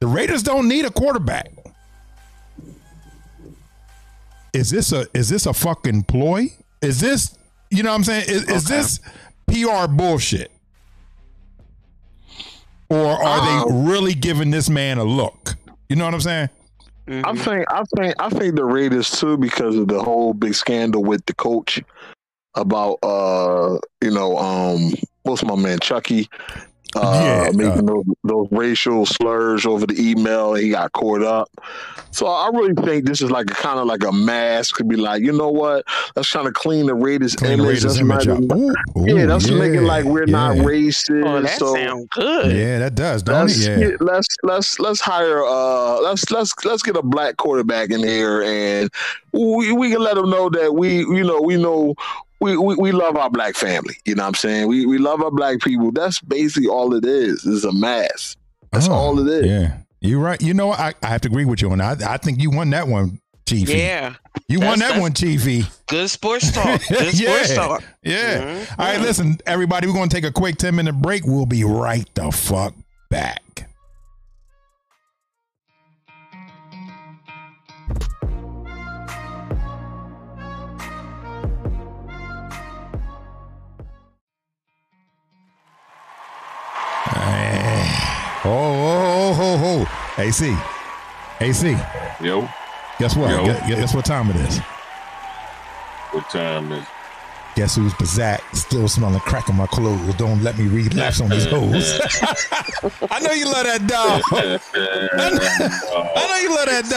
the 0.00 0.06
Raiders 0.06 0.42
don't 0.42 0.68
need 0.68 0.84
a 0.84 0.90
quarterback. 0.90 1.50
Is 4.52 4.70
this 4.70 4.92
a 4.92 5.06
is 5.14 5.28
this 5.28 5.46
a 5.46 5.52
fucking 5.52 6.04
ploy? 6.04 6.46
Is 6.80 7.00
this 7.00 7.36
you 7.70 7.82
know 7.82 7.90
what 7.90 7.96
I'm 7.96 8.04
saying? 8.04 8.24
Is, 8.28 8.48
is 8.48 8.64
this 8.64 9.00
PR 9.48 9.88
bullshit? 9.88 10.52
Or 12.90 13.06
are 13.22 13.40
Um, 13.40 13.84
they 13.84 13.90
really 13.90 14.14
giving 14.14 14.50
this 14.50 14.68
man 14.68 14.98
a 14.98 15.04
look? 15.04 15.54
You 15.88 15.96
know 15.96 16.04
what 16.04 16.14
I'm 16.14 16.20
saying? 16.20 16.48
I 17.08 17.34
think 17.36 17.66
I 17.70 17.82
think 17.96 18.14
I 18.18 18.28
think 18.30 18.56
the 18.56 18.64
Raiders 18.64 19.10
too 19.10 19.36
because 19.36 19.76
of 19.76 19.88
the 19.88 20.02
whole 20.02 20.32
big 20.32 20.54
scandal 20.54 21.04
with 21.04 21.24
the 21.26 21.34
coach 21.34 21.82
about 22.54 22.98
uh 23.02 23.78
you 24.02 24.10
know 24.10 24.38
um 24.38 24.92
what's 25.24 25.44
my 25.44 25.54
man 25.56 25.80
Chucky 25.80 26.30
uh 26.96 27.22
Yeah, 27.24 27.50
making 27.54 27.86
those, 27.86 28.04
those 28.24 28.48
racial 28.50 29.06
slurs 29.06 29.66
over 29.66 29.86
the 29.86 30.00
email 30.00 30.54
he 30.54 30.70
got 30.70 30.92
caught 30.92 31.22
up. 31.22 31.48
So 32.10 32.26
I 32.28 32.48
really 32.54 32.74
think 32.74 33.06
this 33.06 33.20
is 33.22 33.30
like 33.32 33.50
a 33.50 33.54
kind 33.54 33.80
of 33.80 33.86
like 33.86 34.04
a 34.04 34.12
mask 34.12 34.76
to 34.76 34.84
be 34.84 34.94
like 34.96 35.22
you 35.22 35.32
know 35.32 35.48
what 35.50 35.84
let's 36.14 36.28
try 36.28 36.44
to 36.44 36.52
clean 36.52 36.86
the 36.86 36.94
Raiders 36.94 37.34
Clean 37.34 37.58
the 37.58 37.64
image. 37.64 37.66
Raiders 37.84 37.84
Let's 37.84 37.98
image 37.98 38.26
make 38.28 38.52
up. 38.52 38.58
it- 38.58 38.76
Ooh, 38.96 39.06
yeah, 39.06 39.24
ooh, 39.24 39.26
that's 39.26 39.50
making 39.50 39.82
like 39.82 40.04
we're 40.04 40.26
not 40.26 40.56
racist. 40.58 41.24
Oh, 41.26 41.42
that 41.42 41.58
so 41.58 41.74
sounds 41.74 42.06
good. 42.12 42.54
Yeah, 42.56 42.78
that 42.78 42.94
does, 42.94 43.22
don't 43.24 43.46
let's 43.46 43.58
it? 43.66 43.68
Yeah. 43.80 43.88
get, 43.90 44.00
let's 44.00 44.28
let's 44.44 44.78
let's 44.78 45.00
hire 45.00 45.44
uh 45.44 46.00
let's 46.02 46.30
let's 46.30 46.54
let's 46.64 46.82
get 46.84 46.96
a 46.96 47.02
black 47.02 47.36
quarterback 47.36 47.90
in 47.90 48.00
here 48.00 48.42
and 48.42 48.90
we, 49.32 49.72
we 49.72 49.90
can 49.90 50.00
let 50.00 50.14
them 50.14 50.30
know 50.30 50.48
that 50.50 50.74
we 50.76 50.98
you 50.98 51.24
know 51.24 51.40
we 51.40 51.56
know 51.56 51.94
we, 52.44 52.56
we, 52.56 52.74
we 52.76 52.92
love 52.92 53.16
our 53.16 53.30
black 53.30 53.54
family 53.56 53.96
you 54.04 54.14
know 54.14 54.22
what 54.22 54.28
I'm 54.28 54.34
saying 54.34 54.68
we 54.68 54.86
we 54.86 54.98
love 54.98 55.22
our 55.22 55.30
black 55.30 55.60
people 55.60 55.90
that's 55.92 56.20
basically 56.20 56.68
all 56.68 56.94
it 56.94 57.04
It's 57.04 57.44
is 57.46 57.64
a 57.64 57.72
mask 57.72 58.38
that's 58.72 58.88
Oh, 58.88 58.92
all 58.92 59.18
it 59.20 59.28
is 59.32 59.46
Yeah, 59.50 59.76
you're 60.00 60.20
right. 60.20 60.40
You 60.42 60.52
know. 60.52 60.72
I, 60.72 60.92
I 61.02 61.06
have 61.06 61.20
to 61.22 61.28
agree 61.28 61.44
with 61.46 61.62
you 61.62 61.70
on 61.70 61.78
that. 61.78 62.02
I, 62.02 62.14
I 62.14 62.16
think 62.18 62.42
you 62.42 62.50
won 62.50 62.68
that 62.70 62.86
one, 62.88 63.20
Chiefy. 63.48 63.78
Yeah. 63.78 64.14
you 64.48 64.60
won 64.60 64.78
that 64.80 65.00
one, 65.00 65.14
Chiefy. 65.14 65.64
Good 65.86 66.10
sports 66.10 66.50
talk. 66.52 66.80
Good 66.88 67.14
Yeah. 67.18 67.30
sports 67.36 67.54
talk. 67.54 67.84
Yeah. 68.02 68.40
Mhm. 68.42 68.78
All 68.78 68.86
right, 68.86 69.00
listen, 69.00 69.38
everybody, 69.46 69.86
we're 69.86 69.94
going 69.94 70.08
to 70.10 70.14
take 70.14 70.24
a 70.24 70.32
quick 70.32 70.56
10 70.56 70.74
minute 70.74 70.94
break. 71.00 71.22
We'll 71.24 71.46
be 71.46 71.64
right 71.64 72.06
the 72.14 72.30
fuck 72.32 72.74
back. 73.10 73.68
Oh, 89.36 89.86
oh. 89.86 90.22
AC. 90.22 90.56
AC. 91.40 91.76
Yo, 92.20 92.48
Guess 92.98 93.16
what? 93.16 93.30
Yo. 93.30 93.44
Guess, 93.44 93.68
guess 93.68 93.94
what 93.94 94.04
time 94.04 94.30
it 94.30 94.36
is? 94.36 94.58
what 96.12 96.28
time 96.30 96.70
is? 96.72 96.86
Guess 97.56 97.76
who's 97.76 97.92
Bazak? 97.94 98.40
Still 98.54 98.88
smelling 98.88 99.20
crack 99.20 99.48
on 99.48 99.56
my 99.56 99.66
clothes. 99.66 100.14
Don't 100.16 100.42
let 100.42 100.58
me 100.58 100.66
relapse 100.66 101.20
on 101.20 101.30
these 101.30 101.46
hoes. 101.46 102.00
I 103.10 103.20
know 103.20 103.32
you 103.32 103.46
love 103.46 103.64
that 103.64 103.86
dog. 103.86 104.22
I 104.32 106.26
know 106.28 106.38
you 106.42 106.54
love 106.54 106.66
that 106.66 106.88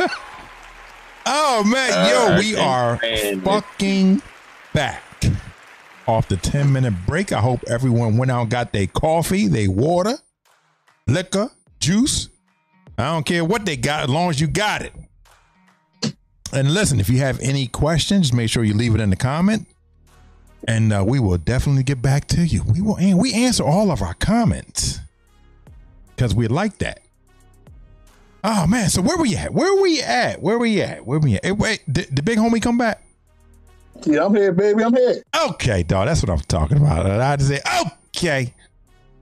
dog. 0.00 0.10
oh 1.26 1.64
man, 1.64 2.08
yo, 2.08 2.34
Uh, 2.34 2.38
we 2.38 2.56
are 2.56 2.98
fucking 3.42 4.22
back 4.72 5.02
off 6.06 6.28
the 6.28 6.36
10 6.38 6.72
minute 6.72 6.94
break. 7.06 7.32
I 7.32 7.40
hope 7.40 7.62
everyone 7.68 8.16
went 8.16 8.30
out 8.30 8.42
and 8.42 8.50
got 8.50 8.72
their 8.72 8.86
coffee, 8.86 9.46
their 9.46 9.70
water, 9.70 10.18
liquor, 11.06 11.50
juice. 11.80 12.28
I 12.98 13.12
don't 13.12 13.26
care 13.26 13.44
what 13.44 13.64
they 13.66 13.76
got 13.76 14.04
as 14.04 14.08
long 14.10 14.30
as 14.30 14.40
you 14.40 14.46
got 14.46 14.82
it. 14.82 14.92
And 16.52 16.72
listen, 16.72 17.00
if 17.00 17.08
you 17.08 17.18
have 17.18 17.38
any 17.40 17.66
questions, 17.66 18.32
make 18.32 18.48
sure 18.50 18.64
you 18.64 18.74
leave 18.74 18.94
it 18.94 19.00
in 19.00 19.10
the 19.10 19.16
comment. 19.16 19.66
and 20.68 20.92
uh, 20.92 21.04
we 21.06 21.20
will 21.20 21.38
definitely 21.38 21.82
get 21.82 22.00
back 22.02 22.26
to 22.28 22.40
you. 22.46 22.62
We 22.64 22.80
will, 22.80 22.96
and 22.96 23.18
we 23.18 23.32
answer 23.34 23.64
all 23.64 23.90
of 23.90 24.02
our 24.02 24.14
comments 24.14 25.00
because 26.14 26.34
we 26.34 26.48
like 26.48 26.78
that. 26.78 27.00
Oh 28.44 28.66
man, 28.66 28.88
so 28.90 29.02
where 29.02 29.16
we 29.16 29.36
at? 29.36 29.52
Where 29.52 29.80
we 29.82 30.00
at? 30.02 30.40
Where 30.40 30.58
we 30.58 30.80
at? 30.80 31.04
Where 31.04 31.18
we 31.18 31.34
at? 31.34 31.44
Hey, 31.44 31.52
wait, 31.52 31.82
did 31.92 32.14
the 32.14 32.22
big 32.22 32.38
homie 32.38 32.62
come 32.62 32.78
back? 32.78 33.02
Yeah, 34.04 34.24
I'm 34.24 34.34
here, 34.34 34.52
baby. 34.52 34.84
I'm 34.84 34.94
here. 34.94 35.22
Okay, 35.48 35.82
dog. 35.82 36.06
That's 36.06 36.22
what 36.22 36.30
I'm 36.30 36.40
talking 36.40 36.76
about. 36.76 37.10
I 37.10 37.36
just 37.36 37.48
say, 37.48 37.60
okay, 38.16 38.54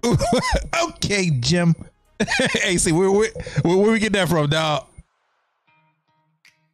okay, 0.84 1.30
Jim. 1.40 1.74
hey, 2.62 2.76
see, 2.76 2.92
where, 2.92 3.10
where, 3.10 3.30
where, 3.62 3.76
where 3.76 3.92
we 3.92 3.98
get 3.98 4.12
that 4.12 4.28
from, 4.28 4.48
dog? 4.48 4.86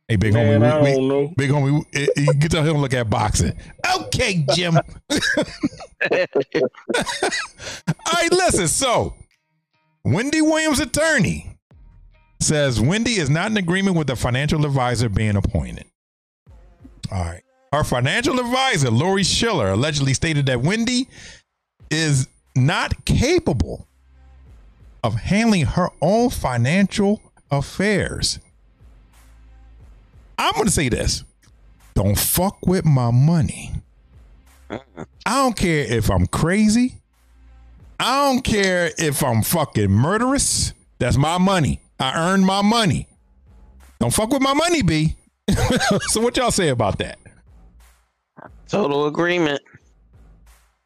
Hey, 0.08 0.16
big 0.16 0.34
Man, 0.34 0.60
homie, 0.60 0.82
we, 0.82 0.90
don't 0.90 1.02
we, 1.02 1.08
know. 1.08 1.32
big 1.36 1.50
homie, 1.50 1.70
you 1.70 1.86
eh, 1.94 2.06
eh, 2.16 2.32
get 2.38 2.50
to 2.50 2.62
him 2.62 2.78
look 2.78 2.92
at 2.92 3.08
boxing. 3.08 3.52
Okay, 3.96 4.44
Jim. 4.54 4.76
All 4.76 4.82
right, 8.12 8.32
listen. 8.32 8.66
So, 8.66 9.14
Wendy 10.04 10.42
Williams' 10.42 10.80
attorney 10.80 11.56
says 12.40 12.80
Wendy 12.80 13.12
is 13.12 13.30
not 13.30 13.52
in 13.52 13.56
agreement 13.56 13.96
with 13.96 14.08
the 14.08 14.16
financial 14.16 14.64
advisor 14.66 15.08
being 15.08 15.36
appointed. 15.36 15.84
All 17.12 17.24
right. 17.24 17.42
Our 17.72 17.84
financial 17.84 18.40
advisor, 18.40 18.90
Lori 18.90 19.22
Schiller, 19.22 19.68
allegedly 19.68 20.14
stated 20.14 20.46
that 20.46 20.60
Wendy 20.60 21.06
is 21.90 22.26
not 22.54 23.04
capable 23.04 23.86
of 25.02 25.14
handling 25.14 25.66
her 25.66 25.88
own 26.02 26.30
financial 26.30 27.22
affairs. 27.50 28.38
I'm 30.38 30.52
going 30.54 30.66
to 30.66 30.70
say 30.70 30.88
this 30.88 31.24
don't 31.94 32.18
fuck 32.18 32.66
with 32.66 32.84
my 32.84 33.10
money. 33.10 33.72
I 34.70 35.06
don't 35.26 35.56
care 35.56 35.84
if 35.84 36.10
I'm 36.10 36.26
crazy. 36.26 37.00
I 37.98 38.24
don't 38.26 38.42
care 38.42 38.92
if 38.98 39.22
I'm 39.22 39.42
fucking 39.42 39.90
murderous. 39.90 40.72
That's 40.98 41.16
my 41.16 41.38
money. 41.38 41.80
I 41.98 42.32
earned 42.32 42.46
my 42.46 42.62
money. 42.62 43.08
Don't 43.98 44.14
fuck 44.14 44.32
with 44.32 44.40
my 44.40 44.54
money, 44.54 44.82
B. 44.82 45.16
so 46.08 46.20
what 46.20 46.36
y'all 46.36 46.50
say 46.50 46.68
about 46.68 46.98
that? 46.98 47.18
Total 48.68 49.06
agreement. 49.06 49.60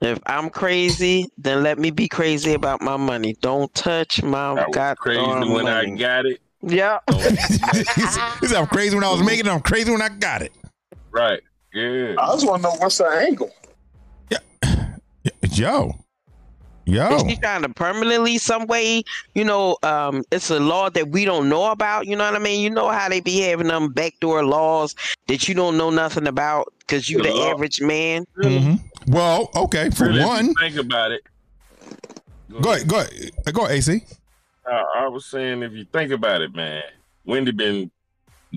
If 0.05 0.19
I'm 0.27 0.51
crazy, 0.51 1.27
then 1.39 1.63
let 1.63 1.79
me 1.79 1.91
be 1.91 2.09
crazy 2.09 2.53
about 2.53 2.83
my 2.83 2.99
money. 2.99 3.37
Don't 3.41 3.73
touch 3.75 4.23
my 4.23 4.53
I 4.53 4.95
crazy 4.97 5.21
when 5.21 5.67
I 5.67 5.87
got 5.97 6.27
it. 6.27 6.41
Yeah. 6.61 6.99
he 7.11 8.47
said, 8.47 8.57
I'm 8.59 8.67
crazy 8.67 8.95
when 8.95 9.05
I 9.05 9.11
was 9.11 9.23
making 9.27 9.47
it. 9.47 9.51
I'm 9.51 9.61
crazy 9.61 9.91
when 9.91 10.03
I 10.03 10.11
got 10.11 10.43
it. 10.43 10.53
Right. 11.11 11.41
Yeah. 11.73 12.15
I 12.19 12.33
just 12.35 12.47
want 12.47 12.63
to 12.63 12.69
know 12.69 12.75
what's 12.77 12.99
the 12.99 13.07
angle. 13.07 13.51
Yeah. 14.31 14.95
Yo. 15.53 15.95
Yo. 16.87 17.15
Is 17.15 17.23
she 17.23 17.37
trying 17.37 17.63
to 17.63 17.71
permanently 17.71 18.37
some 18.37 18.67
way, 18.67 19.03
you 19.35 19.43
know, 19.43 19.79
um, 19.83 20.23
it's 20.31 20.51
a 20.51 20.61
law 20.61 20.91
that 20.91 21.09
we 21.09 21.25
don't 21.25 21.49
know 21.49 21.71
about. 21.71 22.07
You 22.07 22.15
know 22.15 22.25
what 22.25 22.35
I 22.35 22.39
mean? 22.39 22.61
You 22.61 22.69
know 22.69 22.91
how 22.91 23.09
they 23.09 23.21
be 23.21 23.41
having 23.41 23.69
them 23.69 23.91
backdoor 23.91 24.45
laws 24.45 24.95
that 25.29 25.49
you 25.49 25.55
don't 25.55 25.79
know 25.79 25.89
nothing 25.89 26.27
about 26.27 26.73
because 26.81 27.09
you 27.09 27.23
The 27.23 27.31
the 27.31 27.35
average 27.45 27.81
man. 27.81 28.27
Mhm. 28.37 28.81
Well, 29.07 29.51
okay. 29.55 29.91
For 29.91 30.05
Really, 30.05 30.21
if 30.21 30.23
you 30.23 30.29
one, 30.29 30.55
think 30.55 30.77
about 30.77 31.13
it. 31.13 31.23
go 32.61 32.73
ahead. 32.73 32.89
Go 32.89 33.01
ahead. 33.01 33.31
Go 33.53 33.65
ahead, 33.67 33.77
AC. 33.79 34.03
I, 34.67 34.85
I 35.01 35.09
was 35.09 35.27
saying, 35.27 35.63
if 35.63 35.73
you 35.73 35.85
think 35.93 36.11
about 36.13 36.41
it, 36.41 36.55
man, 36.55 36.83
Wendy 37.27 37.53
been 37.53 37.91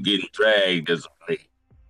getting 0.01 0.27
dragged 0.31 0.89
as 0.89 1.05
of 1.05 1.11
late. 1.27 1.41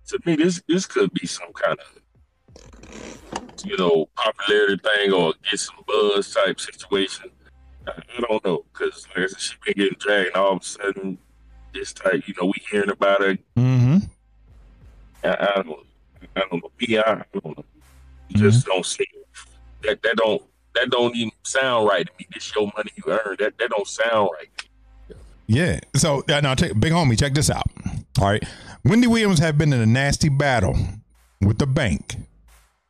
To 0.08 0.18
me, 0.24 0.36
this 0.36 0.62
this 0.66 0.86
could 0.86 1.12
be 1.12 1.26
some 1.26 1.52
kind 1.52 1.78
of, 1.78 3.64
you 3.64 3.76
know, 3.76 4.08
popularity 4.16 4.80
thing 4.82 5.12
or 5.12 5.34
get 5.48 5.60
some 5.60 5.76
buzz 5.86 6.32
type 6.32 6.58
situation. 6.58 7.30
I, 7.86 7.92
I 8.16 8.20
don't 8.22 8.44
know, 8.44 8.64
because 8.72 9.06
like 9.14 9.24
I 9.24 9.26
said, 9.28 9.40
she 9.40 9.54
been 9.64 9.74
getting 9.74 9.98
dragged, 9.98 10.28
and 10.28 10.36
all 10.36 10.56
of 10.56 10.62
a 10.62 10.64
sudden, 10.64 11.18
this 11.74 11.92
type, 11.92 12.26
you 12.26 12.34
know, 12.40 12.46
we 12.46 12.54
hearing 12.70 12.90
about 12.90 13.20
her. 13.20 13.36
Mm-hmm. 13.56 13.98
I, 15.24 15.28
I 15.28 15.62
don't, 15.62 15.86
I 16.36 16.40
don't 16.50 16.62
know. 16.62 16.70
Yeah, 16.80 17.02
I 17.06 17.38
don't 17.38 17.56
know. 17.58 17.64
Just 18.32 18.66
don't 18.66 18.86
see 18.86 19.06
that. 19.82 20.02
That 20.02 20.16
don't. 20.16 20.42
That 20.74 20.90
don't 20.90 21.16
even 21.16 21.32
sound 21.42 21.88
right 21.88 22.06
to 22.06 22.12
me. 22.18 22.26
This 22.32 22.54
your 22.54 22.70
money 22.76 22.90
you 22.94 23.12
earned. 23.12 23.38
That 23.38 23.58
that 23.58 23.70
don't 23.70 23.86
sound 23.86 24.30
right. 24.38 24.68
Yeah. 25.46 25.80
So 25.96 26.22
uh, 26.28 26.40
now, 26.40 26.54
take, 26.54 26.78
big 26.78 26.92
homie, 26.92 27.18
check 27.18 27.34
this 27.34 27.50
out. 27.50 27.64
All 28.20 28.28
right. 28.28 28.44
Wendy 28.84 29.06
Williams 29.06 29.38
have 29.40 29.58
been 29.58 29.72
in 29.72 29.80
a 29.80 29.86
nasty 29.86 30.28
battle 30.28 30.76
with 31.40 31.58
the 31.58 31.66
bank, 31.66 32.16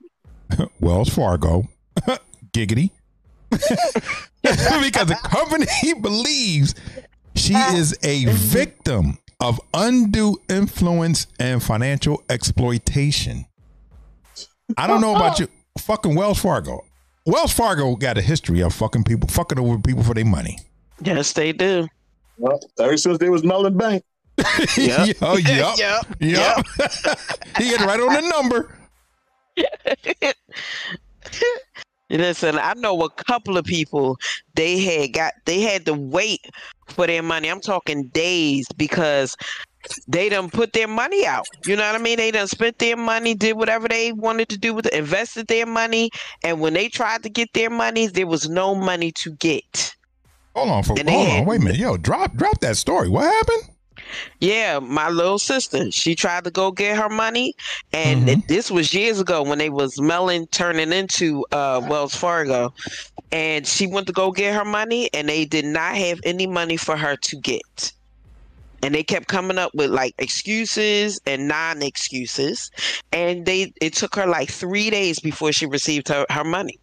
Wells 0.81 1.09
Fargo, 1.09 1.69
giggity, 2.53 2.91
because 3.51 5.09
the 5.09 5.19
company 5.23 5.67
believes 6.01 6.75
she 7.35 7.55
is 7.55 7.97
a 8.03 8.27
victim 8.27 9.19
of 9.41 9.61
undue 9.73 10.37
influence 10.49 11.27
and 11.39 11.63
financial 11.63 12.23
exploitation. 12.29 13.47
I 14.77 14.87
don't 14.87 15.01
know 15.01 15.15
about 15.15 15.41
oh. 15.41 15.45
you, 15.45 15.49
fucking 15.79 16.15
Wells 16.15 16.41
Fargo. 16.41 16.85
Wells 17.27 17.53
Fargo 17.53 17.95
got 17.97 18.19
a 18.19 18.23
history 18.23 18.63
of 18.63 18.75
fucking 18.75 19.05
people, 19.05 19.29
fucking 19.29 19.59
over 19.59 19.79
people 19.79 20.03
for 20.03 20.15
their 20.15 20.25
money. 20.25 20.59
Yes, 21.03 21.33
they 21.33 21.53
do. 21.53 21.87
Well, 22.39 22.61
ever 22.79 22.97
since 22.97 23.19
they 23.19 23.29
was 23.29 23.45
Mellon 23.45 23.77
Bank. 23.77 24.05
Yep. 24.77 25.17
oh, 25.23 25.37
yup. 25.37 25.79
Yep. 25.79 26.07
Yep. 26.21 26.67
he 27.59 27.69
hit 27.69 27.81
right 27.81 28.01
on 28.01 28.13
the 28.15 28.33
number. 28.33 28.79
Listen, 32.11 32.59
I 32.59 32.73
know 32.75 33.03
a 33.03 33.11
couple 33.11 33.59
of 33.59 33.65
people 33.65 34.17
they 34.55 34.79
had 34.79 35.13
got 35.13 35.35
they 35.45 35.61
had 35.61 35.85
to 35.87 35.95
wait 35.95 36.49
for 36.87 37.07
their 37.07 37.23
money. 37.23 37.51
I'm 37.51 37.61
talking 37.61 38.05
days 38.09 38.67
because 38.77 39.37
they 40.07 40.29
done 40.29 40.51
put 40.51 40.73
their 40.73 40.89
money 40.89 41.27
out. 41.27 41.47
You 41.67 41.77
know 41.77 41.87
what 41.87 41.95
I 42.01 42.03
mean? 42.03 42.17
They 42.17 42.31
done 42.31 42.49
spent 42.49 42.79
their 42.79 42.97
money, 42.97 43.35
did 43.35 43.57
whatever 43.57 43.89
they 43.89 44.13
wanted 44.13 44.49
to 44.51 44.59
do 44.59 44.75
with 44.75 44.87
it, 44.87 44.95
invested 44.95 45.47
their 45.47 45.67
money, 45.67 46.11
and 46.43 46.61
when 46.61 46.75
they 46.75 46.89
tried 46.89 47.23
to 47.23 47.29
get 47.29 47.53
their 47.53 47.71
money, 47.71 48.07
there 48.07 48.27
was 48.27 48.49
no 48.49 48.75
money 48.75 49.13
to 49.13 49.33
get. 49.33 49.95
Hold 50.55 50.71
on, 50.71 50.83
for, 50.83 50.95
hold 50.99 51.29
on, 51.29 51.45
wait 51.47 51.61
a 51.61 51.65
minute, 51.65 51.79
yo, 51.79 51.97
drop, 51.97 52.35
drop 52.35 52.59
that 52.61 52.77
story. 52.77 53.09
What 53.09 53.25
happened? 53.25 53.71
Yeah, 54.41 54.79
my 54.79 55.11
little 55.11 55.39
sister, 55.39 55.91
she 55.91 56.15
tried 56.15 56.45
to 56.45 56.51
go 56.51 56.71
get 56.71 56.97
her 56.97 57.09
money, 57.09 57.55
and 57.93 58.27
Mhm. 58.29 58.47
this 58.47 58.71
was 58.71 58.95
years 58.95 59.21
ago 59.21 59.43
when 59.43 59.59
they 59.59 59.71
was 59.71 60.01
Mellon 60.01 60.47
turning 60.49 60.93
into 60.93 61.45
uh, 61.53 61.81
Wells 61.89 62.15
Fargo, 62.15 62.73
and 63.33 63.67
she 63.67 63.87
went 63.87 64.07
to 64.07 64.13
go 64.13 64.33
get 64.33 64.55
her 64.55 64.65
money, 64.65 65.11
and 65.13 65.29
they 65.29 65.45
did 65.45 65.65
not 65.65 65.95
have 65.97 66.21
any 66.25 66.47
money 66.47 66.77
for 66.77 66.97
her 66.97 67.17
to 67.17 67.37
get, 67.37 67.93
and 68.83 68.95
they 68.95 69.03
kept 69.03 69.29
coming 69.29 69.59
up 69.59 69.75
with 69.75 69.91
like 69.91 70.15
excuses 70.19 71.21
and 71.27 71.49
non-excuses, 71.49 72.71
and 73.13 73.45
they 73.45 73.73
it 73.81 73.95
took 73.95 74.15
her 74.15 74.27
like 74.27 74.51
three 74.51 74.91
days 74.91 75.21
before 75.21 75.53
she 75.53 75.67
received 75.67 76.09
her, 76.09 76.25
her 76.31 76.45
money. 76.45 76.79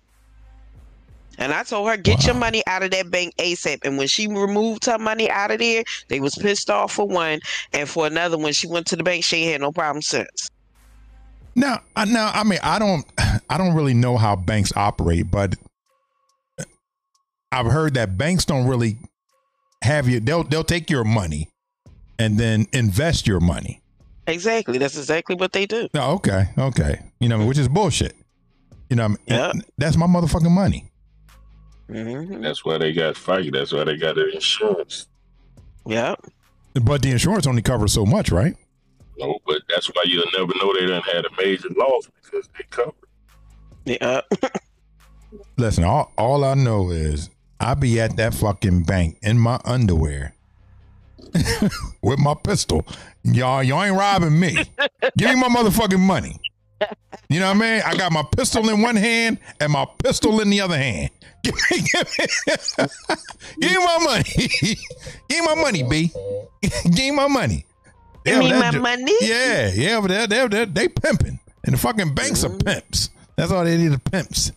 And 1.37 1.51
I 1.51 1.63
told 1.63 1.89
her, 1.89 1.97
get 1.97 2.25
your 2.25 2.35
money 2.35 2.63
out 2.65 2.83
of 2.83 2.91
that 2.91 3.11
bank 3.11 3.35
ASAP. 3.37 3.79
And 3.83 3.97
when 3.97 4.07
she 4.07 4.27
removed 4.27 4.85
her 4.85 4.97
money 4.97 5.29
out 5.29 5.51
of 5.51 5.59
there, 5.59 5.83
they 6.07 6.21
was 6.21 6.33
pissed 6.35 6.69
off 6.69 6.93
for 6.93 7.05
one. 7.05 7.39
And 7.73 7.89
for 7.89 8.07
another, 8.07 8.37
when 8.37 8.53
she 8.53 8.67
went 8.67 8.87
to 8.87 8.95
the 8.95 9.03
bank, 9.03 9.25
she 9.25 9.37
ain't 9.37 9.51
had 9.51 9.61
no 9.61 9.73
problem 9.73 10.01
since. 10.01 10.49
Now, 11.55 11.81
I, 11.95 12.05
now, 12.05 12.31
I 12.33 12.43
mean, 12.45 12.59
I 12.63 12.79
don't, 12.79 13.05
I 13.49 13.57
don't 13.57 13.75
really 13.75 13.93
know 13.93 14.17
how 14.17 14.37
banks 14.37 14.71
operate, 14.77 15.29
but 15.29 15.55
I've 17.51 17.67
heard 17.67 17.95
that 17.95 18.17
banks 18.17 18.45
don't 18.45 18.67
really 18.67 18.97
have 19.81 20.07
you. 20.07 20.21
They'll, 20.21 20.43
they'll 20.43 20.63
take 20.63 20.89
your 20.89 21.03
money 21.03 21.49
and 22.19 22.37
then 22.37 22.67
invest 22.73 23.27
your 23.27 23.39
money. 23.39 23.81
Exactly. 24.27 24.77
That's 24.77 24.97
exactly 24.97 25.35
what 25.35 25.53
they 25.53 25.65
do. 25.65 25.87
Oh, 25.93 26.13
okay, 26.15 26.45
okay. 26.57 27.01
You 27.19 27.29
know, 27.29 27.45
which 27.45 27.57
is 27.57 27.67
bullshit. 27.67 28.15
You 28.89 28.95
know, 28.95 29.15
Yeah. 29.27 29.51
that's 29.77 29.97
my 29.97 30.07
motherfucking 30.07 30.49
money. 30.51 30.91
hmm 31.87 32.41
That's 32.41 32.65
why 32.65 32.77
they 32.77 32.93
got 32.93 33.15
fight. 33.17 33.51
That's 33.53 33.71
why 33.71 33.83
they 33.83 33.97
got 33.97 34.15
their 34.15 34.29
insurance. 34.29 35.07
Yep. 35.85 36.25
But 36.81 37.01
the 37.03 37.11
insurance 37.11 37.45
only 37.47 37.61
covers 37.61 37.93
so 37.93 38.05
much, 38.05 38.31
right? 38.31 38.55
No, 39.17 39.37
but 39.47 39.61
that's 39.69 39.87
why 39.87 40.03
you'll 40.05 40.25
never 40.37 40.51
know 40.59 40.73
they 40.73 40.87
done 40.87 41.01
had 41.03 41.25
a 41.25 41.29
major 41.37 41.69
loss 41.77 42.09
because 42.21 42.49
they 42.57 42.63
covered. 42.69 42.93
Yep. 43.85 44.25
Listen, 45.57 45.83
all, 45.83 46.11
all 46.17 46.43
I 46.43 46.53
know 46.53 46.89
is 46.89 47.29
I 47.59 47.75
be 47.75 47.99
at 48.01 48.17
that 48.17 48.33
fucking 48.33 48.83
bank 48.83 49.17
in 49.21 49.37
my 49.39 49.59
underwear 49.65 50.34
with 52.01 52.19
my 52.19 52.33
pistol. 52.33 52.85
Y'all, 53.23 53.63
y'all 53.63 53.83
ain't 53.83 53.95
robbing 53.95 54.39
me. 54.39 54.55
Give 55.17 55.29
me 55.29 55.35
my 55.35 55.47
motherfucking 55.49 55.99
money. 55.99 56.39
You 57.29 57.39
know 57.39 57.47
what 57.47 57.57
I 57.57 57.59
mean? 57.59 57.81
I 57.85 57.95
got 57.95 58.11
my 58.11 58.23
pistol 58.35 58.69
in 58.69 58.81
one 58.81 58.95
hand 58.95 59.39
and 59.59 59.71
my 59.71 59.85
pistol 60.03 60.41
in 60.41 60.49
the 60.49 60.61
other 60.61 60.77
hand. 60.77 61.09
Give 61.45 61.53
me, 61.53 61.77
give 61.77 62.07
me, 62.17 62.25
give 63.61 63.71
me 63.71 63.77
my 63.77 63.99
money. 64.03 64.23
give 65.29 65.39
me 65.39 65.41
my 65.41 65.53
money, 65.53 65.83
B. 65.83 66.11
give 66.61 66.95
me 66.95 67.11
my 67.11 67.27
money. 67.27 67.67
Give 68.25 68.39
me 68.39 68.51
my 68.51 68.71
that- 68.71 68.81
money. 68.81 69.13
Yeah, 69.21 69.71
yeah, 69.71 70.01
but 70.01 70.07
they're, 70.07 70.25
they're, 70.25 70.49
they're, 70.49 70.65
they 70.65 70.87
pimping. 70.87 71.39
And 71.63 71.75
the 71.75 71.77
fucking 71.77 72.15
banks 72.15 72.43
are 72.43 72.49
mm-hmm. 72.49 72.67
pimps. 72.67 73.09
That's 73.35 73.51
all 73.51 73.63
they 73.63 73.77
need 73.77 73.91
are 73.91 73.99
pimps. 73.99 74.53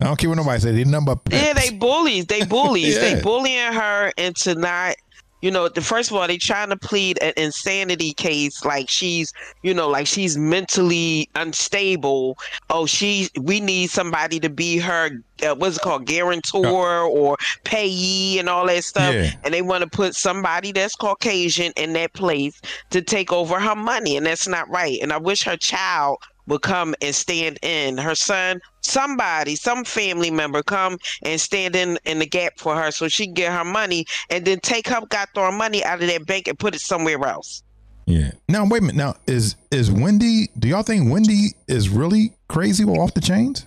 I 0.00 0.04
don't 0.04 0.16
care 0.16 0.30
what 0.30 0.36
nobody 0.36 0.60
says. 0.60 0.76
They 0.76 0.84
but 0.84 1.24
pimps. 1.24 1.44
Yeah, 1.44 1.52
they 1.54 1.76
bullies. 1.76 2.26
They 2.26 2.44
bullies. 2.46 2.94
Yeah. 2.94 3.00
They 3.14 3.20
bullying 3.20 3.72
her 3.72 4.12
into 4.16 4.54
not. 4.54 4.94
You 5.40 5.50
know, 5.50 5.68
the 5.68 5.80
first 5.80 6.10
of 6.10 6.16
all, 6.16 6.26
they 6.26 6.36
trying 6.36 6.70
to 6.70 6.76
plead 6.76 7.18
an 7.22 7.32
insanity 7.36 8.12
case, 8.12 8.64
like 8.64 8.88
she's, 8.88 9.32
you 9.62 9.72
know, 9.72 9.88
like 9.88 10.06
she's 10.06 10.36
mentally 10.36 11.28
unstable. 11.34 12.36
Oh, 12.70 12.86
she, 12.86 13.28
we 13.40 13.60
need 13.60 13.90
somebody 13.90 14.40
to 14.40 14.48
be 14.48 14.78
her, 14.78 15.10
uh, 15.42 15.54
what's 15.54 15.76
it 15.76 15.82
called, 15.82 16.06
guarantor 16.06 17.02
or 17.02 17.36
payee 17.64 18.38
and 18.38 18.48
all 18.48 18.66
that 18.66 18.82
stuff. 18.82 19.14
Yeah. 19.14 19.30
And 19.44 19.54
they 19.54 19.62
want 19.62 19.84
to 19.84 19.90
put 19.90 20.14
somebody 20.14 20.72
that's 20.72 20.96
Caucasian 20.96 21.72
in 21.76 21.92
that 21.92 22.12
place 22.14 22.60
to 22.90 23.00
take 23.00 23.32
over 23.32 23.60
her 23.60 23.76
money, 23.76 24.16
and 24.16 24.26
that's 24.26 24.48
not 24.48 24.68
right. 24.68 24.98
And 25.00 25.12
I 25.12 25.18
wish 25.18 25.44
her 25.44 25.56
child 25.56 26.18
would 26.48 26.62
come 26.62 26.94
and 27.00 27.14
stand 27.14 27.58
in 27.62 27.96
her 27.98 28.14
son 28.14 28.60
somebody 28.82 29.54
some 29.54 29.84
family 29.84 30.30
member 30.30 30.62
come 30.62 30.98
and 31.22 31.40
stand 31.40 31.76
in 31.76 31.98
in 32.04 32.18
the 32.18 32.26
gap 32.26 32.54
for 32.56 32.74
her 32.74 32.90
so 32.90 33.06
she 33.08 33.26
can 33.26 33.34
get 33.34 33.52
her 33.52 33.64
money 33.64 34.04
and 34.30 34.44
then 34.44 34.58
take 34.60 34.88
her 34.88 35.00
goddamn 35.08 35.56
money 35.56 35.84
out 35.84 36.00
of 36.00 36.08
that 36.08 36.26
bank 36.26 36.48
and 36.48 36.58
put 36.58 36.74
it 36.74 36.80
somewhere 36.80 37.22
else 37.24 37.62
Yeah. 38.06 38.30
Now 38.48 38.64
wait 38.64 38.78
a 38.78 38.80
minute. 38.86 38.96
Now 38.96 39.14
is 39.26 39.54
is 39.70 39.90
Wendy? 39.92 40.48
Do 40.58 40.66
y'all 40.66 40.82
think 40.82 41.12
Wendy 41.12 41.48
is 41.66 41.90
really 41.90 42.32
crazy 42.48 42.82
or 42.84 43.02
off 43.02 43.12
the 43.12 43.20
chains? 43.20 43.66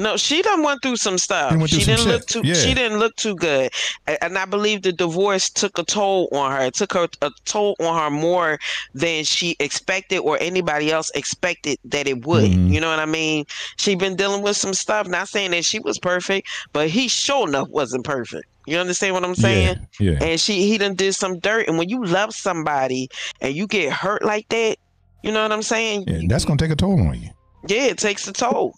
No 0.00 0.16
she 0.16 0.42
done 0.42 0.62
went 0.62 0.82
through 0.82 0.96
some 0.96 1.18
stuff 1.18 1.52
She 1.52 1.58
through 1.58 1.66
she 1.68 1.80
some 1.82 1.94
didn't 1.96 2.08
look 2.12 2.26
too 2.26 2.40
Yeah. 2.44 2.54
she 2.54 2.74
didn't 2.74 2.98
look 2.98 3.14
too 3.16 3.34
good 3.36 3.70
and 4.06 4.36
i 4.38 4.44
believe 4.44 4.82
the 4.82 4.92
divorce 4.92 5.50
took 5.50 5.78
a 5.78 5.84
toll 5.84 6.28
on 6.32 6.50
her 6.52 6.62
it 6.62 6.74
took 6.74 6.92
her 6.94 7.06
a 7.22 7.30
toll 7.44 7.76
on 7.80 7.96
her 8.02 8.10
more 8.10 8.58
than 8.94 9.24
she 9.24 9.56
expected 9.60 10.18
or 10.18 10.38
anybody 10.40 10.90
else 10.90 11.10
expected 11.14 11.78
that 11.84 12.06
it 12.08 12.24
would 12.26 12.50
Mhm. 12.50 12.72
you 12.72 12.80
know 12.80 12.90
what 12.90 12.98
i 12.98 13.06
mean 13.06 13.44
she 13.76 13.94
been 13.94 14.16
dealing 14.16 14.42
with 14.42 14.56
some 14.56 14.74
stuff 14.74 15.06
not 15.06 15.28
saying 15.28 15.50
that 15.52 15.64
she 15.64 15.78
was 15.78 15.98
perfect 15.98 16.48
but 16.72 16.88
he 16.88 17.06
sure 17.08 17.46
enough 17.46 17.68
wasn't 17.68 18.04
perfect 18.04 18.46
you 18.66 18.78
understand 18.78 19.14
what 19.14 19.24
i'm 19.24 19.34
saying 19.34 19.76
Yeah. 19.98 20.12
Yeah. 20.12 20.24
and 20.24 20.40
she 20.40 20.66
he 20.66 20.78
done 20.78 20.94
did 20.94 21.14
some 21.14 21.38
dirt 21.40 21.68
and 21.68 21.76
when 21.78 21.88
you 21.88 22.04
love 22.04 22.34
somebody 22.34 23.08
and 23.40 23.54
you 23.54 23.66
get 23.66 23.92
hurt 23.92 24.24
like 24.24 24.48
that 24.48 24.76
you 25.22 25.32
know 25.32 25.42
what 25.42 25.52
i'm 25.52 25.62
saying 25.62 26.04
yeah. 26.06 26.20
That's 26.28 26.44
gonna 26.44 26.56
take 26.58 26.70
a 26.70 26.76
toll 26.76 27.00
on 27.00 27.20
you. 27.20 27.30
yeah 27.68 27.84
it 27.86 27.98
takes 27.98 28.26
a 28.28 28.32
toll 28.32 28.74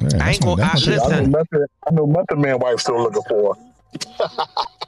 Yeah, 0.00 0.24
I 0.24 0.30
ain't 0.30 0.40
gonna- 0.42 0.56
that's 0.62 0.86
I- 0.86 0.96
gonna- 0.96 1.02
I 1.02 1.08
know 1.08 1.16
Listen. 1.18 1.30
Method, 1.32 1.66
I 1.86 1.90
know 1.92 2.06
Method 2.06 2.38
Man 2.38 2.58
wife 2.58 2.80
still 2.80 3.02
looking 3.02 3.22
for. 3.28 3.54
her. 3.54 3.60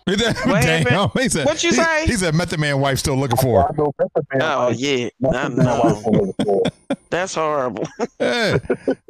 What 0.06 0.20
happened? 0.64 0.86
Damn, 0.88 1.08
he 1.22 1.28
said, 1.28 1.46
What 1.46 1.62
you 1.62 1.70
he- 1.70 1.76
say? 1.76 2.06
He 2.06 2.12
said 2.12 2.34
Method 2.34 2.58
Man 2.60 2.80
wife 2.80 2.98
still 2.98 3.16
looking 3.16 3.36
for. 3.36 3.62
I 3.62 3.76
know 3.76 3.92
Method 3.98 4.26
Man. 4.32 4.42
oh 4.42 4.66
wife- 4.68 4.76
yeah 4.78 5.08
I 5.24 5.30
Method 5.30 5.56
Man 5.56 5.66
wife 5.66 5.84
know. 5.84 5.94
still 6.00 6.12
looking 6.12 6.44
for. 6.44 6.62
that's 7.10 7.34
horrible. 7.34 7.84
Hey. 8.18 8.58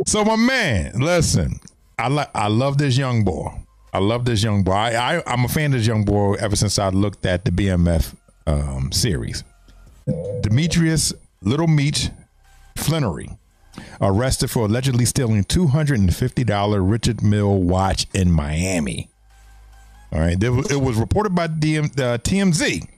So 0.07 0.25
my 0.25 0.37
man, 0.37 0.93
listen, 1.01 1.59
I 1.99 2.09
like 2.09 2.31
I 2.35 2.49
love 2.49 2.79
this 2.79 2.97
young 2.99 3.25
boy. 3.25 3.49
I 3.93 3.99
love 3.99 4.25
this 4.25 4.43
young 4.43 4.63
boy. 4.63 4.73
I, 4.73 5.17
I 5.19 5.23
I'm 5.27 5.45
a 5.45 5.49
fan 5.49 5.67
of 5.73 5.79
this 5.81 5.87
young 5.87 6.05
boy 6.05 6.35
ever 6.35 6.55
since 6.57 6.79
I 6.79 6.89
looked 6.91 7.27
at 7.27 7.45
the 7.45 7.51
BMF 7.51 8.15
um, 8.47 8.93
series. 8.93 9.43
Demetrius 10.43 11.13
Little 11.43 11.67
Meech 11.67 12.11
Flenory 12.77 13.37
arrested 14.01 14.51
for 14.51 14.66
allegedly 14.66 15.05
stealing 15.05 15.45
$250 15.45 16.91
Richard 16.91 17.23
Mille 17.23 17.62
watch 17.62 18.07
in 18.14 18.31
Miami. 18.31 19.11
All 20.12 20.21
right. 20.21 20.43
It 20.43 20.81
was 20.81 20.97
reported 20.97 21.35
by 21.35 21.47
DM, 21.49 21.85
uh, 22.01 22.18
TMZ 22.18 22.89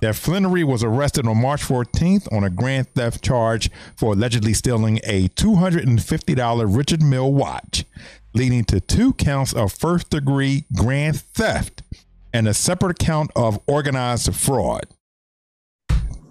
that 0.00 0.14
Flenory 0.14 0.64
was 0.64 0.82
arrested 0.82 1.26
on 1.26 1.40
March 1.40 1.62
14th 1.62 2.32
on 2.32 2.42
a 2.42 2.50
grand 2.50 2.92
theft 2.94 3.22
charge 3.22 3.70
for 3.94 4.14
allegedly 4.14 4.52
stealing 4.52 4.98
a 5.04 5.28
$250 5.28 6.76
Richard 6.76 7.02
Mille 7.02 7.32
watch, 7.32 7.84
leading 8.34 8.64
to 8.64 8.80
two 8.80 9.12
counts 9.12 9.52
of 9.52 9.72
first 9.72 10.10
degree 10.10 10.64
grand 10.74 11.20
theft 11.20 11.82
and 12.32 12.48
a 12.48 12.54
separate 12.54 12.98
count 12.98 13.30
of 13.36 13.60
organized 13.66 14.34
fraud. 14.34 14.86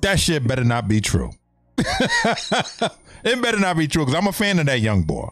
That 0.02 0.20
shit 0.20 0.48
better 0.48 0.64
not 0.64 0.88
be 0.88 1.00
true. 1.00 1.32
it 1.78 3.42
better 3.42 3.60
not 3.60 3.78
be 3.78 3.88
true 3.88 4.06
because 4.06 4.16
I'm 4.20 4.28
a 4.28 4.32
fan 4.32 4.60
of 4.60 4.66
that 4.68 4.80
young 4.82 5.04
boy. 5.04 5.28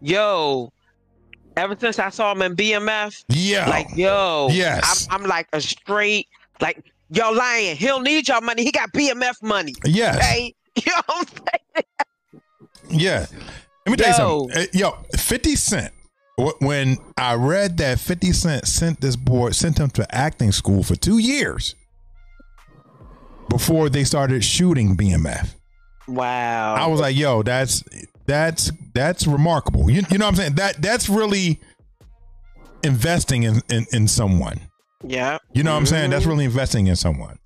yo 0.00 0.70
ever 1.56 1.76
since 1.78 1.98
i 2.00 2.08
saw 2.10 2.32
him 2.32 2.42
in 2.42 2.56
bmf 2.56 3.24
Yeah. 3.28 3.68
like 3.68 3.86
yo 3.96 4.48
Yes. 4.50 5.06
I'm, 5.10 5.22
I'm 5.22 5.28
like 5.28 5.46
a 5.52 5.60
straight 5.60 6.26
like 6.60 6.84
yo 7.10 7.30
lying 7.30 7.76
he'll 7.76 8.00
need 8.00 8.26
your 8.26 8.40
money 8.40 8.64
he 8.64 8.72
got 8.72 8.92
bmf 8.92 9.40
money 9.42 9.72
yes. 9.84 10.16
okay 10.16 10.52
you 10.76 10.82
know 10.92 11.02
what 11.06 11.18
i'm 11.18 11.26
saying 11.26 13.00
Yeah. 13.00 13.26
Let 13.86 13.90
me 13.90 13.96
tell 13.96 14.08
you 14.08 14.48
something. 14.50 14.68
Yo, 14.80 14.92
50 15.16 15.56
Cent. 15.56 15.92
When 16.60 16.96
I 17.18 17.34
read 17.34 17.76
that 17.78 18.00
50 18.00 18.32
Cent 18.32 18.66
sent 18.66 19.00
this 19.02 19.14
boy, 19.14 19.50
sent 19.50 19.78
him 19.78 19.90
to 19.90 20.06
acting 20.14 20.52
school 20.52 20.82
for 20.82 20.96
two 20.96 21.18
years 21.18 21.74
before 23.48 23.88
they 23.90 24.04
started 24.04 24.42
shooting 24.42 24.96
BMF. 24.96 25.54
Wow 26.08 26.74
I 26.74 26.86
was 26.86 27.00
like, 27.00 27.16
yo, 27.16 27.42
that's 27.42 27.82
that's 28.26 28.70
that's 28.94 29.26
remarkable. 29.26 29.90
You, 29.90 30.02
you 30.10 30.18
know 30.18 30.26
what 30.26 30.30
I'm 30.32 30.36
saying? 30.36 30.54
That 30.54 30.80
that's 30.80 31.08
really 31.08 31.60
investing 32.82 33.42
in, 33.44 33.62
in, 33.70 33.86
in 33.92 34.08
someone. 34.08 34.60
yeah 35.02 35.38
You 35.52 35.62
know 35.62 35.72
what 35.72 35.78
I'm 35.78 35.86
saying? 35.86 36.10
That's 36.10 36.26
really 36.26 36.44
investing 36.44 36.86
in 36.86 36.96
someone. 36.96 37.38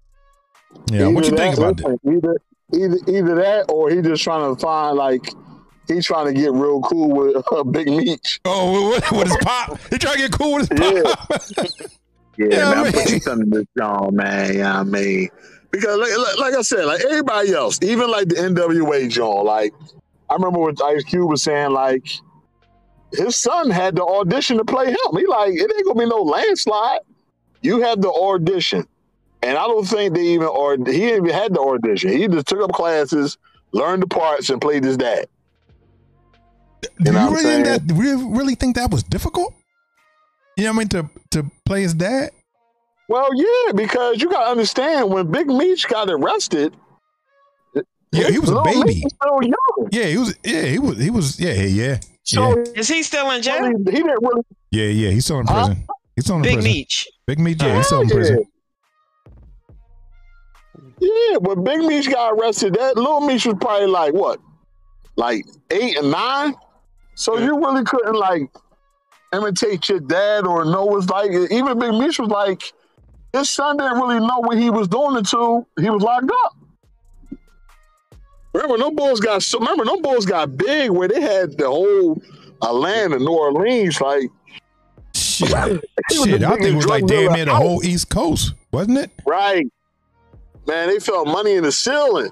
Yeah. 0.90 1.08
what 1.08 1.24
you 1.28 1.36
think 1.36 1.56
that- 1.56 1.62
about 1.62 1.76
that? 1.78 1.98
Either, 2.06 2.36
either, 2.74 2.98
either 3.08 3.34
that, 3.36 3.66
or 3.70 3.90
he 3.90 4.02
just 4.02 4.22
trying 4.22 4.54
to 4.54 4.60
find 4.60 4.96
like 4.96 5.32
he's 5.86 6.04
trying 6.06 6.26
to 6.26 6.32
get 6.32 6.52
real 6.52 6.80
cool 6.82 7.08
with 7.10 7.44
uh, 7.52 7.62
Big 7.64 7.86
Meech. 7.88 8.40
Oh, 8.44 8.90
with 8.90 9.28
his 9.28 9.36
pop? 9.40 9.78
He 9.90 9.98
trying 9.98 10.16
to 10.16 10.20
get 10.28 10.32
cool 10.32 10.54
with 10.56 10.68
his 10.70 11.02
pop. 11.02 11.42
Yeah, 12.40 12.46
Yeah, 12.50 12.56
man, 12.58 12.66
I 12.66 12.80
I'm 12.86 12.92
putting 12.92 13.10
mean- 13.14 13.20
something 13.20 13.50
this 13.50 13.66
John, 13.76 14.14
man. 14.14 14.56
Yeah, 14.58 14.78
I 14.78 14.84
mean, 14.84 15.28
because 15.70 15.98
like, 15.98 16.16
like, 16.16 16.38
like 16.38 16.54
I 16.54 16.62
said, 16.62 16.84
like 16.84 17.04
everybody 17.04 17.52
else, 17.52 17.78
even 17.82 18.10
like 18.10 18.28
the 18.28 18.36
NWA 18.36 19.08
John, 19.10 19.44
like 19.44 19.72
I 20.30 20.34
remember 20.34 20.58
what 20.60 20.82
Ice 20.82 21.04
Cube 21.04 21.28
was 21.28 21.42
saying, 21.42 21.70
like 21.70 22.06
his 23.12 23.36
son 23.36 23.70
had 23.70 23.96
the 23.96 24.04
audition 24.04 24.58
to 24.58 24.64
play 24.64 24.86
him. 24.86 24.96
He 25.12 25.26
like 25.26 25.52
it 25.52 25.72
ain't 25.74 25.86
gonna 25.86 25.98
be 25.98 26.06
no 26.06 26.22
landslide. 26.22 27.00
You 27.62 27.80
had 27.80 28.00
the 28.02 28.10
audition, 28.10 28.86
and 29.42 29.58
I 29.58 29.66
don't 29.66 29.84
think 29.84 30.14
they 30.14 30.26
even 30.26 30.48
or 30.48 30.76
he 30.86 31.08
even 31.12 31.30
had 31.30 31.54
the 31.54 31.60
audition. 31.60 32.12
He 32.12 32.28
just 32.28 32.46
took 32.46 32.60
up 32.60 32.72
classes, 32.72 33.36
learned 33.72 34.02
the 34.02 34.06
parts, 34.06 34.50
and 34.50 34.60
played 34.60 34.84
his 34.84 34.96
dad. 34.96 35.26
Do 36.82 36.88
You 36.98 37.06
you, 37.06 37.12
know 37.12 37.30
really 37.30 37.42
think 37.42 37.64
that? 37.66 37.94
Really, 37.94 38.24
really 38.24 38.54
think 38.54 38.76
that 38.76 38.90
was 38.90 39.02
difficult? 39.02 39.54
You 40.56 40.64
know 40.64 40.70
what 40.72 40.76
I 40.76 40.78
mean? 40.78 40.88
To 40.88 41.10
to 41.42 41.50
play 41.64 41.82
his 41.82 41.94
dad? 41.94 42.30
Well, 43.08 43.28
yeah, 43.34 43.72
because 43.72 44.20
you 44.20 44.28
gotta 44.30 44.50
understand 44.50 45.10
when 45.10 45.30
Big 45.30 45.46
Meech 45.48 45.88
got 45.88 46.10
arrested. 46.10 46.76
Yeah, 48.12 48.28
he 48.30 48.38
was 48.38 48.50
a 48.50 48.62
baby. 48.62 49.02
Was 49.22 49.46
young. 49.46 49.88
Yeah, 49.90 50.04
he 50.04 50.18
was. 50.18 50.34
Yeah, 50.44 50.62
he 50.62 50.78
was. 50.78 50.98
He 50.98 51.10
was. 51.10 51.38
Yeah, 51.40 51.52
yeah, 51.52 51.98
So 52.22 52.56
yeah, 52.56 52.64
is 52.74 52.88
he 52.88 53.02
still 53.02 53.30
in 53.30 53.42
jail 53.42 53.60
really, 53.60 53.76
he 53.84 53.96
didn't 54.02 54.22
really. 54.22 54.42
yeah, 54.70 54.84
yeah. 54.84 55.10
He's 55.10 55.24
still 55.24 55.40
in 55.40 55.46
Huh? 55.46 55.66
prison. 55.66 55.86
He's 56.16 56.24
still 56.24 56.36
in 56.36 56.42
big 56.42 56.54
prison. 56.54 56.70
meech 56.72 57.08
Big 57.26 57.38
Meech. 57.38 57.62
Yeah, 57.62 57.76
he's 57.76 57.86
still 57.86 58.00
in 58.00 58.08
prison. 58.08 58.44
Yeah, 61.00 61.36
when 61.38 61.62
Big 61.64 61.78
Meech 61.80 62.10
got 62.10 62.32
arrested, 62.32 62.74
that 62.74 62.96
Little 62.96 63.20
Meech 63.20 63.46
was 63.46 63.56
probably 63.60 63.86
like 63.86 64.14
what, 64.14 64.40
like 65.16 65.44
eight 65.70 65.96
and 65.96 66.10
nine. 66.10 66.54
So 67.14 67.38
you 67.38 67.56
really 67.58 67.84
couldn't 67.84 68.14
like 68.14 68.50
imitate 69.32 69.88
your 69.88 70.00
dad 70.00 70.46
or 70.46 70.64
know 70.64 70.84
what's 70.86 71.08
like. 71.08 71.30
Even 71.30 71.78
Big 71.78 71.92
Meech 71.92 72.18
was 72.18 72.28
like, 72.30 72.72
his 73.32 73.50
son 73.50 73.76
didn't 73.76 73.94
really 73.98 74.20
know 74.20 74.40
what 74.40 74.58
he 74.58 74.70
was 74.70 74.88
doing 74.88 75.16
until 75.16 75.66
he 75.78 75.90
was 75.90 76.02
locked 76.02 76.30
up. 76.44 76.56
Remember, 78.54 78.78
no 78.78 78.90
bulls 78.90 79.20
got 79.20 79.42
so. 79.42 79.58
Remember, 79.58 79.84
no 79.84 80.00
bulls 80.00 80.26
got 80.26 80.56
big 80.56 80.90
where 80.90 81.06
they 81.08 81.20
had 81.20 81.56
the 81.58 81.66
whole 81.66 82.20
uh, 82.62 82.72
land 82.72 83.12
in 83.12 83.20
New 83.20 83.32
Orleans. 83.32 84.00
Like, 84.00 84.30
Shit, 85.14 85.48
shit. 86.12 86.42
I 86.42 86.54
think 86.54 86.62
it 86.66 86.74
was 86.74 86.86
like 86.86 87.06
damn 87.06 87.32
near 87.32 87.44
the 87.44 87.52
out. 87.52 87.62
whole 87.62 87.84
East 87.84 88.08
Coast, 88.08 88.54
wasn't 88.72 88.98
it? 88.98 89.10
right, 89.26 89.66
man, 90.66 90.88
they 90.88 90.98
felt 90.98 91.28
money 91.28 91.54
in 91.54 91.62
the 91.62 91.72
ceiling. 91.72 92.30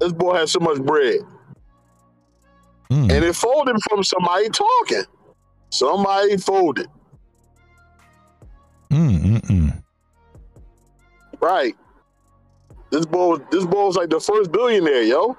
This 0.00 0.12
boy 0.12 0.34
had 0.36 0.48
so 0.48 0.60
much 0.60 0.80
bread. 0.80 1.20
Mm. 2.90 3.12
and 3.12 3.22
it 3.24 3.34
folded 3.36 3.76
from 3.82 4.02
somebody 4.02 4.48
talking. 4.48 5.02
Somebody 5.68 6.38
folded, 6.38 6.86
Mm, 8.90 9.20
mm, 9.20 9.40
mm. 9.42 9.82
right? 11.40 11.76
This 12.90 13.04
boy, 13.06 13.28
was- 13.28 13.40
this 13.50 13.64
boy 13.66 13.86
was 13.86 13.96
like 13.96 14.08
the 14.10 14.20
first 14.20 14.50
billionaire, 14.50 15.02
yo. 15.02 15.36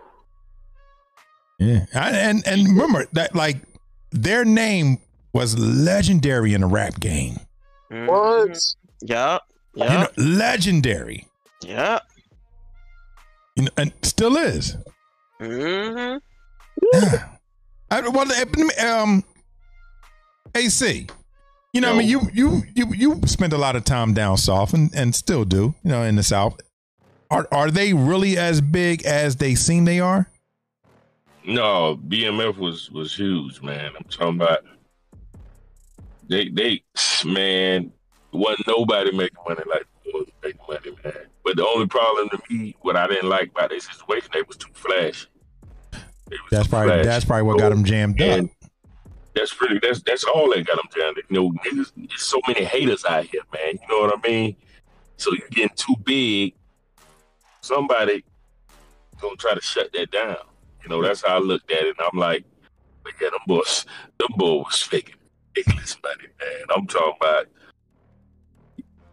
Yeah, 1.60 1.86
I, 1.94 2.12
and 2.12 2.48
and 2.48 2.68
remember 2.70 3.06
that 3.14 3.36
like 3.36 3.58
their 4.12 4.46
name 4.46 5.00
was 5.34 5.58
legendary 5.60 6.54
in 6.54 6.62
the 6.62 6.68
rap 6.68 7.00
game. 7.00 7.38
What? 7.90 8.58
Yep. 9.02 9.42
You 9.76 9.84
know, 9.84 10.08
legendary. 10.18 11.26
Yeah. 11.62 12.00
You 13.56 13.64
know, 13.64 13.70
and 13.78 13.94
still 14.04 14.38
is. 14.38 14.78
Mm 15.42 16.20
hmm 16.82 16.98
I, 17.92 18.08
well, 18.08 18.28
um, 18.86 19.24
AC. 20.54 21.08
You 21.74 21.82
know, 21.82 21.94
I 21.94 21.98
mean, 21.98 22.08
you 22.08 22.22
you 22.34 22.64
you 22.76 22.94
you 22.96 23.22
spent 23.26 23.54
a 23.54 23.58
lot 23.58 23.76
of 23.76 23.86
time 23.86 24.14
down 24.14 24.38
south, 24.38 24.74
and 24.74 24.90
and 24.96 25.14
still 25.14 25.46
do. 25.46 25.76
You 25.84 25.92
know, 25.92 26.04
in 26.04 26.16
the 26.16 26.24
south. 26.24 26.60
Are 27.32 27.48
are 27.52 27.70
they 27.70 27.94
really 27.94 28.38
as 28.38 28.60
big 28.60 29.04
as 29.04 29.36
they 29.36 29.54
seem 29.54 29.86
they 29.86 30.00
are? 30.00 30.30
No, 31.46 32.00
BMF 32.08 32.58
was 32.58 32.90
was 32.92 33.16
huge, 33.16 33.62
man. 33.62 33.92
I'm 33.96 34.04
talking 34.06 34.36
about 34.42 34.60
they 36.28 36.50
they 36.50 36.82
man 37.24 37.92
wasn't 38.32 38.68
nobody 38.68 39.12
making 39.16 39.38
money 39.48 39.62
like 39.70 39.86
they 40.06 40.12
was 40.14 40.28
making 40.44 40.62
money, 40.68 40.98
man. 41.04 41.26
But 41.44 41.56
the 41.56 41.66
only 41.68 41.88
problem 41.88 42.30
to 42.30 42.40
me, 42.50 42.76
what 42.82 42.96
I 42.96 43.08
didn't 43.08 43.30
like 43.30 43.50
about 43.52 43.70
their 43.70 43.80
situation, 43.80 44.30
they 44.34 44.42
was 44.48 44.58
too 44.58 44.70
flashy. 44.74 45.28
Was 45.92 46.40
That's 46.52 46.66
too 46.68 46.70
probably 46.72 46.90
flashy. 46.94 47.08
that's 47.08 47.26
probably 47.26 47.44
what 47.44 47.60
got 47.60 47.70
them 47.70 47.84
jammed 47.84 48.20
up. 48.22 48.46
That's 49.40 49.54
pretty. 49.54 49.80
That's 49.82 50.02
that's 50.02 50.26
all 50.26 50.50
that 50.52 50.68
got 50.68 50.76
them 50.76 51.08
up. 51.08 51.16
You 51.16 51.24
know, 51.30 51.52
niggas, 51.66 51.94
there's 51.96 52.22
so 52.22 52.42
many 52.46 52.66
haters 52.66 53.06
out 53.06 53.26
here, 53.26 53.42
man. 53.54 53.80
You 53.82 53.88
know 53.90 54.06
what 54.06 54.20
I 54.20 54.28
mean? 54.28 54.56
So 55.16 55.32
you're 55.32 55.48
getting 55.48 55.76
too 55.78 55.96
big, 56.04 56.56
somebody 57.62 58.26
gonna 59.22 59.38
try 59.38 59.54
to 59.54 59.62
shut 59.62 59.94
that 59.94 60.12
down. 60.12 60.36
You 60.84 60.90
know, 60.90 61.02
that's 61.02 61.26
how 61.26 61.38
I 61.38 61.40
looked 61.40 61.72
at 61.72 61.84
it. 61.84 61.96
And 61.98 62.08
I'm 62.12 62.20
like, 62.20 62.44
but 63.04 63.14
yeah, 63.22 63.30
them 63.30 63.40
boys, 63.48 63.86
them 64.18 64.30
boys 64.36 64.66
was 64.66 64.82
faking 64.82 65.16
ridiculous 65.56 65.98
money, 66.04 66.28
man. 66.40 66.66
I'm 66.76 66.86
talking 66.86 67.14
about. 67.22 67.46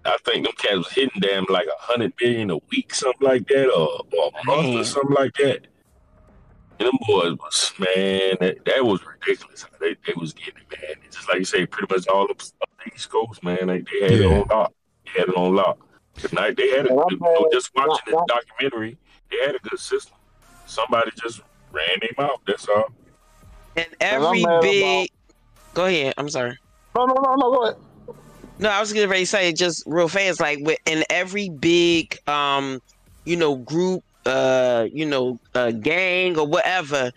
I 0.05 0.17
think 0.25 0.47
them 0.47 0.55
cats 0.59 0.77
was 0.77 0.93
hitting 0.93 1.21
damn 1.21 1.47
like 1.49 1.67
a 1.67 1.83
hundred 1.83 2.15
million 2.21 2.51
a 2.51 2.59
week, 2.71 2.95
something 2.95 3.27
like 3.27 3.47
that, 3.49 3.69
or, 3.69 4.05
or 4.17 4.31
a 4.41 4.45
month 4.45 4.81
or 4.81 4.85
something 4.85 5.17
like 5.17 5.35
that. 5.35 5.67
And 6.79 6.89
them 6.89 6.99
boys 7.07 7.39
was 7.39 7.73
man, 7.79 8.37
that, 8.41 8.65
that 8.65 8.85
was 8.85 9.01
ridiculous. 9.07 9.65
They 9.81 9.97
they 10.07 10.13
was 10.17 10.33
getting 10.33 10.61
it, 10.71 10.81
man. 10.81 10.97
It's 11.05 11.17
just 11.17 11.29
like 11.29 11.39
you 11.39 11.45
say, 11.45 11.67
pretty 11.67 11.93
much 11.95 12.07
all 12.09 12.31
of 12.31 12.39
the 12.39 12.95
East 12.95 13.11
Coast, 13.11 13.43
man. 13.43 13.67
They, 13.67 13.81
they 13.81 14.03
had 14.03 14.13
it 14.13 14.27
on 14.27 14.47
lock. 14.49 14.73
They 15.05 15.21
had 15.21 15.29
it 15.29 15.37
on 15.37 15.55
lock. 15.55 15.79
Tonight 16.17 16.57
they 16.57 16.71
had 16.71 16.87
it. 16.87 16.93
And 16.93 17.11
You 17.11 17.19
know, 17.21 17.49
just 17.53 17.75
watching 17.75 18.15
the 18.15 18.25
documentary, 18.29 18.99
they 19.31 19.47
had 19.47 19.55
a 19.55 19.59
good 19.61 19.79
system. 19.79 20.17
Somebody 20.67 21.11
just 21.23 21.41
ran 21.73 21.87
their 22.01 22.11
mouth. 22.19 22.41
That's 22.47 22.69
all. 22.69 22.91
And 23.77 23.87
And 24.01 24.25
every 24.25 24.45
big. 24.61 25.11
Go 25.75 25.87
ahead. 25.87 26.15
I'm 26.17 26.29
sorry. 26.31 26.59
No, 26.97 27.05
no, 27.05 27.15
no, 27.15 27.35
no. 27.35 27.51
Go 27.51 27.63
ahead. 27.65 27.77
No, 28.59 28.71
I 28.71 28.81
was 28.81 28.93
getting 28.93 29.11
ready 29.11 29.25
to 29.25 29.27
say 29.27 29.53
just 29.53 29.83
real 29.87 30.09
fast, 30.09 30.41
like 30.41 30.59
with 30.61 30.79
in 30.87 31.05
every 31.11 31.51
big 31.51 32.19
um, 32.27 32.81
you 33.27 33.37
know, 33.37 33.57
group, 33.57 34.03
uh, 34.27 34.89
you 34.93 35.07
know, 35.07 35.39
uh 35.55 35.73
gang 35.73 36.39
or 36.39 36.47
whatever, 36.47 37.11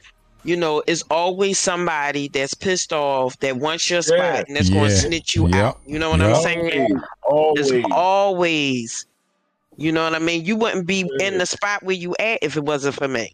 you 0.43 0.55
know, 0.57 0.84
it's 0.88 1.03
always 1.10 1.60
somebody 1.60 2.30
that's 2.34 2.53
pissed 2.55 2.93
off 2.93 3.38
that 3.39 3.57
wants 3.57 3.89
your 3.89 4.01
spot 4.01 4.43
Yeah. 4.43 4.47
and 4.47 4.55
that's 4.57 4.70
gonna 4.70 4.89
snitch 4.89 5.36
you 5.36 5.47
Yep. 5.47 5.53
out. 5.53 5.78
You 5.86 5.99
know 5.99 6.12
what 6.12 6.22
I'm 6.22 6.36
saying? 6.36 6.89
Always. 7.24 7.55
It's 7.55 7.72
always, 7.91 9.05
you 9.78 9.91
know 9.91 10.03
what 10.03 10.16
I 10.16 10.20
mean. 10.20 10.45
You 10.45 10.55
wouldn't 10.55 10.88
be 10.88 11.12
in 11.20 11.38
the 11.38 11.45
spot 11.45 11.84
where 11.84 11.95
you 11.95 12.16
at 12.20 12.39
if 12.41 12.57
it 12.57 12.64
wasn't 12.64 12.95
for 12.95 13.07
me. 13.07 13.30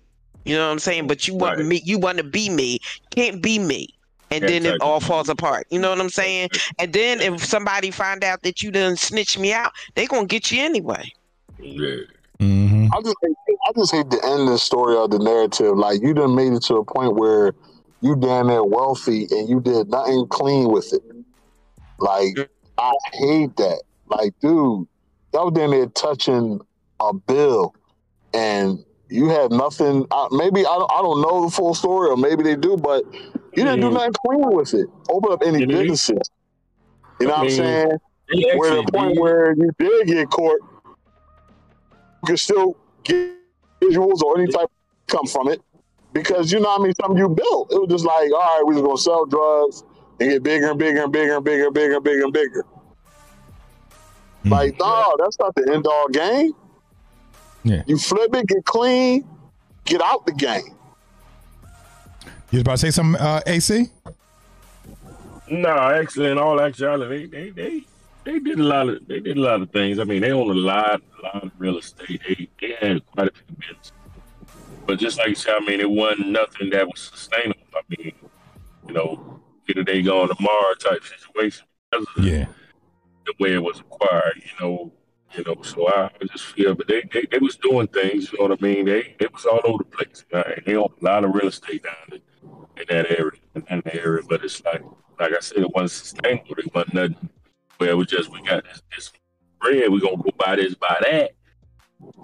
You 0.45 0.55
know 0.55 0.65
what 0.67 0.73
I'm 0.73 0.79
saying? 0.79 1.07
But 1.07 1.27
you 1.27 1.35
want 1.35 1.57
Right. 1.57 1.59
me. 1.59 1.81
You 1.85 1.99
want 1.99 2.17
to 2.17 2.23
be 2.23 2.49
me. 2.49 2.79
Can't 3.15 3.41
be 3.41 3.59
me. 3.59 3.87
And 4.31 4.47
Can't 4.47 4.47
then 4.47 4.65
it 4.65 4.75
all 4.81 4.99
me. 4.99 5.01
falls 5.01 5.29
apart. 5.29 5.65
You 5.69 5.79
know 5.79 5.89
what 5.89 5.99
I'm 6.01 6.09
saying? 6.09 6.49
And 6.79 6.93
then 6.93 7.21
if 7.21 7.43
somebody 7.43 7.91
find 7.91 8.23
out 8.23 8.41
that 8.43 8.61
you 8.61 8.71
done 8.71 8.95
snitch 8.97 9.37
me 9.37 9.53
out, 9.53 9.71
they 9.95 10.05
gonna 10.07 10.25
get 10.27 10.51
you 10.51 10.61
anyway. 10.63 11.03
Yeah. 11.59 11.97
hmm 12.39 12.87
I 12.93 13.01
just 13.03 13.15
hate, 13.21 13.35
I 13.65 13.71
just 13.75 13.91
hate 13.91 14.09
the 14.11 14.23
end 14.23 14.41
of 14.41 14.49
the 14.49 14.59
story 14.59 14.95
of 14.95 15.09
the 15.09 15.17
narrative. 15.17 15.75
Like 15.75 16.01
you 16.01 16.13
done 16.13 16.35
made 16.35 16.53
it 16.53 16.61
to 16.63 16.75
a 16.75 16.85
point 16.85 17.15
where 17.15 17.53
you 18.01 18.15
damn 18.15 18.47
near 18.47 18.63
wealthy 18.63 19.27
and 19.31 19.49
you 19.49 19.59
did 19.59 19.89
nothing 19.89 20.27
clean 20.27 20.69
with 20.71 20.93
it. 20.93 21.01
Like 21.97 22.49
I 22.77 22.93
hate 23.13 23.55
that. 23.57 23.81
Like, 24.07 24.33
dude, 24.39 24.87
y'all 25.33 25.49
damn 25.49 25.71
near 25.71 25.87
touching 25.87 26.59
a 26.99 27.13
bill 27.13 27.73
and 28.35 28.85
you 29.09 29.29
had 29.29 29.51
nothing. 29.51 30.05
Uh, 30.11 30.27
maybe 30.31 30.61
I 30.61 30.77
don't, 30.77 30.91
I 30.91 31.01
don't 31.01 31.21
know 31.21 31.45
the 31.45 31.51
full 31.51 31.73
story, 31.73 32.09
or 32.09 32.17
maybe 32.17 32.43
they 32.43 32.55
do, 32.55 32.77
but 32.77 33.03
you 33.13 33.63
didn't 33.63 33.79
do 33.79 33.89
nothing 33.89 34.13
clean 34.25 34.51
with 34.51 34.73
it. 34.75 34.87
Open 35.09 35.31
up 35.31 35.41
any 35.43 35.65
businesses. 35.65 36.29
You 37.19 37.27
know 37.27 37.33
I 37.33 37.37
what 37.37 37.45
I'm 37.45 37.49
saying? 37.49 37.91
Where 38.57 38.75
the 38.75 38.91
point 38.91 39.19
where 39.19 39.55
you 39.55 39.71
did 39.79 40.07
get 40.07 40.29
caught, 40.29 40.59
you 40.83 42.27
can 42.27 42.37
still 42.37 42.77
get 43.03 43.34
visuals 43.89 44.21
or 44.21 44.39
any 44.39 44.51
type 44.51 44.63
of 44.63 44.69
come 45.07 45.27
from 45.27 45.49
it 45.49 45.61
because 46.13 46.51
you 46.51 46.59
know 46.59 46.69
what 46.69 46.81
I 46.81 46.83
mean. 46.85 46.93
Something 46.99 47.17
you 47.17 47.29
built. 47.29 47.71
It 47.71 47.79
was 47.79 47.89
just 47.89 48.05
like, 48.05 48.31
all 48.31 48.39
right, 48.39 48.61
we're 48.63 48.81
gonna 48.81 48.97
sell 48.97 49.25
drugs 49.25 49.83
and 50.19 50.31
get 50.31 50.43
bigger 50.43 50.71
and 50.71 50.79
bigger 50.79 51.03
and 51.03 51.11
bigger 51.11 51.35
and 51.35 51.43
bigger 51.43 51.65
and 51.65 51.73
bigger 51.73 51.95
and 51.95 52.03
bigger 52.03 52.23
and 52.23 52.33
bigger. 52.33 52.65
Mm. 54.45 54.51
Like, 54.51 54.79
no, 54.79 55.15
that's 55.19 55.37
not 55.39 55.53
the 55.55 55.73
end 55.73 55.85
all 55.85 56.07
game. 56.07 56.53
Yeah. 57.63 57.83
You 57.87 57.97
flip 57.97 58.33
it, 58.35 58.47
get 58.47 58.63
clean, 58.65 59.27
get 59.85 60.01
out 60.01 60.25
the 60.25 60.33
game. 60.33 60.75
You 62.51 62.59
was 62.59 62.61
about 62.61 62.71
to 62.73 62.77
say 62.77 62.91
something, 62.91 63.19
uh, 63.19 63.41
AC? 63.45 63.89
No, 65.49 65.69
actually, 65.69 66.31
in 66.31 66.37
all 66.37 66.61
actuality, 66.61 67.25
they, 67.25 67.49
they 67.49 67.49
they 67.49 67.85
they 68.25 68.39
did 68.39 68.59
a 68.59 68.63
lot 68.63 68.89
of 68.89 69.07
they 69.07 69.19
did 69.19 69.37
a 69.37 69.41
lot 69.41 69.61
of 69.61 69.71
things. 69.71 69.99
I 69.99 70.03
mean, 70.03 70.21
they 70.21 70.31
own 70.31 70.49
a 70.49 70.53
lot 70.53 71.01
a 71.19 71.21
lot 71.23 71.43
of 71.43 71.51
real 71.57 71.77
estate. 71.77 72.21
They 72.27 72.49
they 72.59 72.75
had 72.79 73.05
quite 73.07 73.27
a 73.27 73.31
few 73.31 73.55
businesses. 73.57 73.91
But 74.85 74.99
just 74.99 75.17
like 75.17 75.29
you 75.29 75.35
said, 75.35 75.55
I 75.59 75.65
mean, 75.65 75.79
it 75.79 75.89
wasn't 75.89 76.29
nothing 76.29 76.69
that 76.71 76.85
was 76.87 77.01
sustainable. 77.11 77.61
I 77.75 77.81
mean, 77.97 78.11
you 78.87 78.93
know, 78.93 79.39
either 79.67 79.83
they 79.83 80.01
going 80.01 80.29
tomorrow 80.35 80.73
type 80.75 81.03
situation 81.03 81.65
because 81.91 82.05
of 82.17 82.23
Yeah. 82.23 82.45
the 83.25 83.33
way 83.39 83.53
it 83.53 83.63
was 83.63 83.79
acquired. 83.79 84.41
You 84.43 84.51
know, 84.59 84.91
you 85.35 85.43
know. 85.43 85.61
So 85.63 85.87
I 85.87 86.05
I 86.21 86.25
just 86.31 86.45
feel, 86.45 86.75
but 86.75 86.87
they, 86.87 87.01
they 87.13 87.25
they 87.31 87.39
was 87.39 87.57
doing 87.57 87.87
things. 87.87 88.31
You 88.31 88.39
know 88.39 88.49
what 88.49 88.59
I 88.59 88.61
mean? 88.63 88.85
They 88.85 89.15
it 89.19 89.33
was 89.33 89.45
all 89.45 89.61
over 89.63 89.83
the 89.83 89.89
place. 89.97 90.25
Right? 90.31 90.63
They 90.65 90.75
own 90.75 90.89
a 91.01 91.05
lot 91.05 91.25
of 91.25 91.33
real 91.33 91.47
estate 91.47 91.83
down 91.83 91.95
in, 92.11 92.21
in 92.77 92.85
that 92.89 93.11
area, 93.19 93.39
in 93.55 93.81
that 93.85 93.95
area. 93.95 94.23
But 94.27 94.43
it's 94.43 94.63
like 94.63 94.83
like 95.19 95.33
I 95.33 95.39
said, 95.39 95.59
it 95.59 95.71
wasn't 95.73 95.91
sustainable. 95.91 96.55
It 96.57 96.73
wasn't 96.73 96.93
nothing. 96.95 97.29
Where 97.77 97.89
it 97.89 97.95
was 97.95 98.07
just 98.07 98.31
we 98.31 98.41
got 98.41 98.63
this, 98.63 98.81
this 98.95 99.11
bread, 99.59 99.89
we 99.89 99.99
gonna 99.99 100.17
go 100.17 100.31
buy 100.37 100.55
this, 100.55 100.75
buy 100.75 100.97
that. 101.01 101.31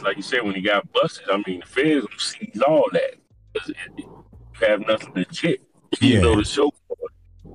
Like 0.01 0.17
you 0.17 0.23
said, 0.23 0.43
when 0.43 0.55
he 0.55 0.61
got 0.61 0.91
busted, 0.93 1.29
I 1.29 1.41
mean, 1.45 1.61
the 1.61 1.65
feds 1.65 2.05
gonna 2.05 2.19
seize 2.19 2.61
all 2.61 2.87
that. 2.93 3.15
it, 3.55 3.75
it, 3.97 4.05
have 4.53 4.81
nothing 4.87 5.13
to 5.13 5.25
check. 5.25 5.59
Yeah. 5.99 6.09
You 6.09 6.21
know 6.21 6.35
the 6.35 6.43
show. 6.43 6.71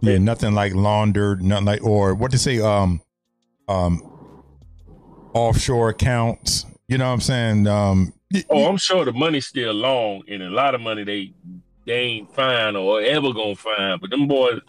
Yeah, 0.03 0.18
nothing 0.18 0.55
like 0.55 0.74
laundered, 0.74 1.42
nothing 1.42 1.66
like 1.66 1.82
or 1.82 2.14
what 2.14 2.30
to 2.32 2.38
say, 2.38 2.61
um, 2.61 3.01
um, 3.68 4.03
offshore 5.32 5.90
accounts. 5.90 6.66
You 6.88 6.99
know 6.99 7.07
what 7.07 7.14
I'm 7.14 7.20
saying? 7.20 7.66
Um, 7.66 8.12
Oh, 8.51 8.66
I'm 8.66 8.76
sure 8.76 9.05
the 9.05 9.12
money's 9.12 9.47
still 9.47 9.72
long, 9.72 10.22
and 10.28 10.42
a 10.42 10.51
lot 10.51 10.74
of 10.74 10.80
money 10.80 11.05
they 11.05 11.32
they 11.86 12.01
ain't 12.01 12.34
find 12.34 12.76
or 12.76 13.01
ever 13.01 13.32
gonna 13.32 13.55
find. 13.55 14.01
But 14.01 14.11
them 14.11 14.26
boys, 14.26 14.61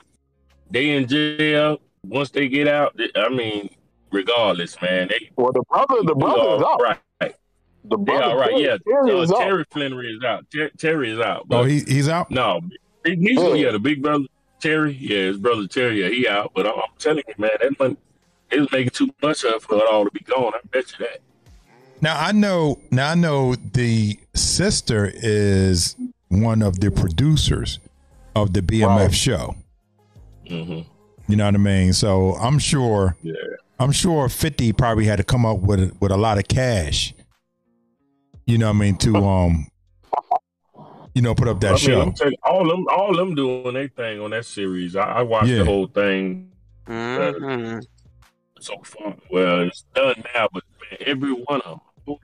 they 0.69 0.91
in 0.91 1.07
jail. 1.07 1.81
Once 2.07 2.29
they 2.31 2.47
get 2.47 2.67
out, 2.67 2.99
I 3.15 3.29
mean, 3.29 3.69
regardless, 4.11 4.79
man, 4.81 5.07
they 5.09 5.29
Well, 5.35 5.51
the 5.51 5.63
brother, 5.69 5.95
the 6.03 6.15
brother 6.15 6.55
is 6.57 6.63
out. 6.63 6.81
right. 6.81 6.99
The 7.89 7.97
They 7.97 8.03
brother, 8.03 8.23
all 8.25 8.37
right. 8.37 8.49
Terry- 8.51 8.63
Yeah, 8.63 8.77
Terry 8.85 9.11
uh, 9.11 9.21
is 9.21 9.31
out. 9.31 9.37
Terry 9.39 9.65
Flenory 9.65 10.17
is 10.17 10.23
out. 10.23 10.45
Ter- 10.51 10.69
Terry 10.77 11.11
is 11.11 11.19
out. 11.19 11.41
oh, 11.41 11.45
But 11.47 11.63
he 11.65 11.79
he's 11.81 12.09
out. 12.09 12.29
no, 12.31 12.59
he's 13.05 13.17
Yeah. 13.39 13.53
yeah, 13.53 13.71
the 13.71 13.79
big 13.79 14.01
brother 14.01 14.25
Terry. 14.59 14.93
Yeah, 14.93 15.17
his 15.27 15.37
brother 15.37 15.67
Terry. 15.67 16.01
Yeah, 16.01 16.09
he 16.09 16.27
out. 16.27 16.51
But 16.55 16.65
I'm, 16.67 16.73
I'm 16.75 16.81
telling 16.99 17.23
you, 17.27 17.33
man, 17.37 17.51
that 17.61 17.79
money 17.79 17.95
they 18.49 18.59
was 18.59 18.71
making 18.71 18.89
too 18.91 19.09
much 19.21 19.43
of 19.43 19.53
it 19.55 19.61
for 19.61 19.75
it 19.75 19.83
all 19.91 20.03
to 20.05 20.11
be 20.11 20.19
gone. 20.21 20.53
I 20.55 20.59
bet 20.71 20.91
you 20.99 21.05
that. 21.05 21.19
Now 22.01 22.19
I 22.19 22.31
know. 22.33 22.79
Now 22.91 23.11
I 23.11 23.15
know 23.15 23.55
the 23.55 24.19
sister 24.33 25.09
is 25.13 25.95
one 26.29 26.61
of 26.61 26.79
the 26.81 26.91
producers 26.91 27.79
of 28.35 28.53
the 28.53 28.61
BMF 28.61 28.87
Right. 28.97 29.13
show. 29.13 29.55
hmm 30.47 30.81
You 31.27 31.35
know 31.35 31.45
what 31.45 31.55
I 31.55 31.57
mean? 31.57 31.93
So 31.93 32.33
I'm 32.35 32.59
sure. 32.59 33.15
Yeah. 33.21 33.33
I'm 33.79 33.91
sure 33.91 34.27
50 34.27 34.73
probably 34.73 35.05
had 35.05 35.17
to 35.17 35.23
come 35.23 35.45
up 35.45 35.59
with 35.59 35.95
with 35.99 36.11
a 36.11 36.17
lot 36.17 36.37
of 36.37 36.47
cash. 36.47 37.13
You 38.45 38.57
know 38.57 38.67
what 38.67 38.75
I 38.77 38.79
mean 38.79 38.97
to 38.99 39.15
um, 39.25 39.67
you 41.13 41.21
know, 41.21 41.35
put 41.35 41.47
up 41.47 41.59
that 41.61 41.67
I 41.69 41.71
mean, 41.71 41.79
show. 41.79 42.01
I'm 42.01 42.13
telling 42.13 42.33
you, 42.33 42.37
all 42.43 42.67
them, 42.67 42.85
all 42.89 43.15
them 43.15 43.35
doing 43.35 43.73
their 43.73 43.87
thing 43.87 44.21
on 44.21 44.31
that 44.31 44.45
series. 44.45 44.95
I, 44.95 45.03
I 45.03 45.21
watched 45.23 45.47
Yeah. 45.49 45.59
the 45.59 45.65
whole 45.65 45.87
thing 45.87 46.51
Mhm. 46.87 47.83
so 48.59 48.77
far. 48.83 49.15
Well, 49.31 49.61
it's 49.61 49.83
done 49.93 50.23
now, 50.33 50.47
but 50.53 50.63
man, 50.89 50.99
every 51.05 51.31
one 51.33 51.61
of 51.61 51.81
them, 52.05 52.15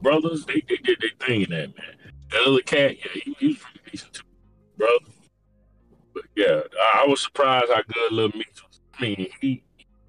brothers, 0.00 0.44
they, 0.46 0.62
they 0.68 0.76
did 0.76 0.98
their 1.00 1.26
thing 1.26 1.42
in 1.42 1.50
that 1.50 1.76
man. 1.76 1.96
That 2.30 2.46
other 2.46 2.60
cat, 2.60 2.96
yeah, 2.98 3.10
he, 3.24 3.36
he 3.38 3.46
was 3.48 3.56
pretty 3.58 3.90
decent 3.90 4.12
too, 4.12 4.22
brother. 4.78 4.94
But 6.14 6.22
yeah, 6.36 6.60
I, 6.94 7.02
I 7.04 7.06
was 7.06 7.20
surprised 7.22 7.66
how 7.72 7.82
good 7.82 8.12
Little 8.12 8.36
Meech 8.38 8.46
was. 8.66 8.80
I 8.98 9.02
mean, 9.02 9.28
he, 9.40 9.62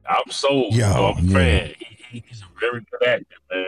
I'm 0.07 0.29
sold. 0.31 0.73
Yo, 0.73 0.87
you 0.87 0.93
I'm 0.93 1.17
a 1.17 1.21
yeah. 1.21 1.33
fan. 1.33 1.73
He, 1.79 1.97
he, 2.19 2.23
he's 2.27 2.41
a 2.41 2.59
very 2.59 2.81
good 2.91 3.07
actor, 3.07 3.25
man. 3.51 3.65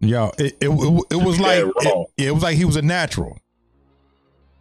Yeah, 0.00 0.30
it 0.38 0.56
it, 0.60 0.68
it, 0.68 1.04
it 1.10 1.24
was 1.24 1.40
like 1.40 1.64
it, 1.64 2.06
it 2.18 2.30
was 2.32 2.42
like 2.42 2.56
he 2.56 2.64
was 2.64 2.76
a 2.76 2.82
natural. 2.82 3.38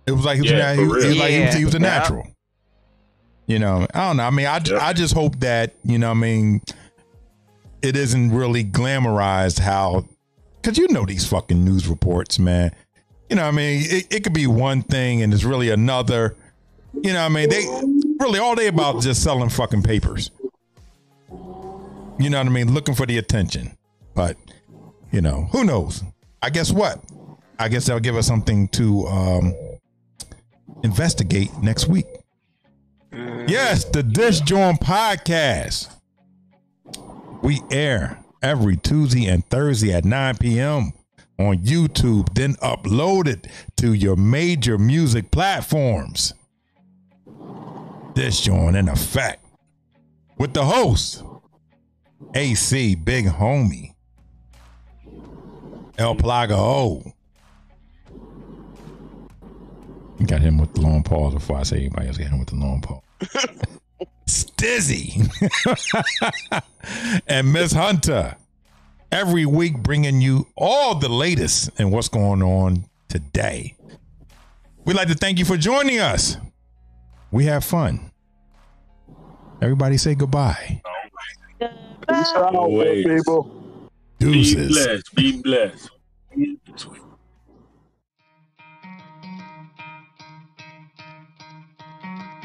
It 0.05 0.11
was 0.13 0.25
like 0.25 0.35
he 0.37 0.41
was, 0.43 0.51
Yeah, 0.51 0.71
a, 0.71 0.75
he, 0.75 0.83
was- 0.87 1.03
he 1.03 1.09
was 1.09 1.17
like 1.17 1.31
he 1.31 1.41
was, 1.45 1.53
he 1.55 1.65
was 1.65 1.75
a 1.75 1.79
Yeah. 1.79 1.87
natural. 1.87 2.27
You 3.45 3.59
know, 3.59 3.87
I 3.93 4.07
don't 4.07 4.17
know. 4.17 4.23
I 4.23 4.29
mean, 4.29 4.45
I, 4.45 4.59
Yeah. 4.65 4.79
I 4.85 4.93
just 4.93 5.13
hope 5.13 5.39
that 5.39 5.73
you 5.83 5.97
know. 5.97 6.11
I 6.11 6.15
mean, 6.15 6.61
it 7.81 7.95
isn't 7.95 8.31
really 8.31 8.63
glamorized 8.63 9.59
how, 9.59 10.05
because 10.61 10.77
you 10.77 10.87
know 10.89 11.05
these 11.05 11.25
fucking 11.27 11.63
news 11.63 11.87
reports, 11.87 12.39
man. 12.39 12.71
You 13.29 13.35
know, 13.35 13.43
I 13.43 13.51
mean, 13.51 13.83
it, 13.89 14.07
it 14.09 14.23
could 14.23 14.33
be 14.33 14.47
one 14.47 14.81
thing 14.81 15.21
and 15.21 15.33
it's 15.33 15.43
really 15.43 15.69
another. 15.69 16.35
You 16.93 17.13
know, 17.13 17.21
I 17.21 17.29
mean, 17.29 17.49
they 17.49 17.65
really 18.19 18.39
all 18.39 18.55
they 18.55 18.67
about 18.67 19.01
just 19.01 19.23
selling 19.23 19.49
fucking 19.49 19.83
papers. 19.83 20.31
You 22.19 22.29
know 22.29 22.39
what 22.39 22.47
I 22.47 22.49
mean? 22.49 22.73
Looking 22.73 22.95
for 22.95 23.05
the 23.05 23.17
attention, 23.17 23.77
but 24.15 24.37
you 25.11 25.21
know, 25.21 25.47
who 25.51 25.63
knows? 25.63 26.03
I 26.41 26.49
guess 26.49 26.71
what? 26.71 27.03
I 27.59 27.69
guess 27.69 27.85
they'll 27.85 27.99
give 27.99 28.15
us 28.15 28.27
something 28.27 28.67
to 28.69 29.05
um, 29.07 29.53
investigate 30.83 31.49
next 31.61 31.87
week. 31.87 32.05
Yes, 33.47 33.85
the 33.85 34.03
Dis'JAWN 34.03 34.79
podcast. 34.79 35.89
We 37.41 37.61
air 37.71 38.19
every 38.41 38.77
Tuesday 38.77 39.25
and 39.27 39.45
Thursday 39.45 39.93
at 39.93 40.05
9 40.05 40.37
p.m. 40.37 40.91
on 41.39 41.57
YouTube, 41.59 42.33
then 42.33 42.55
uploaded 42.55 43.49
to 43.77 43.93
your 43.93 44.15
major 44.15 44.77
music 44.77 45.31
platforms. 45.31 46.33
Dis'JAWN 48.17 48.75
in 48.75 48.89
effect 48.89 49.45
with 50.39 50.51
the 50.51 50.65
host, 50.65 51.23
AC 52.33 52.95
Big 52.95 53.27
Homie, 53.27 53.93
El 55.99 56.15
Plaga 56.15 56.57
O. 56.57 57.03
You 60.19 60.25
got 60.25 60.41
him 60.41 60.57
with 60.57 60.73
the 60.73 60.81
long 60.81 61.03
pause 61.03 61.35
before 61.35 61.57
I 61.57 61.63
say 61.63 61.77
anybody 61.77 62.07
else 62.07 62.17
got 62.17 62.29
him 62.29 62.39
with 62.39 62.47
the 62.47 62.55
long 62.55 62.81
pause. 62.81 63.03
Stizzie 64.25 65.29
and 67.27 67.53
Miss 67.53 67.71
Hunter 67.71 68.35
every 69.11 69.45
week 69.45 69.77
bringing 69.83 70.21
you 70.21 70.47
all 70.57 70.95
the 70.95 71.07
latest 71.07 71.69
and 71.77 71.91
what's 71.91 72.09
going 72.09 72.41
on 72.41 72.85
today. 73.09 73.75
We'd 74.85 74.95
like 74.95 75.09
to 75.09 75.13
thank 75.13 75.37
you 75.37 75.45
for 75.45 75.55
joining 75.55 75.99
us. 75.99 76.37
We 77.31 77.45
have 77.45 77.63
fun. 77.63 78.11
Everybody 79.61 79.97
say 79.97 80.15
goodbye. 80.15 80.81
Peace 81.59 82.31
out, 82.35 82.55
Always. 82.55 83.05
people. 83.05 83.43
Be 84.19 84.31
Deuces. 84.33 84.69
blessed. 84.69 85.15
Be 85.15 85.41
blessed. 85.41 85.89